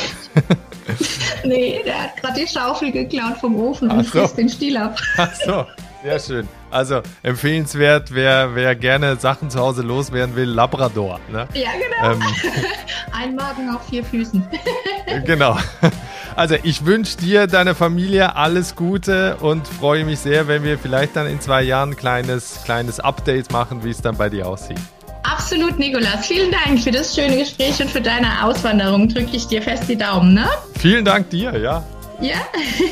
nee, 1.45 1.81
der 1.87 2.03
hat 2.03 2.17
gerade 2.19 2.39
die 2.39 2.47
Schaufel 2.47 2.93
geklaut 2.93 3.39
vom 3.41 3.57
Ofen 3.57 3.91
und 3.91 4.05
so. 4.05 4.11
frisst 4.11 4.37
den 4.37 4.51
Stiel 4.51 4.77
ab. 4.77 5.01
Ach 5.17 5.35
so, 5.43 5.65
sehr 6.03 6.21
schön. 6.21 6.49
Also 6.71 7.01
empfehlenswert, 7.23 8.13
wer, 8.13 8.55
wer 8.55 8.77
gerne 8.77 9.17
Sachen 9.17 9.49
zu 9.49 9.59
Hause 9.59 9.81
loswerden 9.81 10.37
will, 10.37 10.51
Labrador. 10.51 11.19
Ne? 11.33 11.49
Ja, 11.55 11.71
genau. 11.73 12.13
Ähm, 12.13 12.23
Ein 13.19 13.37
Magen 13.37 13.75
auf 13.75 13.89
vier 13.89 14.05
Füßen. 14.05 14.47
genau. 15.25 15.57
Also 16.37 16.57
ich 16.63 16.85
wünsche 16.85 17.17
dir, 17.17 17.47
deiner 17.47 17.75
Familie 17.75 18.37
alles 18.37 18.77
Gute 18.77 19.37
und 19.37 19.67
freue 19.67 20.05
mich 20.05 20.19
sehr, 20.19 20.47
wenn 20.47 20.63
wir 20.63 20.79
vielleicht 20.79 21.17
dann 21.17 21.27
in 21.27 21.41
zwei 21.41 21.63
Jahren 21.63 21.93
ein 21.93 21.97
kleines, 21.97 22.65
kleines 22.67 23.01
Update 23.01 23.51
machen, 23.51 23.83
wie 23.83 23.91
es 23.91 24.03
dann 24.03 24.19
bei 24.19 24.29
dir 24.29 24.47
aussieht. 24.47 24.79
Absolut, 25.31 25.79
Nikolas. 25.79 26.27
Vielen 26.27 26.51
Dank 26.51 26.81
für 26.81 26.91
das 26.91 27.15
schöne 27.15 27.37
Gespräch 27.37 27.81
und 27.81 27.91
für 27.91 28.01
deine 28.01 28.45
Auswanderung. 28.45 29.09
Drücke 29.09 29.37
ich 29.37 29.47
dir 29.47 29.63
fest 29.63 29.85
die 29.89 29.97
Daumen, 29.97 30.35
ne? 30.35 30.47
Vielen 30.79 31.05
Dank 31.05 31.31
dir, 31.31 31.57
ja. 31.57 31.85
Ja. 32.21 32.37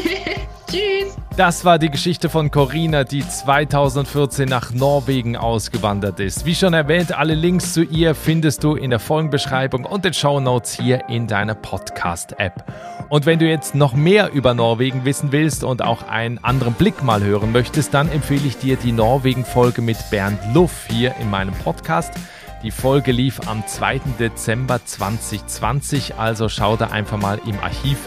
Tschüss. 0.70 1.16
Das 1.38 1.64
war 1.64 1.79
die 1.79 1.88
Geschichte 1.88 2.29
von 2.29 2.51
Corina, 2.51 3.05
die 3.05 3.24
2014 3.24 4.48
nach 4.48 4.72
Norwegen 4.72 5.37
ausgewandert 5.37 6.18
ist. 6.18 6.44
Wie 6.46 6.55
schon 6.57 6.74
erwähnt, 6.74 7.16
alle 7.16 7.35
Links 7.35 7.74
zu 7.74 7.85
ihr 7.85 8.16
findest 8.16 8.64
du 8.64 8.74
in 8.74 8.90
der 8.90 8.98
Folgenbeschreibung 8.98 9.85
und 9.85 10.05
den 10.05 10.14
Show 10.14 10.40
Notes 10.40 10.72
hier 10.72 11.09
in 11.09 11.29
deiner 11.29 11.55
Podcast-App. 11.55 12.64
Und 13.09 13.24
wenn 13.24 13.38
du 13.38 13.46
jetzt 13.46 13.77
noch 13.77 13.94
mehr 13.94 14.33
über 14.33 14.53
Norwegen 14.53 15.05
wissen 15.05 15.31
willst 15.31 15.62
und 15.62 15.81
auch 15.81 16.09
einen 16.09 16.42
anderen 16.42 16.74
Blick 16.74 17.05
mal 17.05 17.22
hören 17.22 17.53
möchtest, 17.53 17.94
dann 17.94 18.11
empfehle 18.11 18.44
ich 18.44 18.59
dir 18.59 18.77
die 18.77 18.90
Norwegen-Folge 18.90 19.81
mit 19.81 19.98
Bernd 20.11 20.40
Luff 20.53 20.88
hier 20.90 21.14
in 21.20 21.31
meinem 21.31 21.55
Podcast. 21.55 22.14
Die 22.64 22.72
Folge 22.72 23.12
lief 23.12 23.47
am 23.47 23.64
2. 23.64 24.01
Dezember 24.18 24.84
2020, 24.84 26.16
also 26.16 26.49
schau 26.49 26.76
da 26.76 26.89
einfach 26.89 27.16
mal 27.16 27.41
im 27.47 27.61
Archiv 27.61 27.99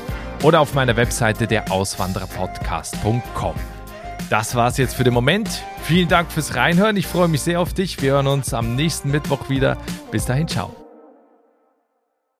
oder 0.43 0.59
auf 0.59 0.73
meiner 0.73 0.95
Webseite 0.95 1.47
der 1.47 1.71
Auswandererpodcast.com. 1.71 3.55
Das 4.29 4.55
war's 4.55 4.77
jetzt 4.77 4.95
für 4.95 5.03
den 5.03 5.13
Moment. 5.13 5.63
Vielen 5.83 6.07
Dank 6.07 6.31
fürs 6.31 6.55
Reinhören. 6.55 6.95
Ich 6.95 7.07
freue 7.07 7.27
mich 7.27 7.41
sehr 7.41 7.59
auf 7.59 7.73
dich. 7.73 8.01
Wir 8.01 8.13
hören 8.13 8.27
uns 8.27 8.53
am 8.53 8.75
nächsten 8.75 9.11
Mittwoch 9.11 9.49
wieder. 9.49 9.77
Bis 10.09 10.25
dahin, 10.25 10.47
ciao. 10.47 10.80